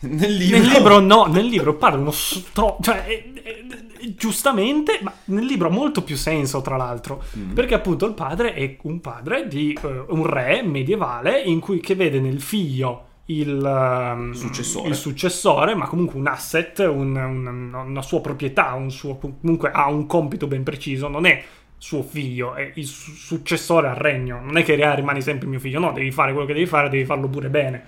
Nel 0.00 0.34
libro... 0.34 0.58
Nel 0.58 0.66
libro 0.68 0.98
no, 1.00 1.24
nel 1.26 1.46
libro 1.46 1.74
parla 1.74 1.98
uno 2.00 2.10
stro... 2.10 2.76
cioè 2.82 3.04
eh, 3.08 3.32
eh, 3.42 4.14
giustamente, 4.16 4.98
ma 5.02 5.12
nel 5.26 5.44
libro 5.46 5.68
ha 5.68 5.70
molto 5.70 6.02
più 6.02 6.16
senso 6.16 6.60
tra 6.60 6.76
l'altro, 6.76 7.22
Mm. 7.38 7.52
perché 7.52 7.74
appunto 7.74 8.04
il 8.06 8.12
padre 8.14 8.52
è 8.54 8.76
un 8.82 9.00
padre 9.00 9.48
di 9.48 9.76
eh, 9.82 10.04
un 10.08 10.26
re 10.26 10.62
medievale 10.62 11.40
in 11.40 11.58
cui 11.60 11.80
che 11.80 11.94
vede 11.94 12.20
nel 12.20 12.40
figlio 12.42 13.06
il, 13.26 13.64
ehm, 13.64 14.32
Successore. 14.32 14.88
il 14.88 14.94
successore, 14.94 15.74
ma 15.74 15.86
comunque 15.86 16.18
un 16.18 16.26
asset, 16.26 16.80
un- 16.80 17.16
un- 17.16 17.72
una 17.86 18.02
sua 18.02 18.20
proprietà, 18.20 18.74
un 18.74 18.90
suo, 18.90 19.16
comunque 19.16 19.70
ha 19.70 19.88
un 19.88 20.04
compito 20.06 20.46
ben 20.46 20.62
preciso, 20.62 21.08
non 21.08 21.24
è 21.24 21.42
suo 21.84 22.02
figlio, 22.02 22.54
è 22.54 22.72
il 22.76 22.86
su- 22.86 23.12
successore 23.12 23.88
al 23.88 23.96
regno, 23.96 24.40
non 24.40 24.56
è 24.56 24.62
che 24.62 24.82
ah, 24.82 24.94
rimani 24.94 25.20
sempre 25.20 25.46
mio 25.46 25.58
figlio, 25.58 25.78
no, 25.78 25.92
devi 25.92 26.10
fare 26.10 26.32
quello 26.32 26.46
che 26.46 26.54
devi 26.54 26.64
fare, 26.64 26.88
devi 26.88 27.04
farlo 27.04 27.28
pure 27.28 27.50
bene. 27.50 27.84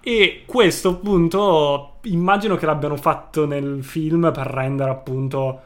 E 0.00 0.42
questo 0.44 0.88
appunto 0.88 1.98
immagino 2.02 2.56
che 2.56 2.66
l'abbiano 2.66 2.96
fatto 2.96 3.46
nel 3.46 3.84
film 3.84 4.32
per 4.32 4.46
rendere 4.48 4.90
appunto 4.90 5.60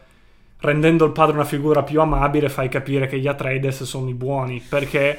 rendendo 0.59 1.07
il 1.07 1.13
padre 1.13 1.35
una 1.35 1.45
figura 1.45 1.83
più 1.83 1.99
amabile 2.03 2.51
fai 2.51 2.69
capire 2.69 3.07
che 3.07 3.19
gli 3.19 3.27
Atreides 3.27 3.85
sono 3.85 4.11
i 4.11 4.15
buoni. 4.15 4.63
Perché 4.69 5.19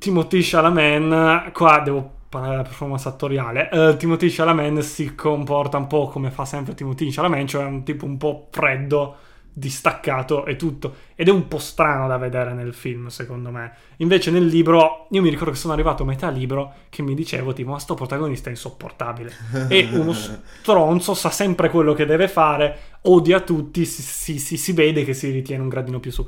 Timothy 0.00 0.40
Chalamet 0.42 1.52
qua 1.52 1.78
devo 1.78 2.18
parlare 2.28 2.56
della 2.56 2.68
performance 2.68 3.08
attoriale 3.08 3.70
eh, 3.70 3.96
Timothy 3.96 4.28
Chalamet 4.28 4.78
si 4.80 5.16
comporta 5.16 5.78
un 5.78 5.88
po' 5.88 6.06
come 6.06 6.30
fa 6.30 6.44
sempre 6.44 6.74
Timothy 6.74 7.10
Chalamet 7.10 7.48
cioè 7.48 7.64
un 7.64 7.82
tipo 7.82 8.04
un 8.04 8.16
po' 8.18 8.46
freddo 8.52 9.16
distaccato 9.60 10.46
e 10.46 10.56
tutto. 10.56 10.96
Ed 11.14 11.28
è 11.28 11.30
un 11.30 11.46
po' 11.46 11.58
strano 11.58 12.08
da 12.08 12.16
vedere 12.16 12.52
nel 12.52 12.74
film 12.74 13.06
secondo 13.06 13.50
me. 13.50 13.72
Invece 13.98 14.32
nel 14.32 14.46
libro 14.46 15.06
io 15.10 15.22
mi 15.22 15.28
ricordo 15.28 15.52
che 15.52 15.58
sono 15.58 15.74
arrivato 15.74 16.02
a 16.02 16.06
metà 16.06 16.30
libro 16.30 16.72
che 16.88 17.02
mi 17.02 17.14
dicevo 17.14 17.52
tipo 17.52 17.70
ma 17.70 17.78
sto 17.78 17.94
protagonista 17.94 18.48
è 18.48 18.52
insopportabile 18.52 19.32
è 19.68 19.88
uno 19.92 20.12
stronzo 20.12 21.14
sa 21.14 21.30
sempre 21.30 21.70
quello 21.70 21.92
che 21.92 22.06
deve 22.06 22.26
fare 22.26 22.78
odia 23.02 23.40
tutti 23.40 23.84
si, 23.84 24.02
si- 24.02 24.38
si- 24.38 24.56
si 24.56 24.72
vede 24.72 25.04
che 25.04 25.14
si 25.14 25.30
ritiene 25.30 25.62
un 25.62 25.68
gradino 25.68 26.00
più 26.00 26.10
su. 26.10 26.26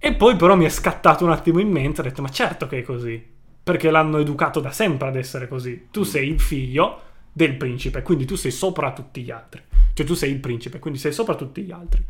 E 0.00 0.14
poi 0.14 0.36
però 0.36 0.54
mi 0.54 0.66
è 0.66 0.68
scattato 0.68 1.24
un 1.24 1.32
attimo 1.32 1.58
in 1.58 1.70
mente 1.70 2.02
ho 2.02 2.04
detto 2.04 2.22
ma 2.22 2.28
certo 2.28 2.68
che 2.68 2.78
è 2.78 2.82
così 2.82 3.36
perché 3.60 3.90
l'hanno 3.90 4.18
educato 4.18 4.60
da 4.60 4.70
sempre 4.70 5.08
ad 5.08 5.16
essere 5.16 5.48
così. 5.48 5.88
Tu 5.90 6.02
sei 6.02 6.28
il 6.28 6.40
figlio 6.40 7.00
del 7.32 7.56
principe 7.56 8.02
quindi 8.02 8.24
tu 8.24 8.36
sei 8.36 8.50
sopra 8.50 8.92
tutti 8.92 9.22
gli 9.22 9.30
altri 9.30 9.62
cioè 9.94 10.06
tu 10.06 10.14
sei 10.14 10.30
il 10.32 10.38
principe 10.40 10.78
quindi 10.78 10.98
sei 10.98 11.12
sopra 11.12 11.34
tutti 11.34 11.62
gli 11.62 11.72
altri 11.72 12.04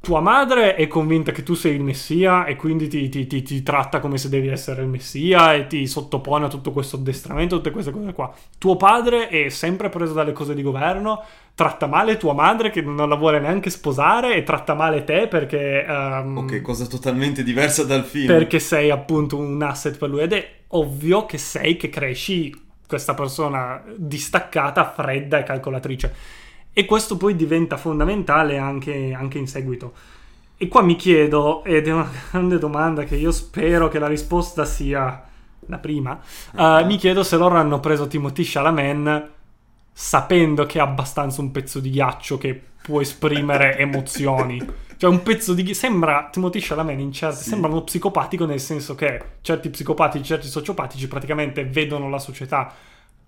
tua 0.00 0.20
madre 0.20 0.76
è 0.76 0.86
convinta 0.86 1.32
che 1.32 1.42
tu 1.42 1.54
sei 1.54 1.74
il 1.74 1.82
messia 1.82 2.44
e 2.44 2.54
quindi 2.54 2.86
ti, 2.86 3.08
ti- 3.08 3.26
ti- 3.26 3.42
ti 3.42 3.62
tratta 3.64 3.98
come 3.98 4.18
se 4.18 4.28
devi 4.28 4.46
essere 4.46 4.82
il 4.82 4.88
messia 4.88 5.52
e 5.54 5.66
ti 5.66 5.84
sottopone 5.88 6.44
a 6.44 6.48
tutto 6.48 6.70
questo 6.70 6.94
addestramento, 6.94 7.56
tutte 7.56 7.72
queste 7.72 7.90
cose 7.90 8.12
qua. 8.12 8.32
Tuo 8.56 8.76
padre 8.76 9.28
è 9.28 9.48
sempre 9.48 9.88
preso 9.88 10.12
dalle 10.12 10.30
cose 10.30 10.54
di 10.54 10.62
governo, 10.62 11.24
tratta 11.56 11.86
male 11.88 12.18
tua 12.18 12.34
madre 12.34 12.70
che 12.70 12.82
non 12.82 13.08
la 13.08 13.16
vuole 13.16 13.40
neanche 13.40 13.68
sposare 13.68 14.36
e 14.36 14.44
tratta 14.44 14.74
male 14.74 15.02
te 15.02 15.26
perché... 15.26 15.84
ehm, 15.84 16.36
Ok, 16.38 16.60
cosa 16.60 16.86
totalmente 16.86 17.42
diversa 17.42 17.82
dal 17.82 18.04
film. 18.04 18.26
perché 18.28 18.60
sei 18.60 18.90
appunto 18.92 19.36
un 19.36 19.60
asset 19.60 19.98
per 19.98 20.08
lui 20.08 20.20
ed 20.20 20.34
è 20.34 20.48
ovvio 20.68 21.26
che 21.26 21.38
sei 21.38 21.76
che 21.76 21.88
cresci 21.88 22.54
questa 22.86 23.14
persona 23.14 23.82
distaccata, 23.96 24.92
fredda 24.92 25.38
e 25.38 25.42
calcolatrice. 25.42 26.14
E 26.72 26.84
questo 26.84 27.16
poi 27.16 27.34
diventa 27.34 27.76
fondamentale 27.76 28.58
anche, 28.58 29.12
anche 29.12 29.38
in 29.38 29.46
seguito. 29.46 29.92
E 30.56 30.68
qua 30.68 30.82
mi 30.82 30.96
chiedo, 30.96 31.64
ed 31.64 31.86
è 31.86 31.92
una 31.92 32.10
grande 32.30 32.58
domanda 32.58 33.04
che 33.04 33.16
io 33.16 33.30
spero 33.30 33.88
che 33.88 33.98
la 33.98 34.06
risposta 34.06 34.64
sia 34.64 35.22
la 35.68 35.78
prima, 35.78 36.20
eh, 36.56 36.84
mi 36.84 36.96
chiedo 36.96 37.22
se 37.22 37.36
loro 37.36 37.56
hanno 37.56 37.80
preso 37.80 38.06
Timothy 38.06 38.42
Chalamet 38.44 39.30
sapendo 39.92 40.66
che 40.66 40.78
è 40.78 40.82
abbastanza 40.82 41.40
un 41.40 41.50
pezzo 41.50 41.80
di 41.80 41.90
ghiaccio 41.90 42.36
che 42.36 42.62
può 42.86 43.00
esprimere 43.00 43.76
emozioni. 43.78 44.64
Cioè 44.96 45.10
un 45.10 45.22
pezzo 45.22 45.52
di... 45.52 45.74
Sembra, 45.74 46.28
Timothy 46.30 46.60
Chalamet 46.62 47.00
in 47.00 47.12
certi... 47.12 47.42
Sì. 47.42 47.48
Sembra 47.50 47.68
uno 47.68 47.82
psicopatico 47.82 48.46
nel 48.46 48.60
senso 48.60 48.94
che 48.94 49.20
certi 49.40 49.68
psicopatici, 49.68 50.24
certi 50.24 50.46
sociopatici 50.46 51.08
praticamente 51.08 51.64
vedono 51.64 52.08
la 52.08 52.20
società 52.20 52.72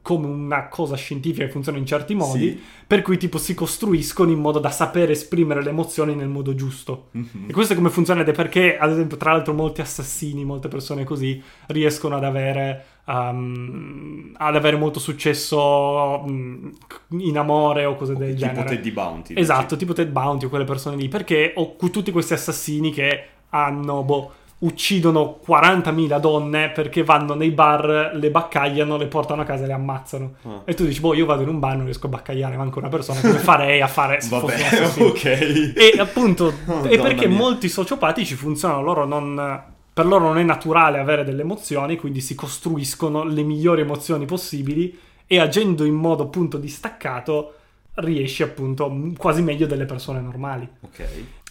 come 0.01 0.27
una 0.27 0.69
cosa 0.69 0.97
scientifica 0.97 1.45
che 1.45 1.51
funziona 1.51 1.77
in 1.77 1.85
certi 1.85 2.15
modi, 2.15 2.51
Sì. 2.53 2.63
per 2.87 3.03
cui 3.03 3.19
tipo 3.19 3.37
si 3.37 3.53
costruiscono 3.53 4.31
in 4.31 4.39
modo 4.39 4.59
da 4.61 4.71
sapere 4.71 5.13
esprimere 5.13 5.63
le 5.63 5.69
emozioni 5.71 6.15
nel 6.15 6.29
modo 6.29 6.55
giusto. 6.55 7.09
Mhm. 7.11 7.47
E 7.49 7.53
questo 7.53 7.73
è 7.75 7.77
come 7.77 7.91
funziona 7.91 8.23
ed 8.23 8.29
è 8.29 8.33
perché, 8.33 8.79
ad 8.79 8.91
esempio, 8.91 9.19
tra 9.19 9.33
l'altro 9.33 9.53
molti 9.53 9.83
assassini, 9.83 10.45
molte 10.45 10.69
persone 10.69 11.05
così, 11.05 11.43
riescono 11.67 12.17
ad 12.17 12.25
avere, 12.25 12.85
um, 13.09 14.33
ad 14.37 14.55
avere 14.55 14.77
molto 14.77 15.01
successo 15.01 16.23
um, 16.25 16.73
in 17.11 17.39
amore 17.39 17.85
o 17.87 17.97
cose 17.97 18.15
del 18.15 18.35
tipo 18.35 18.47
genere. 18.47 18.69
Teddy 18.69 18.91
Bounty. 18.91 19.35
Esatto, 19.35 19.77
tipo 19.77 19.93
Ted 19.93 20.11
Bounty 20.11 20.47
o 20.47 20.49
quelle 20.49 20.65
persone 20.65 20.97
lì, 20.97 21.09
perché 21.09 21.53
ho 21.57 21.77
tutti 21.91 22.11
questi 22.11 22.35
assassini 22.35 22.93
che 22.93 23.25
hanno, 23.51 24.03
boh, 24.03 24.33
uccidono 24.61 25.39
40.000 25.47 26.19
donne 26.19 26.71
perché 26.71 27.05
vanno 27.05 27.35
nei 27.35 27.51
bar, 27.51 28.11
le 28.13 28.31
baccagliano, 28.31 28.97
le 28.97 29.07
portano 29.07 29.43
a 29.43 29.45
casa 29.45 29.65
e 29.65 29.67
le 29.69 29.73
ammazzano. 29.73 30.35
Ah. 30.43 30.63
E 30.65 30.75
tu 30.75 30.85
dici, 30.85 31.01
boh, 31.01 31.15
io 31.15 31.25
vado 31.25 31.43
in 31.43 31.49
un 31.49 31.59
bar, 31.59 31.77
non 31.77 31.85
riesco 31.85 32.07
a 32.07 32.11
baccagliare 32.11 32.57
manco 32.57 32.79
una 32.79 32.89
persona, 32.89 33.21
come 33.21 33.39
farei 33.39 33.81
a 33.81 33.87
fare 33.87 34.19
Vabbè, 34.29 34.93
ok. 35.01 35.25
E 35.25 35.95
appunto, 35.99 36.53
Madonna 36.67 36.89
è 36.91 37.01
perché 37.01 37.27
mia. 37.27 37.39
molti 37.39 37.69
sociopatici 37.69 38.35
funzionano, 38.35 38.83
loro 38.83 39.07
non, 39.07 39.63
per 39.99 40.07
loro 40.07 40.27
non 40.27 40.39
è 40.39 40.45
naturale 40.45 41.01
avere 41.01 41.25
delle 41.25 41.43
emozioni, 41.43 41.97
quindi 41.97 42.21
si 42.21 42.37
costruiscono 42.37 43.25
le 43.25 43.43
migliori 43.43 43.81
emozioni 43.81 44.27
possibili 44.27 44.97
e 45.27 45.41
agendo 45.41 45.85
in 45.85 45.95
modo 45.95 46.23
appunto 46.23 46.57
distaccato 46.57 47.55
riesci 47.95 48.45
appunto 48.45 49.13
quasi 49.17 49.43
meglio 49.43 49.67
delle 49.67 49.87
persone 49.87 50.21
normali. 50.21 50.69
Ok. 50.83 51.05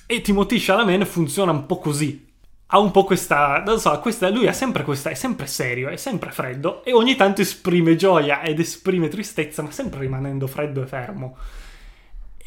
E 0.05 0.21
Timothy 0.21 0.59
Chalamet 0.59 1.03
funziona 1.03 1.51
un 1.51 1.65
po' 1.65 1.79
così. 1.79 2.25
Ha 2.67 2.79
un 2.79 2.91
po' 2.91 3.03
questa, 3.03 3.61
non 3.65 3.81
so, 3.81 3.99
questa, 3.99 4.29
lui 4.29 4.47
ha 4.47 4.53
sempre 4.53 4.83
questa, 4.83 5.09
è 5.09 5.13
sempre 5.13 5.45
serio, 5.45 5.89
è 5.89 5.97
sempre 5.97 6.31
freddo 6.31 6.85
e 6.85 6.93
ogni 6.93 7.17
tanto 7.17 7.41
esprime 7.41 7.97
gioia 7.97 8.43
ed 8.43 8.61
esprime 8.61 9.09
tristezza, 9.09 9.61
ma 9.61 9.71
sempre 9.71 9.99
rimanendo 9.99 10.47
freddo 10.47 10.81
e 10.81 10.85
fermo. 10.85 11.35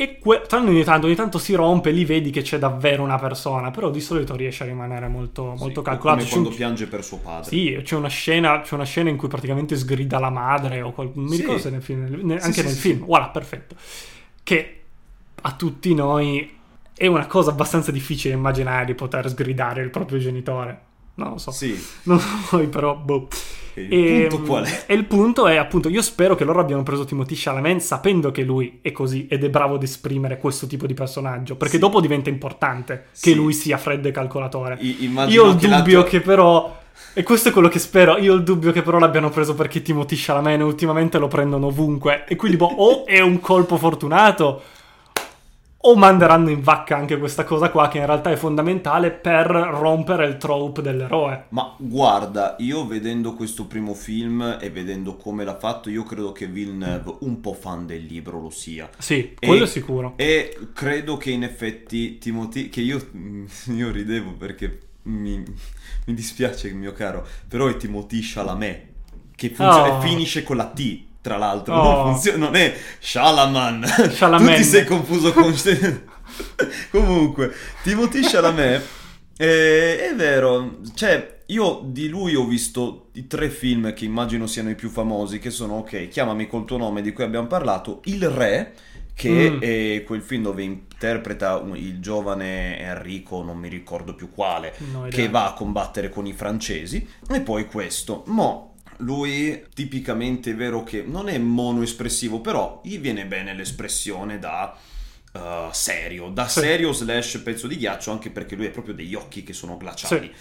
E 0.00 0.16
que- 0.18 0.40
tranne 0.48 0.70
ogni 0.70 0.82
tanto, 0.82 1.04
ogni 1.04 1.14
tanto 1.14 1.36
si 1.36 1.52
rompe, 1.52 1.90
lì 1.90 2.06
vedi 2.06 2.30
che 2.30 2.40
c'è 2.40 2.58
davvero 2.58 3.02
una 3.02 3.18
persona, 3.18 3.70
però 3.70 3.90
di 3.90 4.00
solito 4.00 4.34
riesce 4.34 4.62
a 4.62 4.66
rimanere 4.66 5.08
molto, 5.08 5.44
molto 5.58 5.80
Sì, 5.80 5.86
calcolato. 5.86 6.00
Come 6.20 6.22
C'è 6.22 6.28
quando 6.30 6.48
un- 6.48 6.54
piange 6.54 6.86
per 6.86 7.04
suo 7.04 7.18
padre. 7.18 7.50
sì, 7.50 7.78
c'è 7.82 7.96
una, 7.96 8.08
scena, 8.08 8.62
c'è 8.62 8.74
una 8.76 8.84
scena 8.84 9.10
in 9.10 9.18
cui 9.18 9.28
praticamente 9.28 9.76
sgrida 9.76 10.18
la 10.18 10.30
madre 10.30 10.80
o 10.80 10.92
qual- 10.92 11.10
mi 11.14 11.28
Sì. 11.34 11.40
ricordo 11.42 11.60
se 11.60 11.68
nel 11.68 11.82
film, 11.82 12.06
ne- 12.22 12.40
Sì, 12.40 12.46
anche 12.46 12.62
nel 12.62 12.72
film, 12.74 13.04
voilà, 13.04 13.28
perfetto. 13.28 13.74
Che 14.42 14.80
a 15.42 15.52
tutti 15.52 15.92
noi 15.94 16.50
è 16.94 17.06
una 17.06 17.26
cosa 17.26 17.50
abbastanza 17.50 17.90
difficile 17.90 18.32
immaginare 18.32 18.86
di 18.86 18.94
poter 18.94 19.28
sgridare 19.28 19.82
il 19.82 19.90
proprio 19.90 20.18
genitore. 20.18 20.80
Non 21.16 21.32
lo 21.32 21.36
so. 21.38 21.50
Sì. 21.50 21.78
Non 22.04 22.18
so 22.18 22.26
voi, 22.52 22.68
però, 22.68 22.94
boh. 22.96 23.28
Il 23.74 23.92
E, 23.92 24.26
punto 24.28 24.44
qual 24.46 24.64
è? 24.64 24.82
e 24.86 24.94
il 24.94 25.04
punto 25.04 25.46
è 25.46 25.56
appunto, 25.56 25.88
io 25.88 26.02
spero 26.02 26.34
che 26.34 26.44
loro 26.44 26.60
abbiano 26.60 26.82
preso 26.82 27.04
Timothy 27.04 27.34
Chalamet 27.36 27.80
sapendo 27.80 28.30
che 28.30 28.42
lui 28.42 28.78
è 28.82 28.90
così 28.92 29.26
ed 29.28 29.44
è 29.44 29.50
bravo 29.50 29.76
ad 29.76 29.82
esprimere 29.82 30.38
questo 30.38 30.66
tipo 30.66 30.86
di 30.86 30.94
personaggio, 30.94 31.56
perché 31.56 31.74
Sì. 31.74 31.80
dopo 31.80 32.00
diventa 32.00 32.28
importante 32.30 33.04
che 33.12 33.30
Sì. 33.30 33.34
lui 33.34 33.52
sia 33.52 33.76
freddo 33.78 34.08
e 34.08 34.10
calcolatore. 34.10 34.76
I- 34.80 35.04
Io 35.28 35.44
ho 35.44 35.50
il 35.50 35.56
che 35.56 35.68
dubbio 35.68 35.68
l'altro- 35.68 36.02
che 36.04 36.20
però. 36.20 36.78
E 37.12 37.22
questo 37.22 37.48
è 37.48 37.52
quello 37.52 37.68
che 37.68 37.78
spero. 37.78 38.18
Io 38.18 38.32
ho 38.34 38.36
il 38.36 38.42
dubbio 38.44 38.70
che 38.72 38.82
però 38.82 38.98
l'abbiano 38.98 39.30
preso 39.30 39.54
perché 39.54 39.82
Timothy 39.82 40.14
Chalamet 40.16 40.60
ultimamente 40.62 41.18
lo 41.18 41.28
prendono 41.28 41.66
ovunque. 41.66 42.24
E 42.28 42.36
quindi, 42.36 42.56
boh, 42.56 42.72
o 42.76 43.06
è 43.06 43.20
un 43.20 43.40
colpo 43.40 43.76
fortunato. 43.78 44.62
O 45.82 45.96
manderanno 45.96 46.50
in 46.50 46.60
vacca 46.60 46.96
anche 46.96 47.18
questa 47.18 47.44
cosa 47.44 47.70
qua, 47.70 47.88
che 47.88 47.96
in 47.96 48.04
realtà 48.04 48.30
è 48.30 48.36
fondamentale 48.36 49.10
per 49.10 49.46
rompere 49.46 50.26
il 50.26 50.36
trope 50.36 50.82
dell'eroe. 50.82 51.46
Ma 51.50 51.74
guarda, 51.78 52.56
io 52.58 52.86
vedendo 52.86 53.32
questo 53.34 53.64
primo 53.64 53.94
film 53.94 54.58
e 54.60 54.68
vedendo 54.68 55.16
come 55.16 55.42
l'ha 55.42 55.56
fatto, 55.56 55.88
io 55.88 56.02
credo 56.02 56.32
che 56.32 56.46
Villeneuve, 56.46 57.16
un 57.20 57.40
po' 57.40 57.54
fan 57.54 57.86
del 57.86 58.04
libro, 58.04 58.40
lo 58.42 58.50
sia. 58.50 58.90
Sì, 58.98 59.34
E- 59.38 59.46
quello 59.46 59.64
è 59.64 59.66
sicuro. 59.66 60.12
E 60.16 60.54
credo 60.74 61.16
che 61.16 61.30
in 61.30 61.44
effetti 61.44 62.18
Timothy, 62.18 62.68
che 62.68 62.82
io, 62.82 63.00
io 63.74 63.90
ridevo 63.90 64.32
perché 64.32 64.80
mi, 65.04 65.38
mi 65.38 66.14
dispiace 66.14 66.70
mio 66.72 66.92
caro, 66.92 67.26
però 67.48 67.68
è 67.68 67.76
Timothy 67.78 68.20
Chalamet, 68.22 68.82
che 69.34 69.48
funziona, 69.48 69.94
Oh. 69.96 70.00
finisce 70.02 70.42
con 70.42 70.58
la 70.58 70.66
T. 70.66 71.08
Tra 71.22 71.36
l'altro, 71.36 71.74
Oh. 71.74 71.82
non, 72.04 72.12
funziona, 72.14 72.44
non 72.46 72.54
è 72.56 72.74
Shalaman. 72.98 73.84
Chalamet. 74.16 74.50
tu 74.56 74.62
ti 74.62 74.64
sei 74.68 74.84
confuso 74.86 75.32
con. 75.32 75.54
Comunque, 76.90 77.52
Timothy 77.82 78.20
Chalamet 78.22 78.82
eh, 79.36 80.10
è 80.10 80.14
vero, 80.14 80.78
cioè 80.94 81.38
io 81.46 81.80
di 81.84 82.08
lui 82.08 82.34
ho 82.34 82.44
visto 82.46 83.08
i 83.14 83.26
tre 83.26 83.48
film 83.50 83.92
che 83.94 84.04
immagino 84.04 84.46
siano 84.46 84.70
i 84.70 84.74
più 84.74 84.88
famosi, 84.88 85.38
che 85.38 85.50
sono 85.50 85.74
ok, 85.78 86.08
chiamami 86.08 86.46
col 86.46 86.64
tuo 86.64 86.76
nome 86.76 87.02
di 87.02 87.12
cui 87.12 87.24
abbiamo 87.24 87.46
parlato, 87.46 88.00
Il 88.04 88.28
Re, 88.28 88.74
che 89.14 89.50
Mm. 89.50 89.60
è 89.60 90.02
quel 90.04 90.22
film 90.22 90.42
dove 90.44 90.62
interpreta 90.62 91.56
un- 91.56 91.76
il 91.76 92.00
giovane 92.00 92.78
Enrico, 92.78 93.42
non 93.42 93.58
mi 93.58 93.68
ricordo 93.68 94.14
più 94.14 94.30
quale, 94.30 94.74
No 94.92 95.06
che 95.10 95.28
va 95.28 95.46
a 95.48 95.52
combattere 95.54 96.08
con 96.08 96.26
i 96.26 96.32
francesi, 96.32 97.06
e 97.28 97.40
poi 97.40 97.66
questo. 97.66 98.22
Mo' 98.26 98.69
lui 99.00 99.64
tipicamente 99.74 100.52
è 100.52 100.54
vero 100.54 100.82
che 100.82 101.02
non 101.06 101.28
è 101.28 101.38
monoespressivo, 101.38 102.40
però 102.40 102.80
gli 102.84 102.98
viene 102.98 103.26
bene 103.26 103.54
l'espressione 103.54 104.38
da 104.38 104.76
uh, 105.32 105.38
serio, 105.72 106.28
da 106.28 106.46
Sì. 106.48 106.60
serio 106.60 106.92
slash 106.92 107.38
pezzo 107.44 107.66
di 107.66 107.76
ghiaccio, 107.76 108.10
anche 108.10 108.30
perché 108.30 108.56
lui 108.56 108.66
ha 108.66 108.70
proprio 108.70 108.94
degli 108.94 109.14
occhi 109.14 109.42
che 109.42 109.52
sono 109.52 109.76
glaciali. 109.76 110.32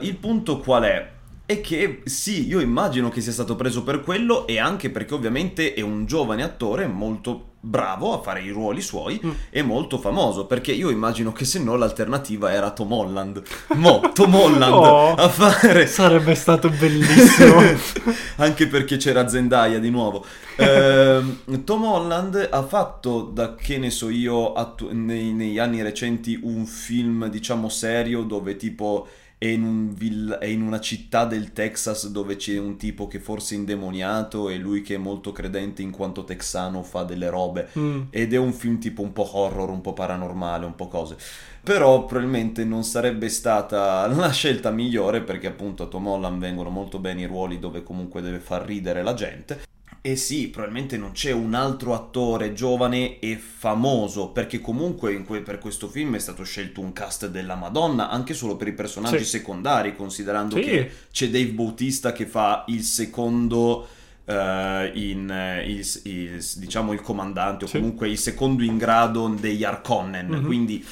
Il 0.00 0.16
punto 0.16 0.58
qual 0.60 0.82
è? 0.84 1.10
È 1.44 1.60
che 1.60 2.02
sì, 2.04 2.46
io 2.46 2.60
immagino 2.60 3.08
che 3.08 3.20
sia 3.20 3.32
stato 3.32 3.56
preso 3.56 3.82
per 3.82 4.02
quello 4.02 4.46
e 4.46 4.58
anche 4.58 4.88
perché 4.90 5.14
ovviamente 5.14 5.74
è 5.74 5.80
un 5.80 6.06
giovane 6.06 6.44
attore 6.44 6.86
molto 6.86 7.49
bravo 7.62 8.14
a 8.18 8.22
fare 8.22 8.40
i 8.42 8.48
ruoli 8.50 8.80
suoi 8.80 9.20
Mm. 9.24 9.30
e 9.50 9.62
molto 9.62 9.98
famoso, 9.98 10.46
perché 10.46 10.72
io 10.72 10.88
immagino 10.88 11.30
che 11.32 11.44
se 11.44 11.58
no 11.62 11.76
l'alternativa 11.76 12.50
era 12.52 12.70
Tom 12.70 12.90
Holland. 12.92 13.42
Mo, 13.74 14.00
Tom 14.14 14.34
Holland 14.34 14.72
Oh. 14.72 15.14
a 15.14 15.28
fare 15.28 15.86
Sarebbe 15.86 16.34
stato 16.34 16.70
bellissimo. 16.70 17.60
anche 18.36 18.66
perché 18.66 18.96
c'era 18.96 19.28
Zendaya 19.28 19.78
di 19.78 19.90
nuovo. 19.90 20.24
Ehm, 20.56 21.64
Tom 21.64 21.84
Holland 21.84 22.48
ha 22.50 22.62
fatto, 22.62 23.22
da 23.32 23.54
che 23.54 23.78
ne 23.78 23.90
so 23.90 24.08
io, 24.08 24.52
attu- 24.54 24.90
nei- 24.92 25.32
negli 25.32 25.58
anni 25.58 25.82
recenti 25.82 26.38
un 26.42 26.64
film, 26.66 27.28
diciamo, 27.28 27.68
serio 27.68 28.22
dove 28.22 28.56
tipo 28.56 29.06
è 29.40 29.46
in, 29.46 29.62
un 29.62 29.94
vill- 29.94 30.34
è 30.34 30.44
in 30.44 30.60
una 30.60 30.80
città 30.80 31.24
del 31.24 31.54
Texas 31.54 32.08
dove 32.08 32.36
c'è 32.36 32.58
un 32.58 32.76
tipo 32.76 33.06
che 33.06 33.18
forse 33.18 33.54
è 33.54 33.58
indemoniato 33.58 34.50
e 34.50 34.58
lui 34.58 34.82
che 34.82 34.96
è 34.96 34.98
molto 34.98 35.32
credente 35.32 35.80
in 35.80 35.90
quanto 35.90 36.24
texano 36.24 36.82
fa 36.82 37.04
delle 37.04 37.30
robe. 37.30 37.70
Mm. 37.78 38.02
Ed 38.10 38.34
è 38.34 38.36
un 38.36 38.52
film 38.52 38.78
tipo 38.78 39.00
un 39.00 39.14
po' 39.14 39.26
horror, 39.38 39.70
un 39.70 39.80
po' 39.80 39.94
paranormale, 39.94 40.66
un 40.66 40.74
po' 40.74 40.88
cose. 40.88 41.16
Però 41.62 42.04
probabilmente 42.04 42.66
non 42.66 42.84
sarebbe 42.84 43.30
stata 43.30 44.06
la 44.14 44.30
scelta 44.30 44.70
migliore 44.70 45.22
perché 45.22 45.46
appunto 45.46 45.84
a 45.84 45.86
Tom 45.86 46.08
Holland 46.08 46.38
vengono 46.38 46.68
molto 46.68 46.98
bene 46.98 47.22
i 47.22 47.26
ruoli 47.26 47.58
dove 47.58 47.82
comunque 47.82 48.20
deve 48.20 48.40
far 48.40 48.66
ridere 48.66 49.02
la 49.02 49.14
gente. 49.14 49.62
E 50.02 50.16
sì, 50.16 50.48
probabilmente 50.48 50.96
non 50.96 51.12
c'è 51.12 51.30
un 51.30 51.52
altro 51.52 51.92
attore 51.92 52.54
giovane 52.54 53.18
e 53.18 53.36
famoso, 53.36 54.28
perché 54.30 54.58
comunque 54.58 55.12
in 55.12 55.26
que- 55.26 55.42
per 55.42 55.58
questo 55.58 55.88
film 55.88 56.14
è 56.14 56.18
stato 56.18 56.42
scelto 56.42 56.80
un 56.80 56.94
cast 56.94 57.28
della 57.28 57.54
Madonna, 57.54 58.08
anche 58.08 58.32
solo 58.32 58.56
per 58.56 58.68
i 58.68 58.72
personaggi 58.72 59.18
Sì. 59.18 59.24
secondari, 59.38 59.94
considerando 59.94 60.56
Sì. 60.56 60.62
che 60.62 60.90
c'è 61.12 61.28
Dave 61.28 61.50
Bautista 61.50 62.12
che 62.12 62.24
fa 62.26 62.64
il 62.68 62.82
secondo 62.82 63.86
eh, 64.24 64.90
in 64.94 65.28
eh, 65.28 65.64
il, 65.68 65.86
il- 66.04 66.44
diciamo 66.56 66.92
il 66.92 67.00
comandante 67.00 67.64
o 67.64 67.66
Sì. 67.68 67.78
comunque 67.78 68.08
il 68.08 68.16
secondo 68.18 68.62
in 68.62 68.76
grado 68.78 69.26
degli 69.28 69.64
Arconnen 69.64 70.28
Mhm. 70.28 70.44
quindi 70.44 70.84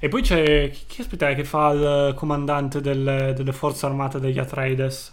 E 0.00 0.08
poi 0.08 0.22
c'è 0.22 0.70
chi, 0.70 0.80
chi 0.86 1.00
aspetta 1.02 1.32
che 1.34 1.44
fa 1.44 1.70
il 1.70 2.14
comandante 2.16 2.80
del- 2.80 3.34
delle 3.36 3.52
forze 3.52 3.84
armate 3.86 4.18
degli 4.20 4.38
Atreides? 4.38 5.12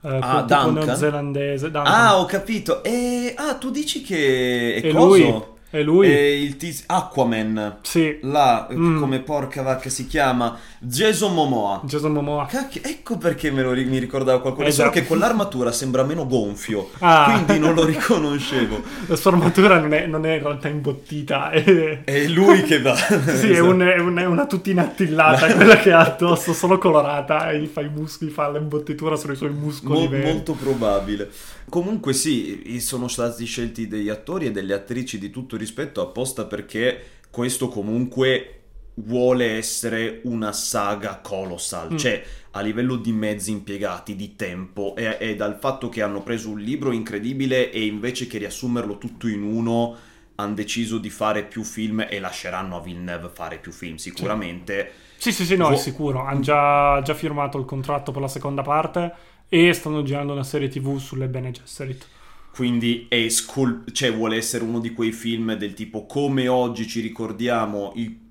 Eh, 0.00 0.08
quel 0.08 0.20
tipo 0.20 0.44
Duncan? 0.44 0.84
neozelandese. 0.84 1.70
Duncan. 1.70 1.92
ah 1.92 2.18
ho 2.20 2.24
capito 2.24 2.82
e 2.84 3.34
ah 3.36 3.54
tu 3.54 3.70
dici 3.70 4.00
che 4.02 4.80
è 4.82 4.86
E 4.86 4.92
coso 4.92 5.06
lui? 5.06 5.44
E 5.70 5.82
lui? 5.82 6.06
E 6.10 6.40
il 6.40 6.56
tiz- 6.56 6.84
Aquaman. 6.86 7.78
Sì. 7.82 8.18
Là, 8.22 8.68
Mm. 8.72 8.98
come 9.00 9.20
porca 9.20 9.60
vacca 9.62 9.90
si 9.90 10.06
chiama? 10.06 10.56
Jason 10.78 11.34
Momoa. 11.34 11.82
Jason 11.84 12.12
Momoa. 12.12 12.46
Cacchio, 12.46 12.80
ecco 12.84 13.18
perché 13.18 13.50
me 13.50 13.62
lo 13.62 13.72
ri- 13.72 13.84
mi 13.84 13.98
ricordava 13.98 14.40
qualcuno. 14.40 14.66
Eh 14.66 14.70
Solo 14.70 14.90
che 14.90 15.06
con 15.06 15.18
l'armatura 15.18 15.70
sembra 15.72 16.04
meno 16.04 16.26
gonfio. 16.26 16.88
Ah. 17.00 17.32
Quindi 17.44 17.58
non 17.62 17.74
lo 17.74 17.84
riconoscevo. 17.84 18.82
La 19.08 19.16
sua 19.16 19.32
armatura 19.32 19.78
non 19.78 19.92
è, 19.92 20.06
non 20.06 20.24
è 20.24 20.34
in 20.36 20.42
realtà 20.42 20.68
imbottita. 20.68 21.50
È... 21.50 22.02
È 22.04 22.26
lui 22.28 22.62
che 22.62 22.80
va. 22.80 22.94
Sì, 23.38 23.50
è, 23.50 23.58
un- 23.58 23.80
è 23.80 23.98
un- 23.98 24.16
è 24.16 24.24
una 24.24 24.46
tutina 24.46 24.82
attillata 24.82 25.52
quella 25.54 25.76
che 25.78 25.92
ha 25.92 26.00
addosso, 26.00 26.52
solo 26.54 26.78
colorata 26.78 27.50
e 27.50 27.60
gli 27.60 27.66
fa 27.66 27.82
i 27.82 27.90
muscoli, 27.90 28.30
fa 28.30 28.50
l'imbottitura 28.50 29.16
sui 29.16 29.36
suoi 29.36 29.50
muscoli. 29.50 30.08
Mo- 30.08 30.16
molto 30.32 30.52
probabile. 30.54 31.28
Comunque 31.68 32.14
sì, 32.14 32.78
sono 32.80 33.08
stati 33.08 33.44
scelti 33.44 33.88
degli 33.88 34.08
attori 34.08 34.46
e 34.46 34.50
delle 34.50 34.72
attrici 34.72 35.18
di 35.18 35.28
tutto 35.28 35.56
rispetto 35.58 36.00
apposta 36.00 36.44
perché 36.46 37.02
questo 37.30 37.68
comunque 37.68 38.52
vuole 38.94 39.56
essere 39.56 40.20
una 40.24 40.52
saga 40.52 41.20
colossal, 41.22 41.92
Mm. 41.92 41.96
cioè 41.96 42.22
a 42.52 42.60
livello 42.60 42.96
di 42.96 43.12
mezzi 43.12 43.50
impiegati, 43.52 44.16
di 44.16 44.34
tempo 44.34 44.96
e, 44.96 45.16
e 45.20 45.36
dal 45.36 45.58
fatto 45.60 45.88
che 45.88 46.02
hanno 46.02 46.22
preso 46.22 46.50
un 46.50 46.58
libro 46.58 46.90
incredibile 46.90 47.70
e 47.70 47.84
invece 47.84 48.26
che 48.26 48.38
riassumerlo 48.38 48.98
tutto 48.98 49.28
in 49.28 49.42
uno 49.42 49.96
hanno 50.36 50.54
deciso 50.54 50.98
di 50.98 51.10
fare 51.10 51.44
più 51.44 51.62
film 51.64 52.06
e 52.08 52.18
lasceranno 52.20 52.76
a 52.76 52.80
Villeneuve 52.80 53.28
fare 53.32 53.58
più 53.58 53.72
film 53.72 53.96
sicuramente. 53.96 54.90
Sì, 55.16 55.32
sì, 55.32 55.44
sì, 55.44 55.56
no, 55.56 55.68
Vo- 55.68 55.74
è 55.74 55.76
sicuro. 55.76 56.24
Hanno 56.24 56.40
già, 56.40 57.00
già 57.02 57.14
firmato 57.14 57.58
il 57.58 57.64
contratto 57.64 58.12
per 58.12 58.20
la 58.22 58.28
seconda 58.28 58.62
parte 58.62 59.12
e 59.48 59.72
stanno 59.72 60.02
girando 60.02 60.32
una 60.32 60.44
serie 60.44 60.68
TV 60.68 60.98
sulle 60.98 61.26
Bene 61.28 61.50
Gesserit. 61.50 62.06
Quindi 62.50 63.06
è 63.08 63.28
scol- 63.28 63.84
cioè, 63.92 64.12
vuole 64.12 64.36
essere 64.36 64.64
uno 64.64 64.80
di 64.80 64.92
quei 64.92 65.12
film 65.12 65.54
del 65.54 65.74
tipo 65.74 66.06
come 66.06 66.48
oggi 66.48 66.86
ci 66.88 67.00
ricordiamo 67.00 67.92
il 67.96 68.26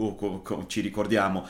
o 0.00 0.14
co- 0.14 0.40
co- 0.42 0.64
ci 0.68 0.80
ricordiamo. 0.80 1.44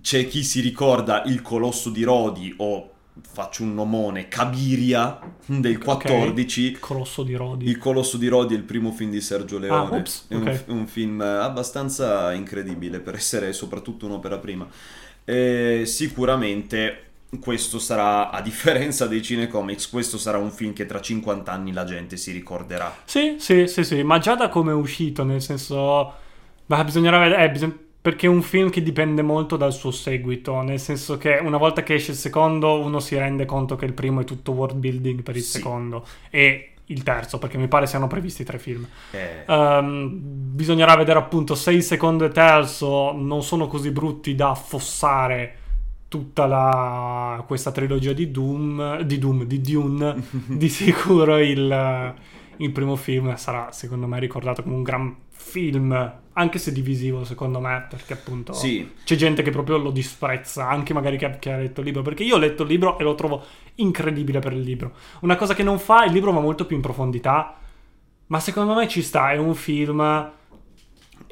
C'è 0.00 0.26
chi 0.26 0.42
si 0.42 0.60
ricorda 0.60 1.22
il 1.26 1.42
colosso 1.42 1.90
di 1.90 2.02
Rodi 2.02 2.52
o 2.58 2.90
faccio 3.22 3.62
un 3.64 3.74
nomone 3.74 4.28
Cabiria 4.28 5.18
del 5.44 5.76
14 5.78 6.62
Il 6.62 6.78
colosso 6.78 7.22
di 7.22 7.34
Rodi. 7.34 7.66
il 7.68 7.76
colosso 7.76 8.16
di 8.16 8.28
Rodi 8.28 8.54
è 8.54 8.56
il 8.56 8.62
primo 8.62 8.90
film 8.92 9.10
di 9.10 9.20
Sergio 9.20 9.58
Leone. 9.58 9.96
Ah, 9.96 9.98
ops, 9.98 10.24
è 10.28 10.34
un, 10.34 10.60
un 10.68 10.86
film 10.86 11.20
abbastanza 11.20 12.32
incredibile 12.32 13.00
per 13.00 13.14
essere 13.16 13.52
soprattutto 13.52 14.06
un'opera 14.06 14.38
prima. 14.38 14.66
Eh, 15.24 15.82
sicuramente 15.84 17.09
questo 17.38 17.78
sarà, 17.78 18.30
a 18.30 18.40
differenza 18.40 19.06
dei 19.06 19.22
cinecomics, 19.22 19.88
questo 19.88 20.18
sarà 20.18 20.38
un 20.38 20.50
film 20.50 20.72
che 20.72 20.86
tra 20.86 21.00
50 21.00 21.52
anni 21.52 21.72
la 21.72 21.84
gente 21.84 22.16
si 22.16 22.32
ricorderà. 22.32 22.94
Sì, 23.04 23.36
sì, 23.38 23.66
sì, 23.68 23.84
sì, 23.84 24.02
ma 24.02 24.18
già 24.18 24.34
da 24.34 24.48
come 24.48 24.72
è 24.72 24.74
uscito, 24.74 25.22
nel 25.24 25.40
senso... 25.42 26.12
Ma 26.66 26.84
bisognerà 26.84 27.18
vedere... 27.18 27.44
eh, 27.44 27.50
bisog- 27.50 27.78
Perché 28.02 28.24
è 28.26 28.30
un 28.30 28.40
film 28.40 28.70
che 28.70 28.82
dipende 28.82 29.20
molto 29.20 29.56
dal 29.58 29.74
suo 29.74 29.90
seguito, 29.90 30.62
nel 30.62 30.80
senso 30.80 31.18
che 31.18 31.38
una 31.42 31.58
volta 31.58 31.82
che 31.82 31.94
esce 31.94 32.12
il 32.12 32.16
secondo 32.16 32.80
uno 32.80 32.98
si 32.98 33.14
rende 33.18 33.44
conto 33.44 33.76
che 33.76 33.84
il 33.84 33.92
primo 33.92 34.20
è 34.22 34.24
tutto 34.24 34.52
world 34.52 34.78
building 34.78 35.22
per 35.22 35.36
il 35.36 35.42
Sì. 35.42 35.58
secondo 35.58 36.06
e 36.30 36.72
il 36.86 37.02
terzo, 37.02 37.38
perché 37.38 37.58
mi 37.58 37.68
pare 37.68 37.86
siano 37.86 38.06
previsti 38.06 38.42
tre 38.42 38.58
film. 38.58 38.88
Eh, 39.10 39.44
Ehm, 39.46 40.18
bisognerà 40.54 40.96
vedere 40.96 41.18
appunto 41.18 41.54
se 41.54 41.72
il 41.72 41.82
secondo 41.82 42.24
e 42.24 42.30
terzo 42.30 43.12
non 43.12 43.42
sono 43.42 43.66
così 43.68 43.90
brutti 43.90 44.34
da 44.34 44.50
affossare 44.50 45.56
tutta 46.10 46.46
la, 46.46 47.44
questa 47.46 47.70
trilogia 47.70 48.12
di 48.12 48.32
Doom, 48.32 49.02
di 49.02 49.18
Doom, 49.18 49.44
di 49.44 49.60
Dune. 49.60 50.16
di 50.48 50.68
sicuro 50.68 51.38
il, 51.38 52.14
il 52.56 52.70
primo 52.72 52.96
film 52.96 53.32
sarà 53.36 53.70
secondo 53.70 54.08
me 54.08 54.18
ricordato 54.18 54.64
come 54.64 54.74
un 54.74 54.82
gran 54.82 55.16
film, 55.28 56.12
anche 56.32 56.58
se 56.58 56.72
divisivo 56.72 57.22
secondo 57.22 57.60
me, 57.60 57.86
perché 57.88 58.12
appunto 58.12 58.52
sì, 58.52 58.90
c'è 59.04 59.14
gente 59.14 59.42
che 59.42 59.52
proprio 59.52 59.78
lo 59.78 59.92
disprezza, 59.92 60.68
anche 60.68 60.92
magari 60.92 61.16
che, 61.16 61.38
che 61.38 61.52
ha 61.52 61.58
letto 61.58 61.78
il 61.78 61.86
libro, 61.86 62.02
perché 62.02 62.24
io 62.24 62.34
ho 62.34 62.38
letto 62.38 62.64
il 62.64 62.68
libro 62.70 62.98
e 62.98 63.04
lo 63.04 63.14
trovo 63.14 63.44
incredibile 63.76 64.40
per 64.40 64.52
il 64.52 64.62
libro. 64.62 64.92
Una 65.20 65.36
cosa 65.36 65.54
che 65.54 65.62
non 65.62 65.78
fa, 65.78 66.04
il 66.04 66.12
libro 66.12 66.32
va 66.32 66.40
molto 66.40 66.66
più 66.66 66.74
in 66.74 66.82
profondità, 66.82 67.56
ma 68.26 68.40
secondo 68.40 68.74
me 68.74 68.88
ci 68.88 69.02
sta, 69.02 69.30
è 69.30 69.36
un 69.36 69.54
film 69.54 70.00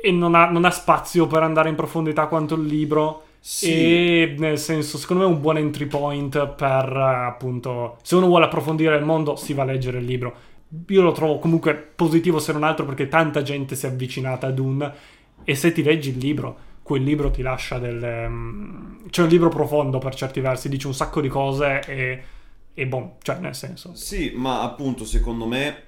e 0.00 0.12
non 0.12 0.36
ha, 0.36 0.48
non 0.48 0.64
ha 0.64 0.70
spazio 0.70 1.26
per 1.26 1.42
andare 1.42 1.68
in 1.68 1.74
profondità 1.74 2.26
quanto 2.28 2.54
il 2.54 2.64
libro. 2.64 3.24
Sì. 3.48 3.72
E 3.72 4.34
nel 4.36 4.58
senso, 4.58 4.98
secondo 4.98 5.22
me 5.22 5.30
è 5.30 5.32
un 5.32 5.40
buon 5.40 5.56
entry 5.56 5.86
point 5.86 6.48
per 6.48 6.84
appunto, 6.84 7.96
se 8.02 8.14
uno 8.16 8.26
vuole 8.26 8.44
approfondire 8.44 8.94
il 8.94 9.06
mondo, 9.06 9.36
si 9.36 9.54
va 9.54 9.62
a 9.62 9.64
leggere 9.64 10.00
il 10.00 10.04
libro. 10.04 10.36
Io 10.88 11.00
lo 11.00 11.12
trovo 11.12 11.38
comunque 11.38 11.74
positivo 11.74 12.40
se 12.40 12.52
non 12.52 12.62
altro 12.62 12.84
perché 12.84 13.08
tanta 13.08 13.40
gente 13.40 13.74
si 13.74 13.86
è 13.86 13.88
avvicinata 13.88 14.48
a 14.48 14.50
Dune 14.50 14.92
e 15.44 15.54
se 15.54 15.72
ti 15.72 15.82
leggi 15.82 16.10
il 16.10 16.18
libro, 16.18 16.58
quel 16.82 17.02
libro 17.02 17.30
ti 17.30 17.40
lascia 17.40 17.78
del... 17.78 18.04
ehm, 18.04 19.08
c'è 19.08 19.22
un 19.22 19.28
libro 19.28 19.48
profondo 19.48 19.96
per 19.96 20.14
certi 20.14 20.40
versi, 20.40 20.68
dice 20.68 20.86
un 20.86 20.94
sacco 20.94 21.22
di 21.22 21.28
cose 21.28 21.80
e... 21.86 22.22
e 22.74 22.86
boh, 22.86 23.16
cioè 23.22 23.38
nel 23.38 23.54
senso... 23.54 23.94
Sì, 23.94 24.30
ma 24.34 24.60
appunto 24.60 25.06
secondo 25.06 25.46
me 25.46 25.84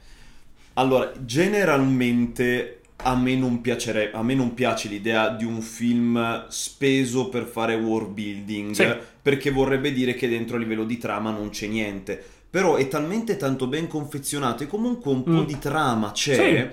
allora, 0.74 1.12
generalmente 1.18 2.79
a 3.02 3.16
me 3.16 3.34
non 3.36 3.60
piacerebbe, 3.60 4.16
a 4.16 4.22
me 4.22 4.34
non 4.34 4.54
piace 4.54 4.88
l'idea 4.88 5.28
di 5.30 5.44
un 5.44 5.60
film 5.60 6.46
speso 6.48 7.28
per 7.28 7.44
fare 7.44 7.74
world 7.74 8.10
building, 8.12 8.72
Sì. 8.72 8.86
perché 9.22 9.50
vorrebbe 9.50 9.92
dire 9.92 10.14
che 10.14 10.28
dentro 10.28 10.56
a 10.56 10.58
livello 10.58 10.84
di 10.84 10.98
trama 10.98 11.30
non 11.30 11.50
c'è 11.50 11.66
niente. 11.66 12.22
Però 12.50 12.74
è 12.76 12.88
talmente 12.88 13.36
tanto 13.36 13.66
ben 13.68 13.86
confezionato 13.86 14.62
e 14.64 14.66
comunque 14.66 15.12
un 15.12 15.22
po' 15.22 15.30
Mm. 15.42 15.44
di 15.44 15.58
trama 15.58 16.10
c'è 16.12 16.72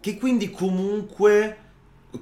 che 0.00 0.18
quindi 0.18 0.50
comunque 0.50 1.56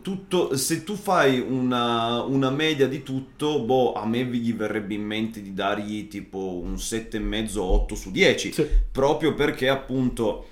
tutto, 0.03 0.57
se 0.57 0.85
tu 0.85 0.95
fai 0.95 1.39
una, 1.41 2.23
una 2.23 2.51
media 2.51 2.87
di 2.89 3.03
tutto, 3.03 3.61
boh, 3.61 3.93
a 3.95 4.07
me 4.07 4.25
gli 4.25 4.55
verrebbe 4.55 4.95
in 4.95 5.03
mente 5.05 5.43
di 5.43 5.53
dargli 5.53 6.07
tipo 6.09 6.39
un 6.63 6.79
7,5-8 6.79 7.95
su 7.95 8.11
10 8.11 8.53
Sì. 8.53 8.67
proprio 8.91 9.35
perché 9.35 9.69
appunto 9.69 10.47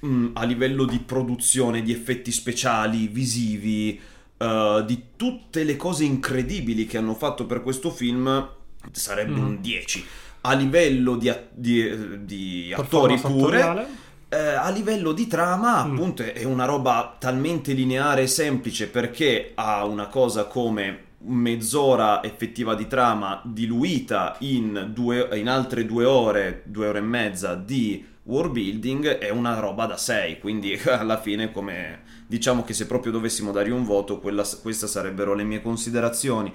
mh, 0.00 0.26
a 0.34 0.44
livello 0.44 0.84
di 0.84 0.98
produzione, 0.98 1.82
di 1.82 1.92
effetti 1.92 2.32
speciali, 2.32 3.06
visivi, 3.08 4.00
eh, 4.36 4.84
di 4.86 5.02
tutte 5.16 5.64
le 5.64 5.76
cose 5.76 6.04
incredibili 6.04 6.86
che 6.86 6.98
hanno 6.98 7.14
fatto 7.14 7.46
per 7.46 7.62
questo 7.62 7.90
film, 7.90 8.48
sarebbe 8.92 9.32
Mhm. 9.32 9.44
un 9.46 9.60
10. 9.60 10.04
A 10.42 10.54
livello 10.54 11.16
di, 11.16 11.28
a- 11.28 11.42
di- 11.52 11.86
eh, 11.86 12.24
di 12.24 12.72
attori 12.74 13.18
pure, 13.18 13.60
attoriale. 13.62 13.86
eh, 14.30 14.36
a 14.38 14.70
livello 14.70 15.12
di 15.12 15.26
trama, 15.26 15.84
Mm. 15.84 15.92
appunto, 15.92 16.22
è 16.22 16.44
una 16.44 16.64
roba 16.64 17.16
talmente 17.18 17.72
lineare 17.74 18.22
e 18.22 18.26
semplice 18.26 18.86
perché 18.88 19.52
ha 19.54 19.84
una 19.84 20.06
cosa 20.06 20.44
come 20.44 21.08
mezz'ora 21.22 22.22
effettiva 22.22 22.74
di 22.74 22.86
trama 22.86 23.42
diluita 23.44 24.36
in, 24.40 24.90
due, 24.94 25.28
in 25.38 25.48
altre 25.48 25.84
due 25.84 26.04
ore, 26.06 26.62
due 26.64 26.86
ore 26.86 26.98
e 26.98 27.02
mezza 27.02 27.54
di 27.56 28.02
world 28.30 28.52
building, 28.52 29.06
è 29.18 29.30
una 29.30 29.58
roba 29.58 29.86
da 29.86 29.96
6. 29.96 30.38
Quindi 30.38 30.74
alla 30.86 31.20
fine, 31.20 31.50
come 31.52 32.02
diciamo 32.26 32.62
che 32.64 32.72
se 32.74 32.86
proprio 32.86 33.12
dovessimo 33.12 33.52
dare 33.52 33.70
un 33.70 33.84
voto, 33.84 34.18
quella- 34.20 34.46
queste 34.62 34.86
sarebbero 34.86 35.34
le 35.34 35.44
mie 35.44 35.62
considerazioni. 35.62 36.52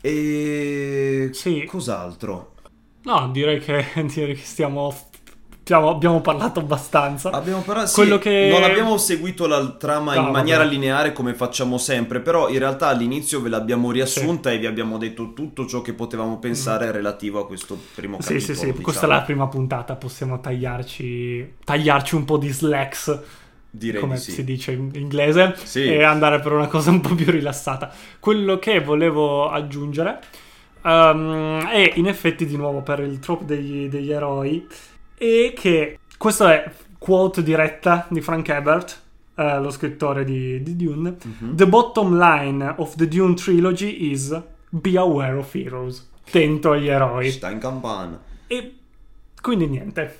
E 0.00 1.30
Sì. 1.30 1.64
cos'altro? 1.64 2.52
No, 3.02 3.30
direi 3.30 3.60
che, 3.60 3.84
direi 4.06 4.34
che 4.34 4.42
stiamo, 4.44 4.92
stiamo- 5.64 5.88
Abbiamo 5.88 6.20
parlato 6.20 6.60
abbastanza. 6.60 7.30
Abbiamo 7.30 7.62
parlato, 7.62 7.86
sì, 7.88 8.18
che- 8.18 8.48
non 8.52 8.62
abbiamo 8.62 8.96
seguito 8.98 9.46
la 9.46 9.66
trama 9.78 10.14
No, 10.14 10.26
in 10.26 10.30
maniera 10.30 10.62
vabbè. 10.62 10.70
lineare 10.70 11.12
come 11.14 11.32
facciamo 11.34 11.78
sempre, 11.78 12.20
però 12.20 12.48
in 12.50 12.58
realtà 12.58 12.88
all'inizio 12.88 13.40
ve 13.40 13.48
l'abbiamo 13.48 13.90
riassunta 13.90 14.52
e 14.52 14.58
vi 14.58 14.66
abbiamo 14.66 14.98
detto 14.98 15.32
tutto 15.32 15.66
ciò 15.66 15.80
che 15.80 15.94
potevamo 15.94 16.38
pensare 16.38 16.90
relativo 16.92 17.40
a 17.40 17.46
questo 17.46 17.78
primo 17.94 18.16
Mm. 18.16 18.20
Sì, 18.20 18.34
capitolo. 18.34 18.52
sì, 18.52 18.54
sì, 18.60 18.64
diciamo. 18.66 18.82
questa 18.84 19.06
è 19.06 19.08
la 19.08 19.22
prima 19.22 19.48
puntata, 19.48 19.94
possiamo 19.96 20.38
tagliarci, 20.40 21.54
tagliarci 21.64 22.14
un 22.14 22.24
po' 22.24 22.36
di 22.36 22.50
slacks, 22.50 23.18
Direi 23.70 24.00
come 24.00 24.16
sì. 24.18 24.30
si 24.30 24.44
dice 24.44 24.70
in 24.72 24.90
inglese, 24.94 25.54
Sì. 25.64 25.84
e 25.84 26.02
andare 26.04 26.38
per 26.40 26.52
una 26.52 26.68
cosa 26.68 26.90
un 26.90 27.00
po' 27.00 27.14
più 27.14 27.28
rilassata. 27.30 27.90
Quello 28.20 28.58
che 28.58 28.80
volevo 28.80 29.50
aggiungere 29.50 30.20
ehm, 30.84 31.66
è 31.68 31.92
in 31.96 32.06
effetti 32.06 32.46
di 32.46 32.56
nuovo 32.56 32.82
per 32.82 33.00
il 33.00 33.18
trope 33.18 33.44
degli, 33.46 33.88
degli 33.88 34.12
eroi, 34.12 34.66
è 35.24 35.52
che 35.52 35.98
questo 36.16 36.46
è 36.46 36.70
quote 36.98 37.42
diretta 37.42 38.06
di 38.08 38.20
Frank 38.20 38.48
Herbert, 38.48 39.02
eh, 39.36 39.58
lo 39.60 39.70
scrittore 39.70 40.24
di, 40.24 40.62
di 40.62 40.76
Dune. 40.76 41.16
Mhm. 41.22 41.56
The 41.56 41.66
bottom 41.66 42.18
line 42.18 42.74
of 42.76 42.94
the 42.96 43.06
Dune 43.08 43.34
trilogy 43.34 44.10
is 44.10 44.38
be 44.70 44.96
aware 44.96 45.36
of 45.36 45.54
heroes. 45.54 46.10
Attento 46.26 46.72
agli 46.72 46.88
eroi. 46.88 47.30
Sta 47.30 47.50
in 47.50 47.58
campana. 47.58 48.20
E 48.46 48.74
quindi 49.40 49.66
niente. 49.66 50.18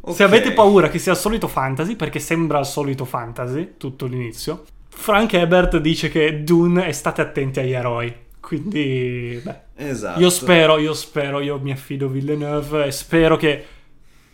Ok. 0.00 0.14
Se 0.14 0.22
avete 0.24 0.52
paura 0.52 0.88
che 0.88 0.98
sia 0.98 1.12
il 1.12 1.18
solito 1.18 1.48
fantasy, 1.48 1.96
perché 1.96 2.18
sembra 2.18 2.58
il 2.58 2.66
solito 2.66 3.04
fantasy 3.04 3.74
tutto 3.76 4.06
l'inizio, 4.06 4.64
Frank 4.88 5.32
Ebert 5.34 5.78
dice 5.78 6.08
che 6.08 6.42
Dune 6.42 6.86
è 6.86 6.92
state 6.92 7.20
attenti 7.20 7.60
agli 7.60 7.72
eroi. 7.72 8.14
Quindi, 8.40 9.40
beh, 9.42 9.60
Esatto. 9.76 10.20
io 10.20 10.30
spero, 10.30 10.78
io 10.78 10.94
spero, 10.94 11.40
io 11.40 11.58
mi 11.58 11.72
affido 11.72 12.06
a 12.06 12.08
Villeneuve 12.08 12.86
e 12.86 12.92
spero 12.92 13.36
che 13.36 13.64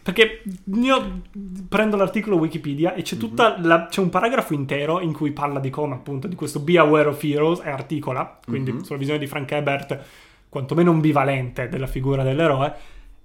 Perché 0.02 0.42
io 0.74 1.20
prendo 1.68 1.96
l'articolo 1.96 2.36
Wikipedia 2.36 2.94
e 2.94 3.02
c'è, 3.02 3.16
tutta 3.16 3.56
Mhm. 3.56 3.66
la- 3.66 3.86
c'è 3.86 4.00
un 4.00 4.08
paragrafo 4.08 4.52
intero 4.52 5.00
in 5.00 5.12
cui 5.12 5.30
parla 5.30 5.60
di 5.60 5.70
come 5.70 5.94
appunto 5.94 6.26
di 6.26 6.34
questo 6.34 6.58
Be 6.58 6.76
Aware 6.76 7.08
of 7.08 7.22
Heroes 7.22 7.60
e 7.64 7.70
articola, 7.70 8.38
quindi 8.44 8.72
Mhm. 8.72 8.82
sulla 8.82 8.98
visione 8.98 9.20
di 9.20 9.26
Frank 9.28 9.50
Herbert, 9.52 10.00
quantomeno 10.48 10.90
ambivalente 10.90 11.68
della 11.68 11.86
figura 11.86 12.24
dell'eroe. 12.24 12.74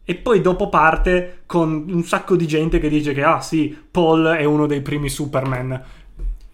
E 0.06 0.16
poi 0.16 0.40
dopo 0.40 0.70
parte 0.70 1.40
con 1.48 1.86
un 1.90 2.04
sacco 2.04 2.36
di 2.36 2.48
gente 2.48 2.80
che 2.80 2.90
dice 2.90 3.12
che 3.14 3.24
ah 3.24 3.42
sì, 3.42 3.76
Paul 3.90 4.26
è 4.28 4.46
uno 4.46 4.68
dei 4.68 4.82
primi 4.82 5.10
Superman. 5.10 5.84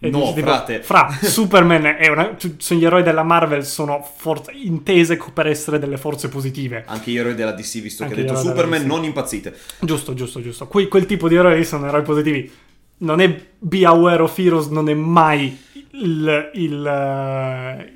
E 0.04 0.10
No, 0.10 0.18
dici 0.20 0.34
tipo, 0.34 0.46
frate. 0.46 0.82
Fra, 0.82 1.08
Superman 1.22 1.84
è 1.98 2.08
una... 2.08 2.36
Sono 2.58 2.80
gli 2.80 2.84
eroi 2.84 3.02
della 3.02 3.22
Marvel, 3.22 3.64
sono 3.64 4.06
forze 4.16 4.52
intese 4.52 5.18
per 5.32 5.46
essere 5.46 5.78
delle 5.78 5.96
forze 5.96 6.28
positive. 6.28 6.84
Anche 6.86 7.10
gli 7.10 7.16
eroi 7.16 7.34
della 7.34 7.52
DC, 7.52 7.80
visto 7.80 8.02
Anche 8.02 8.14
che 8.16 8.20
ha 8.20 8.24
detto 8.24 8.38
Superman, 8.38 8.84
non 8.84 9.02
impazzite. 9.04 9.56
Giusto, 9.80 10.12
giusto, 10.14 10.42
giusto. 10.42 10.66
Que- 10.66 10.88
quel 10.88 11.06
tipo 11.06 11.28
di 11.28 11.36
eroi 11.36 11.64
sono 11.64 11.86
eroi 11.86 12.02
positivi. 12.02 12.50
Non 12.96 13.20
è 13.20 13.46
Be 13.58 13.84
Aware 13.86 14.22
of 14.22 14.38
Heroes, 14.38 14.66
non 14.66 14.88
è 14.88 14.94
mai 14.94 15.58
il. 15.92 16.50
il, 16.54 16.86
eh, 16.86 17.92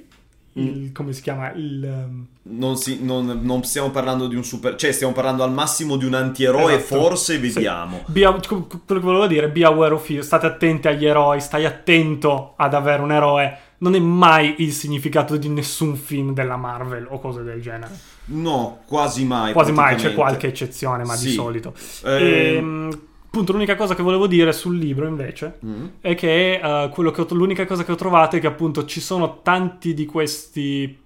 il- 0.54 0.90
come 0.92 1.12
si 1.12 1.22
chiama? 1.22 1.52
Il. 1.52 2.26
Non, 2.51 2.76
si- 2.76 3.01
non- 3.03 3.40
non 3.42 3.62
stiamo 3.64 3.90
parlando 3.90 4.26
di 4.26 4.34
un 4.34 4.42
super... 4.44 4.74
Cioè, 4.76 4.90
stiamo 4.92 5.12
parlando 5.12 5.42
al 5.42 5.53
massimo 5.53 5.96
di 5.96 6.05
un 6.07 6.14
antieroe, 6.14 6.76
Esatto. 6.76 7.01
forse, 7.03 7.34
Sì. 7.34 7.40
vediamo. 7.40 8.03
Be 8.07 8.24
Aw- 8.24 8.46
quello 8.46 8.66
che 8.86 8.99
volevo 9.01 9.26
dire, 9.26 9.49
Be 9.51 9.64
Aware 9.64 9.94
of 9.94 10.09
Heroes. 10.09 10.26
State 10.26 10.46
attenti 10.46 10.88
agli 10.88 11.05
eroi, 11.05 11.40
stai 11.40 11.66
attento 11.66 12.55
ad 12.57 12.72
avere 12.74 13.03
un 13.03 13.12
eroe. 13.12 13.59
Non 13.78 13.94
è 13.94 13.99
mai 13.99 14.57
il 14.59 14.72
significato 14.72 15.36
di 15.36 15.49
nessun 15.49 15.94
film 15.96 16.32
della 16.32 16.57
Marvel 16.57 17.07
o 17.11 17.18
cose 17.20 17.42
del 17.42 17.61
genere. 17.61 17.92
No, 18.26 18.80
quasi 18.86 19.24
mai. 19.24 19.53
Quasi 19.53 19.72
mai 19.72 19.96
c'è 19.96 20.14
qualche 20.14 20.46
eccezione, 20.49 21.05
ma 21.05 21.14
di 21.16 21.28
Sì. 21.28 21.32
solito. 21.32 21.74
Ehm, 22.05 22.16
Ehm, 22.57 23.01
appunto, 23.26 23.53
l'unica 23.53 23.76
cosa 23.76 23.94
che 23.94 24.03
volevo 24.03 24.26
dire 24.26 24.53
sul 24.53 24.76
libro 24.78 25.07
invece 25.07 25.59
mm, 25.64 25.84
è 26.01 26.14
che 26.14 26.55
eh, 26.62 26.88
quello 26.92 27.11
che 27.11 27.20
ho- 27.20 27.26
l'unica 27.30 27.66
cosa 27.66 27.84
che 27.84 27.92
ho 27.92 27.96
trovato 27.96 28.36
è 28.36 28.40
che 28.40 28.46
appunto 28.46 28.84
ci 28.86 29.01
sono 29.01 29.40
tanti 29.42 29.92
di 29.94 30.07
questi. 30.07 30.99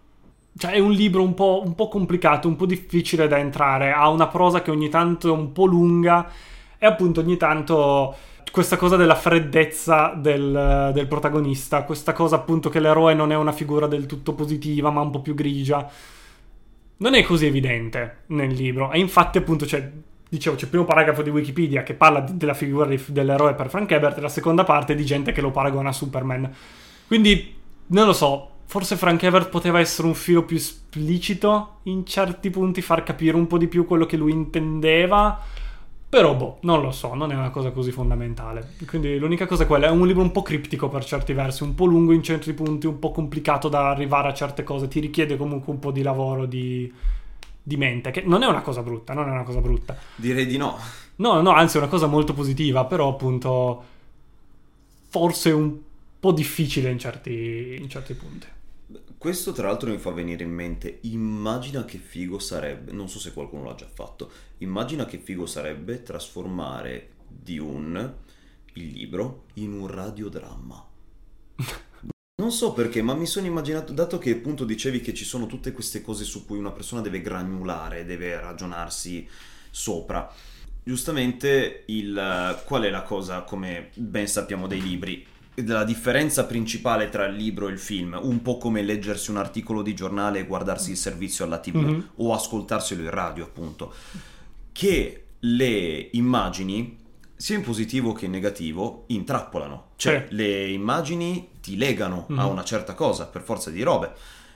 Cioè, 0.57 0.73
è 0.73 0.79
un 0.79 0.93
libro 0.93 1.23
un 1.23 1.35
po', 1.35 1.63
un 1.65 1.75
po' 1.75 1.89
complicato, 1.89 2.47
un 2.47 2.57
po' 2.57 2.67
difficile 2.67 3.27
da 3.27 3.39
entrare. 3.39 3.93
Ha 3.93 4.09
una 4.09 4.29
prosa 4.29 4.61
che 4.63 4.71
ogni 4.71 4.89
tanto 4.89 5.29
è 5.29 5.31
un 5.31 5.53
po' 5.53 5.65
lunga. 5.65 6.31
E 6.79 6.87
appunto 6.87 7.21
ogni 7.21 7.37
tanto 7.37 8.15
questa 8.51 8.77
cosa 8.77 8.97
della 8.97 9.15
freddezza 9.15 10.13
del, 10.15 10.91
del 10.93 11.07
protagonista. 11.07 11.85
Questa 11.85 12.13
cosa 12.13 12.37
appunto 12.37 12.69
che 12.69 12.81
l'eroe 12.81 13.15
non 13.15 13.33
è 13.33 13.37
una 13.37 13.53
figura 13.53 13.87
del 13.87 14.05
tutto 14.07 14.35
positiva, 14.35 14.91
ma 14.91 15.01
un 15.01 15.11
po' 15.11 15.21
più 15.21 15.35
grigia. 15.35 15.89
Non 16.99 17.15
è 17.15 17.23
così 17.23 17.47
evidente 17.47 18.25
nel 18.27 18.53
libro. 18.53 18.93
E 18.93 18.99
infatti, 18.99 19.39
appunto, 19.39 19.65
c'è. 19.65 19.91
Dicevo, 20.29 20.57
c'è 20.57 20.65
il 20.65 20.71
primo 20.71 20.85
paragrafo 20.85 21.21
di 21.21 21.29
Wikipedia 21.29 21.83
che 21.83 21.93
parla 21.93 22.21
della 22.21 22.55
figura 22.55 22.89
dell'eroe 23.07 23.55
per 23.55 23.69
Frank 23.69 23.91
Herbert 23.91 24.17
e 24.17 24.21
la 24.23 24.29
seconda 24.31 24.65
parte 24.65 24.95
di 24.95 25.05
gente 25.05 25.33
che 25.33 25.43
lo 25.43 25.51
paragona 25.51 25.91
a 25.91 25.93
Superman. 25.93 26.51
Quindi, 27.07 27.55
non 27.89 28.07
lo 28.07 28.15
so, 28.15 28.52
forse 28.73 28.97
Frank 28.97 29.23
Herbert 29.23 29.51
poteva 29.51 29.81
essere 29.81 30.09
un 30.09 30.15
filo 30.15 30.47
più 30.47 30.57
esplicito 30.57 31.81
in 31.83 32.07
certi 32.07 32.49
punti, 32.49 32.81
far 32.81 33.03
capire 33.03 33.37
un 33.37 33.47
po' 33.47 33.59
di 33.59 33.69
più 33.69 33.85
quello 33.85 34.07
che 34.07 34.17
lui 34.17 34.33
intendeva. 34.33 35.39
Però, 36.09 36.35
boh, 36.35 36.57
non 36.63 36.81
lo 36.81 36.91
so, 36.91 37.13
non 37.13 37.31
è 37.31 37.35
una 37.35 37.51
cosa 37.51 37.71
così 37.71 37.91
fondamentale. 37.91 38.73
Quindi 38.87 39.19
l'unica 39.19 39.47
cosa 39.47 39.65
è 39.65 39.67
quella, 39.67 39.89
è 39.89 39.91
un 39.91 40.07
libro 40.07 40.23
un 40.23 40.33
po' 40.33 40.41
criptico 40.41 40.89
per 40.89 41.05
certi 41.05 41.35
versi, 41.35 41.65
un 41.65 41.75
po' 41.75 41.85
lungo 41.85 42.13
in 42.13 42.23
certi 42.23 42.55
punti, 42.55 42.87
un 42.87 42.99
po' 42.99 43.11
complicato 43.11 43.69
da 43.69 43.91
arrivare 43.91 44.29
a 44.29 44.33
certe 44.33 44.63
cose, 44.63 44.89
ti 44.89 45.01
richiede 45.01 45.37
comunque 45.37 45.71
un 45.71 45.79
po' 45.79 45.91
di 45.91 46.01
lavoro 46.01 46.47
di, 46.47 46.91
di 47.63 47.77
mente, 47.77 48.11
che 48.11 48.23
non 48.25 48.43
è 48.43 48.47
una 48.47 48.63
cosa 48.63 48.81
brutta, 48.81 49.13
non 49.13 49.29
è 49.29 49.33
una 49.33 49.45
cosa 49.45 49.61
brutta. 49.61 49.99
direi 50.17 50.47
di 50.47 50.57
no. 50.57 50.79
No, 51.17 51.43
no, 51.43 51.51
anzi 51.51 51.77
è 51.77 51.81
una 51.81 51.91
cosa 51.91 52.07
molto 52.07 52.33
positiva, 52.33 52.87
però 52.87 53.11
appunto 53.11 53.85
forse 55.11 55.51
un 55.51 55.77
po' 56.19 56.33
difficile 56.33 56.89
in 56.89 56.99
certi, 56.99 57.77
in 57.79 57.91
certi 57.91 58.15
punti. 58.15 58.47
Questo 59.19 59.53
tra 59.53 59.69
l'altro 59.69 59.91
mi 59.91 59.99
fa 59.99 60.11
venire 60.11 60.45
in 60.45 60.51
mente, 60.51 60.99
immagina 61.03 61.85
che 61.85 61.99
figo 61.99 62.39
sarebbe, 62.39 62.93
non 62.93 63.09
so 63.09 63.19
se 63.19 63.33
qualcuno 63.33 63.65
l'ha 63.65 63.75
già 63.75 63.89
fatto, 63.93 64.31
immagina 64.59 65.05
che 65.05 65.19
figo 65.19 65.47
sarebbe 65.47 66.03
trasformare 66.03 67.11
Dune, 67.29 68.15
il 68.75 68.89
libro, 68.89 69.45
in 69.55 69.73
un 69.73 69.87
radiodramma. 69.87 70.89
Non 72.35 72.51
so 72.51 72.73
perché, 72.73 73.03
ma 73.03 73.15
mi 73.15 73.27
sono 73.27 73.47
immaginato, 73.47 73.93
dato 73.93 74.19
che 74.19 74.33
appunto 74.33 74.65
dicevi 74.65 75.01
che 75.01 75.15
ci 75.15 75.25
sono 75.25 75.47
tutte 75.47 75.71
queste 75.71 76.03
cose 76.03 76.25
su 76.25 76.45
cui 76.45 76.59
una 76.59 76.73
persona 76.73 77.01
deve 77.01 77.21
granulare, 77.21 78.05
deve 78.05 78.41
ragionarsi 78.41 79.29
sopra. 79.71 80.29
Giustamente, 80.83 81.85
il, 81.87 82.61
qual 82.65 82.83
è 82.83 82.91
la 82.91 83.03
cosa, 83.03 83.43
come 83.43 83.91
ben 83.95 84.27
sappiamo 84.27 84.67
dei 84.67 84.83
libri? 84.83 85.25
La 85.57 85.85
differenza 85.85 86.47
principale 86.47 87.11
tra 87.11 87.27
il 87.27 87.37
libro 87.37 87.69
e 87.69 87.73
il 87.73 87.79
film, 87.79 88.19
un 88.21 88.41
po' 88.41 88.57
come 88.57 88.81
leggersi 88.83 89.31
un 89.31 89.37
articolo 89.37 89.83
di 89.83 89.95
giornale 89.95 90.39
e 90.39 90.47
guardarsi 90.47 90.93
il 90.93 90.97
servizio 90.97 91.45
alla 91.45 91.59
TV 91.59 91.77
Mhm. 91.77 92.09
o 92.17 92.33
ascoltarselo 92.33 93.03
in 93.03 93.11
radio, 93.11 93.45
appunto, 93.45 93.93
che 94.73 95.25
le 95.41 96.09
immagini, 96.13 96.97
sia 97.37 97.57
in 97.57 97.63
positivo 97.63 98.13
che 98.15 98.25
in 98.25 98.31
negativo, 98.31 99.05
intrappolano. 99.09 99.89
Cioè, 99.97 100.27
Sì. 100.29 100.35
le 100.37 100.69
immagini 100.71 101.51
ti 101.61 101.77
legano 101.77 102.27
a 102.31 102.45
Mhm. 102.45 102.49
una 102.49 102.65
certa 102.65 102.95
cosa 102.95 103.27
per 103.27 103.43
forza 103.43 103.69
di 103.71 103.83
robe. 103.83 104.13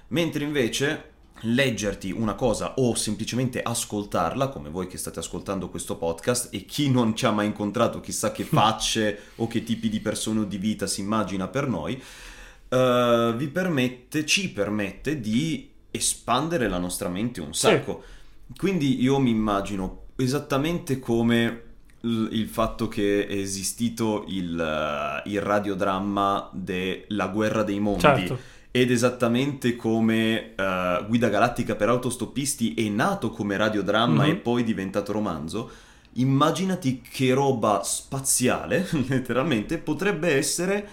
Mentre 0.09 0.44
invece 0.44 1.11
leggerti 1.43 2.11
una 2.11 2.34
cosa 2.34 2.74
o 2.76 2.95
semplicemente 2.95 3.62
ascoltarla, 3.62 4.49
come 4.49 4.68
voi 4.70 4.87
che 4.87 4.97
state 4.99 5.18
ascoltando 5.18 5.68
questo 5.68 5.97
podcast, 5.97 6.53
e 6.55 6.64
chi 6.64 6.91
non 6.91 7.14
ci 7.14 7.26
ha 7.26 7.30
mai 7.30 7.47
incontrato, 7.47 8.01
chissà 8.01 8.32
che 8.32 8.45
facce 8.45 9.18
o 9.37 9.47
che 9.47 9.62
tipi 9.62 9.89
di 9.89 10.01
persone 10.01 10.41
o 10.41 10.45
di 10.45 10.59
vita 10.59 10.87
si 10.87 11.01
immagina 11.03 11.49
per 11.49 11.68
noi, 11.68 12.01
eh, 12.68 13.34
vi 13.37 13.49
permette, 13.49 14.24
ci 14.26 14.51
permette 14.51 15.20
di 15.20 15.70
espandere 15.91 16.68
la 16.68 16.78
nostra 16.78 17.09
mente 17.09 17.41
un 17.41 17.53
Sì. 17.55 17.61
sacco. 17.61 18.03
Quindi 18.57 19.01
io 19.03 19.18
mi 19.18 19.30
immagino 19.30 20.05
esattamente 20.16 20.99
come 20.99 21.62
il 22.03 22.47
fatto 22.49 22.87
che 22.87 23.26
è 23.26 23.32
esistito 23.34 24.24
il, 24.28 24.59
eh, 24.61 25.28
il 25.28 25.41
radiodramma 25.41 26.51
della 26.53 27.26
guerra 27.28 27.62
dei 27.64 27.80
mondi 27.80 28.01
Certo. 28.01 28.39
Ed 28.77 28.91
esattamente 28.91 29.74
come 29.74 30.55
eh, 30.55 31.05
Guida 31.09 31.31
Galattica 31.31 31.77
per 31.77 31.89
autostoppisti 31.89 32.74
è 32.74 32.87
nato 32.91 33.31
come 33.31 33.57
radiodramma 33.57 34.24
Mhm. 34.24 34.31
e 34.31 34.35
poi 34.37 34.64
diventato 34.64 35.12
romanzo, 35.12 35.70
immaginati 36.14 37.01
che 37.01 37.33
roba 37.33 37.81
spaziale, 37.83 38.87
letteralmente, 39.09 39.79
potrebbe 39.79 40.37
essere 40.37 40.89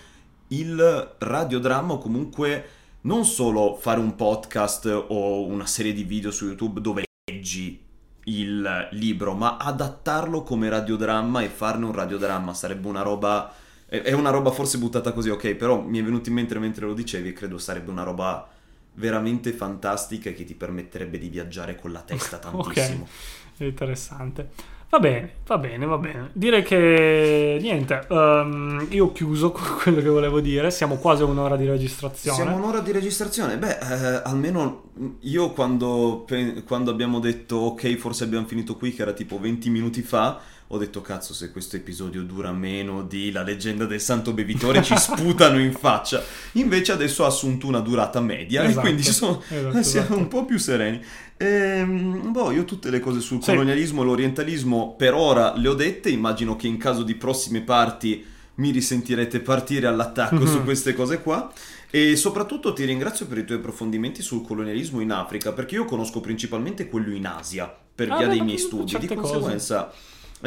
il 0.49 1.15
radiodramma 1.17 1.93
o 1.93 1.97
comunque 1.97 2.69
non 3.01 3.25
solo 3.25 3.75
fare 3.75 3.99
un 3.99 4.15
podcast 4.15 4.85
o 5.09 5.45
una 5.45 5.65
serie 5.65 5.91
di 5.91 6.05
video 6.05 6.31
su 6.31 6.45
YouTube 6.45 6.79
dove 6.79 7.03
leggi 7.29 7.81
il 8.25 8.87
libro, 8.91 9.33
ma 9.33 9.57
adattarlo 9.57 10.43
come 10.43 10.69
radiodramma 10.69 11.41
e 11.41 11.49
farne 11.49 11.83
un 11.85 11.91
radiodramma 11.91 12.53
sarebbe 12.53 12.87
una 12.87 13.01
roba 13.01 13.53
è 14.01 14.11
una 14.13 14.31
roba 14.31 14.49
forse 14.49 14.77
buttata 14.79 15.11
così, 15.11 15.29
ok, 15.29 15.53
però 15.53 15.79
mi 15.79 15.99
è 15.99 16.03
venuto 16.03 16.29
in 16.29 16.35
mente 16.35 16.57
mentre 16.57 16.85
lo 16.85 16.93
dicevi 16.93 17.29
e 17.29 17.33
credo 17.33 17.57
sarebbe 17.59 17.91
una 17.91 18.03
roba 18.03 18.47
veramente 18.95 19.51
fantastica 19.51 20.29
e 20.29 20.33
che 20.33 20.45
ti 20.45 20.55
permetterebbe 20.55 21.17
di 21.17 21.29
viaggiare 21.29 21.75
con 21.75 21.91
la 21.91 22.01
testa 22.01 22.37
tantissimo. 22.39 23.07
È 23.55 23.63
interessante. 23.63 24.49
Va 24.93 24.99
bene, 24.99 25.33
va 25.47 25.57
bene, 25.57 25.85
va 25.87 25.97
bene. 25.97 26.29
Direi 26.33 26.61
che 26.61 27.57
niente, 27.59 28.05
ehm, 28.07 28.87
io 28.91 29.05
ho 29.05 29.11
chiuso 29.11 29.51
con 29.51 29.77
quello 29.81 30.01
che 30.01 30.07
volevo 30.07 30.39
dire. 30.39 30.69
Siamo 30.69 30.97
quasi 30.97 31.23
a 31.23 31.25
un'ora 31.25 31.55
di 31.55 31.65
registrazione. 31.65 32.37
Siamo 32.37 32.55
a 32.55 32.59
un'ora 32.59 32.79
di 32.79 32.91
registrazione. 32.91 33.57
Beh, 33.57 33.79
eh, 33.79 34.21
almeno 34.23 34.91
io 35.21 35.51
quando, 35.51 36.27
quando 36.67 36.91
abbiamo 36.91 37.19
detto 37.19 37.55
ok, 37.55 37.95
forse 37.95 38.23
abbiamo 38.23 38.45
finito 38.45 38.75
qui, 38.75 38.93
che 38.93 39.01
era 39.01 39.13
tipo 39.13 39.39
20 39.39 39.69
minuti 39.71 40.03
fa, 40.03 40.39
ho 40.73 40.77
detto 40.79 41.01
cazzo, 41.01 41.33
se 41.33 41.51
questo 41.51 41.75
episodio 41.75 42.23
dura 42.23 42.51
meno 42.51 43.03
di 43.03 43.31
La 43.31 43.43
leggenda 43.43 43.85
del 43.85 44.01
santo 44.01 44.33
bevitore 44.33 44.81
ci 44.81 44.97
sputano 44.97 45.59
in 45.59 45.71
faccia. 45.73 46.23
Invece 46.53 46.91
adesso 46.91 47.23
ha 47.23 47.27
assunto 47.27 47.67
una 47.67 47.79
durata 47.79 48.19
media 48.21 48.63
e 48.63 48.67
Esatto, 48.67 48.79
quindi 48.81 49.03
ci 49.03 49.11
sono, 49.11 49.41
esatto, 49.47 49.81
siamo 49.83 50.05
esatto. 50.07 50.17
un 50.17 50.27
po' 50.27 50.45
più 50.45 50.57
sereni. 50.57 50.99
Ehm, 51.37 52.31
boh, 52.31 52.51
io 52.51 52.63
tutte 52.65 52.89
le 52.89 52.99
cose 52.99 53.19
sul 53.19 53.41
Sì. 53.43 53.49
colonialismo 53.51 54.01
e 54.01 54.05
l'orientalismo 54.05 54.95
per 54.97 55.13
ora 55.13 55.55
le 55.55 55.67
ho 55.67 55.73
dette, 55.73 56.09
immagino 56.09 56.55
che 56.55 56.67
in 56.67 56.77
caso 56.77 57.03
di 57.03 57.15
prossime 57.15 57.61
parti 57.61 58.25
mi 58.55 58.71
risentirete 58.71 59.39
partire 59.41 59.87
all'attacco 59.87 60.45
su 60.45 60.57
Mhm. 60.57 60.63
queste 60.63 60.93
cose 60.93 61.21
qua. 61.21 61.51
E 61.89 62.15
soprattutto 62.15 62.73
ti 62.73 62.85
ringrazio 62.85 63.27
per 63.27 63.37
i 63.37 63.45
tuoi 63.45 63.59
approfondimenti 63.59 64.23
sul 64.23 64.41
colonialismo 64.43 64.99
in 64.99 65.11
Africa, 65.11 65.51
perché 65.51 65.75
io 65.75 65.85
conosco 65.85 66.21
principalmente 66.21 66.87
quello 66.87 67.13
in 67.13 67.27
Asia, 67.27 67.71
per 67.93 68.09
Ah, 68.11 68.17
via 68.17 68.27
beh, 68.27 68.33
dei 68.33 68.41
miei 68.41 68.57
studi. 68.57 68.85
Di 68.85 68.89
certe 68.91 69.13
cose. 69.15 69.59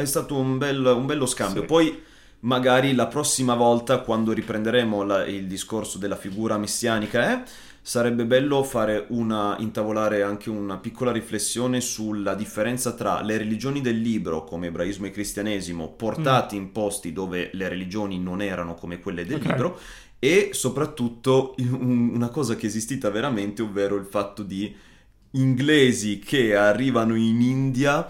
È 0.03 0.05
stato 0.05 0.35
un, 0.35 0.57
bel- 0.57 0.85
un 0.85 1.05
bello 1.05 1.25
scambio. 1.25 1.61
Sì. 1.61 1.67
Poi 1.67 2.01
magari 2.41 2.93
la 2.93 3.07
prossima 3.07 3.55
volta, 3.55 3.99
quando 3.99 4.31
riprenderemo 4.31 5.03
la- 5.03 5.25
il 5.25 5.47
discorso 5.47 5.97
della 5.97 6.15
figura 6.15 6.57
messianica, 6.57 7.33
eh, 7.33 7.43
sarebbe 7.81 8.25
bello 8.25 8.63
fare 8.63 9.05
una, 9.09 9.55
intavolare 9.59 10.21
anche 10.21 10.49
una 10.49 10.77
piccola 10.77 11.11
riflessione 11.11 11.79
sulla 11.81 12.35
differenza 12.35 12.91
tra 12.93 13.21
le 13.21 13.37
religioni 13.37 13.79
del 13.81 13.99
libro, 14.01 14.43
come 14.43 14.67
ebraismo 14.67 15.05
e 15.05 15.11
cristianesimo, 15.11 15.93
portati 15.93 16.55
in 16.57 16.71
posti 16.73 17.13
dove 17.13 17.49
le 17.53 17.69
religioni 17.69 18.19
non 18.19 18.41
erano 18.41 18.73
come 18.75 18.99
quelle 18.99 19.25
del 19.25 19.37
Ok. 19.37 19.45
libro, 19.45 19.79
e 20.19 20.49
soprattutto 20.51 21.55
un- 21.59 22.11
una 22.13 22.29
cosa 22.29 22.55
che 22.55 22.63
è 22.63 22.65
esistita 22.69 23.09
veramente, 23.09 23.61
ovvero 23.61 23.95
il 23.95 24.05
fatto 24.05 24.43
di 24.43 24.75
inglesi 25.31 26.19
che 26.19 26.55
arrivano 26.55 27.15
in 27.15 27.41
India 27.41 28.09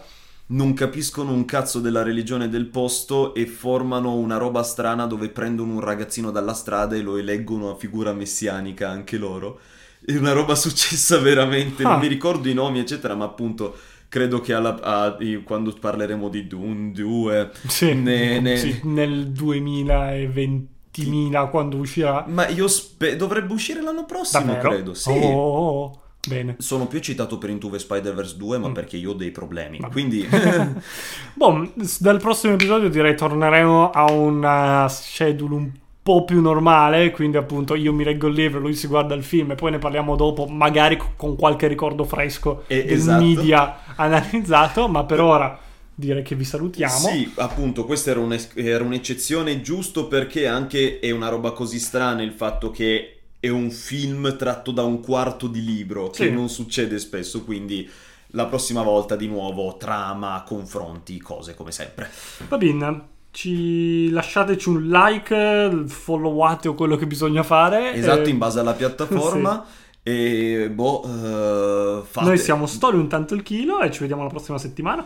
non 0.50 0.74
capiscono 0.74 1.32
un 1.34 1.44
cazzo 1.46 1.80
della 1.80 2.04
religione 2.04 2.48
del 2.50 2.68
posto 2.68 3.34
e 3.34 3.46
formano 3.46 4.16
una 4.16 4.38
roba 4.38 4.64
strana 4.64 5.06
dove 5.06 5.28
prendono 5.30 5.74
un 5.74 5.80
ragazzino 5.82 6.32
dalla 6.32 6.54
strada 6.54 6.96
e 6.96 7.02
lo 7.02 7.18
eleggono 7.18 7.70
a 7.72 7.76
figura 7.76 8.14
messianica 8.14 8.90
anche 8.90 9.18
loro. 9.18 9.60
È 10.06 10.16
una 10.16 10.32
roba 10.32 10.56
successa 10.56 11.18
veramente, 11.32 11.84
Ah. 11.84 11.90
non 11.92 12.00
mi 12.00 12.08
ricordo 12.08 12.48
i 12.48 12.54
nomi 12.54 12.80
eccetera, 12.80 13.14
ma 13.16 13.26
appunto 13.26 13.76
credo 14.08 14.40
che 14.40 14.54
alla- 14.54 14.80
a- 14.82 15.18
quando 15.44 15.74
parleremo 15.74 16.30
di 16.30 16.48
Dune 16.48 16.92
2... 16.94 17.52
Sì, 17.68 17.94
Ne- 17.94 18.40
ne- 18.40 18.56
sì, 18.58 18.80
nel 18.84 19.28
2020.000 19.32 21.50
quando 21.50 21.76
uscirà. 21.78 22.24
Ma 22.28 22.48
io 22.48 22.68
spe- 22.70 23.18
dovrebbe 23.18 23.52
uscire 23.54 23.82
l'anno 23.82 24.06
prossimo, 24.06 24.46
Davvero? 24.46 24.70
credo, 24.70 24.94
sì. 24.94 25.10
Oh, 25.10 25.26
oh, 25.26 25.82
oh. 25.82 26.02
Bene. 26.28 26.56
Sono 26.60 26.88
più 26.88 26.98
eccitato 26.98 27.38
per 27.38 27.50
Into 27.50 27.70
the 27.70 27.80
Spider-Verse 27.80 28.36
2, 28.38 28.58
ma 28.58 28.70
Mm. 28.70 28.74
perché 28.74 28.98
io 28.98 29.12
ho 29.12 29.14
dei 29.14 29.32
problemi. 29.32 29.78
Vabbè. 29.80 29.92
Quindi 29.92 30.28
Boh, 31.34 31.72
dal 32.00 32.20
prossimo 32.20 32.54
episodio 32.54 32.90
direi 32.90 33.16
torneremo 33.16 33.90
a 33.92 34.12
una 34.12 34.88
schedule 34.90 35.56
un 35.56 35.72
po' 36.02 36.24
più 36.24 36.40
normale, 36.42 37.12
quindi 37.12 37.38
appunto 37.38 37.76
io 37.76 37.92
mi 37.94 38.04
leggo 38.06 38.28
il 38.28 38.34
libro, 38.34 38.60
lui 38.60 38.74
si 38.74 38.88
guarda 38.88 39.14
il 39.14 39.24
film 39.24 39.52
e 39.52 39.56
poi 39.56 39.72
ne 39.72 39.78
parliamo 39.78 40.16
dopo, 40.16 40.46
magari 40.46 40.96
co- 40.98 41.12
con 41.18 41.36
qualche 41.36 41.68
ricordo 41.68 42.06
fresco 42.06 42.64
Eh, 42.68 42.84
del 42.86 42.94
esatto. 42.94 43.24
media 43.24 43.80
analizzato, 43.96 44.88
ma 44.88 45.04
per 45.04 45.20
ora 45.20 45.60
direi 45.94 46.24
che 46.24 46.36
vi 46.36 46.46
salutiamo. 46.46 46.94
Sì, 46.94 47.32
appunto, 47.36 47.84
questa 47.84 48.12
era, 48.12 48.22
un'es- 48.22 48.52
era 48.56 48.84
un'eccezione 48.86 49.62
giusto 49.62 50.08
perché 50.08 50.48
anche 50.48 51.00
è 51.00 51.12
una 51.12 51.28
roba 51.28 51.52
così 51.52 51.78
strana 51.80 52.22
il 52.22 52.32
fatto 52.32 52.72
che 52.72 53.17
è 53.48 53.52
un 53.52 53.72
film 53.72 54.36
tratto 54.38 54.72
da 54.72 54.84
un 54.84 55.02
quarto 55.02 55.48
di 55.48 55.64
libro, 55.64 56.10
che 56.10 56.26
Sì. 56.26 56.32
non 56.32 56.50
succede 56.50 57.00
spesso, 57.00 57.44
quindi 57.44 57.90
la 58.32 58.46
prossima 58.46 58.82
volta 58.84 59.16
di 59.16 59.28
nuovo 59.28 59.76
trama, 59.78 60.44
confronti, 60.46 61.18
cose 61.20 61.56
come 61.56 61.72
sempre. 61.72 62.10
Va 62.48 62.58
bene. 62.58 63.16
Ci 63.32 64.10
lasciateci 64.10 64.70
un 64.70 64.88
like, 64.88 65.84
followate 65.88 66.68
o 66.70 66.74
quello 66.74 66.96
che 66.96 67.06
bisogna 67.08 67.44
fare. 67.44 67.94
Esatto, 67.94 68.24
Eh, 68.24 68.30
in 68.30 68.38
base 68.38 68.60
alla 68.60 68.74
piattaforma. 68.74 69.66
E 70.08 70.70
boh, 70.74 71.04
eh, 71.04 72.02
fate, 72.06 72.26
Noi 72.28 72.38
siamo 72.38 72.66
Story 72.66 72.96
un 72.96 73.10
tanto 73.10 73.34
il 73.34 73.44
chilo 73.44 73.82
e 73.82 73.92
ci 73.92 74.00
vediamo 74.00 74.24
la 74.24 74.30
prossima 74.30 74.58
settimana. 74.58 75.06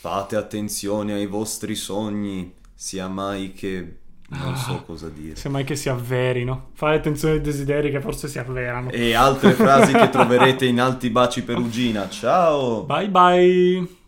fate 0.00 0.36
attenzione 0.36 1.14
ai 1.14 1.26
vostri 1.26 1.74
sogni, 1.74 2.52
sia 2.74 3.08
mai 3.08 3.54
che 3.54 4.00
non 4.38 4.56
so 4.56 4.82
cosa 4.84 5.08
dire. 5.08 5.36
Semmai 5.36 5.64
che 5.64 5.76
si 5.76 5.88
avverino. 5.88 6.68
Fare 6.74 6.96
attenzione 6.96 7.34
ai 7.34 7.40
desideri 7.40 7.90
che 7.90 8.00
forse 8.00 8.28
si 8.28 8.38
avverano. 8.38 8.90
E 8.90 9.14
altre 9.14 9.52
frasi 9.52 9.92
che 9.92 10.08
troverete 10.10 10.66
in 10.66 10.80
Alti 10.80 11.10
Baci 11.10 11.42
Perugina. 11.42 12.08
Ciao! 12.08 12.82
Bye 12.84 13.08
bye. 13.08 14.00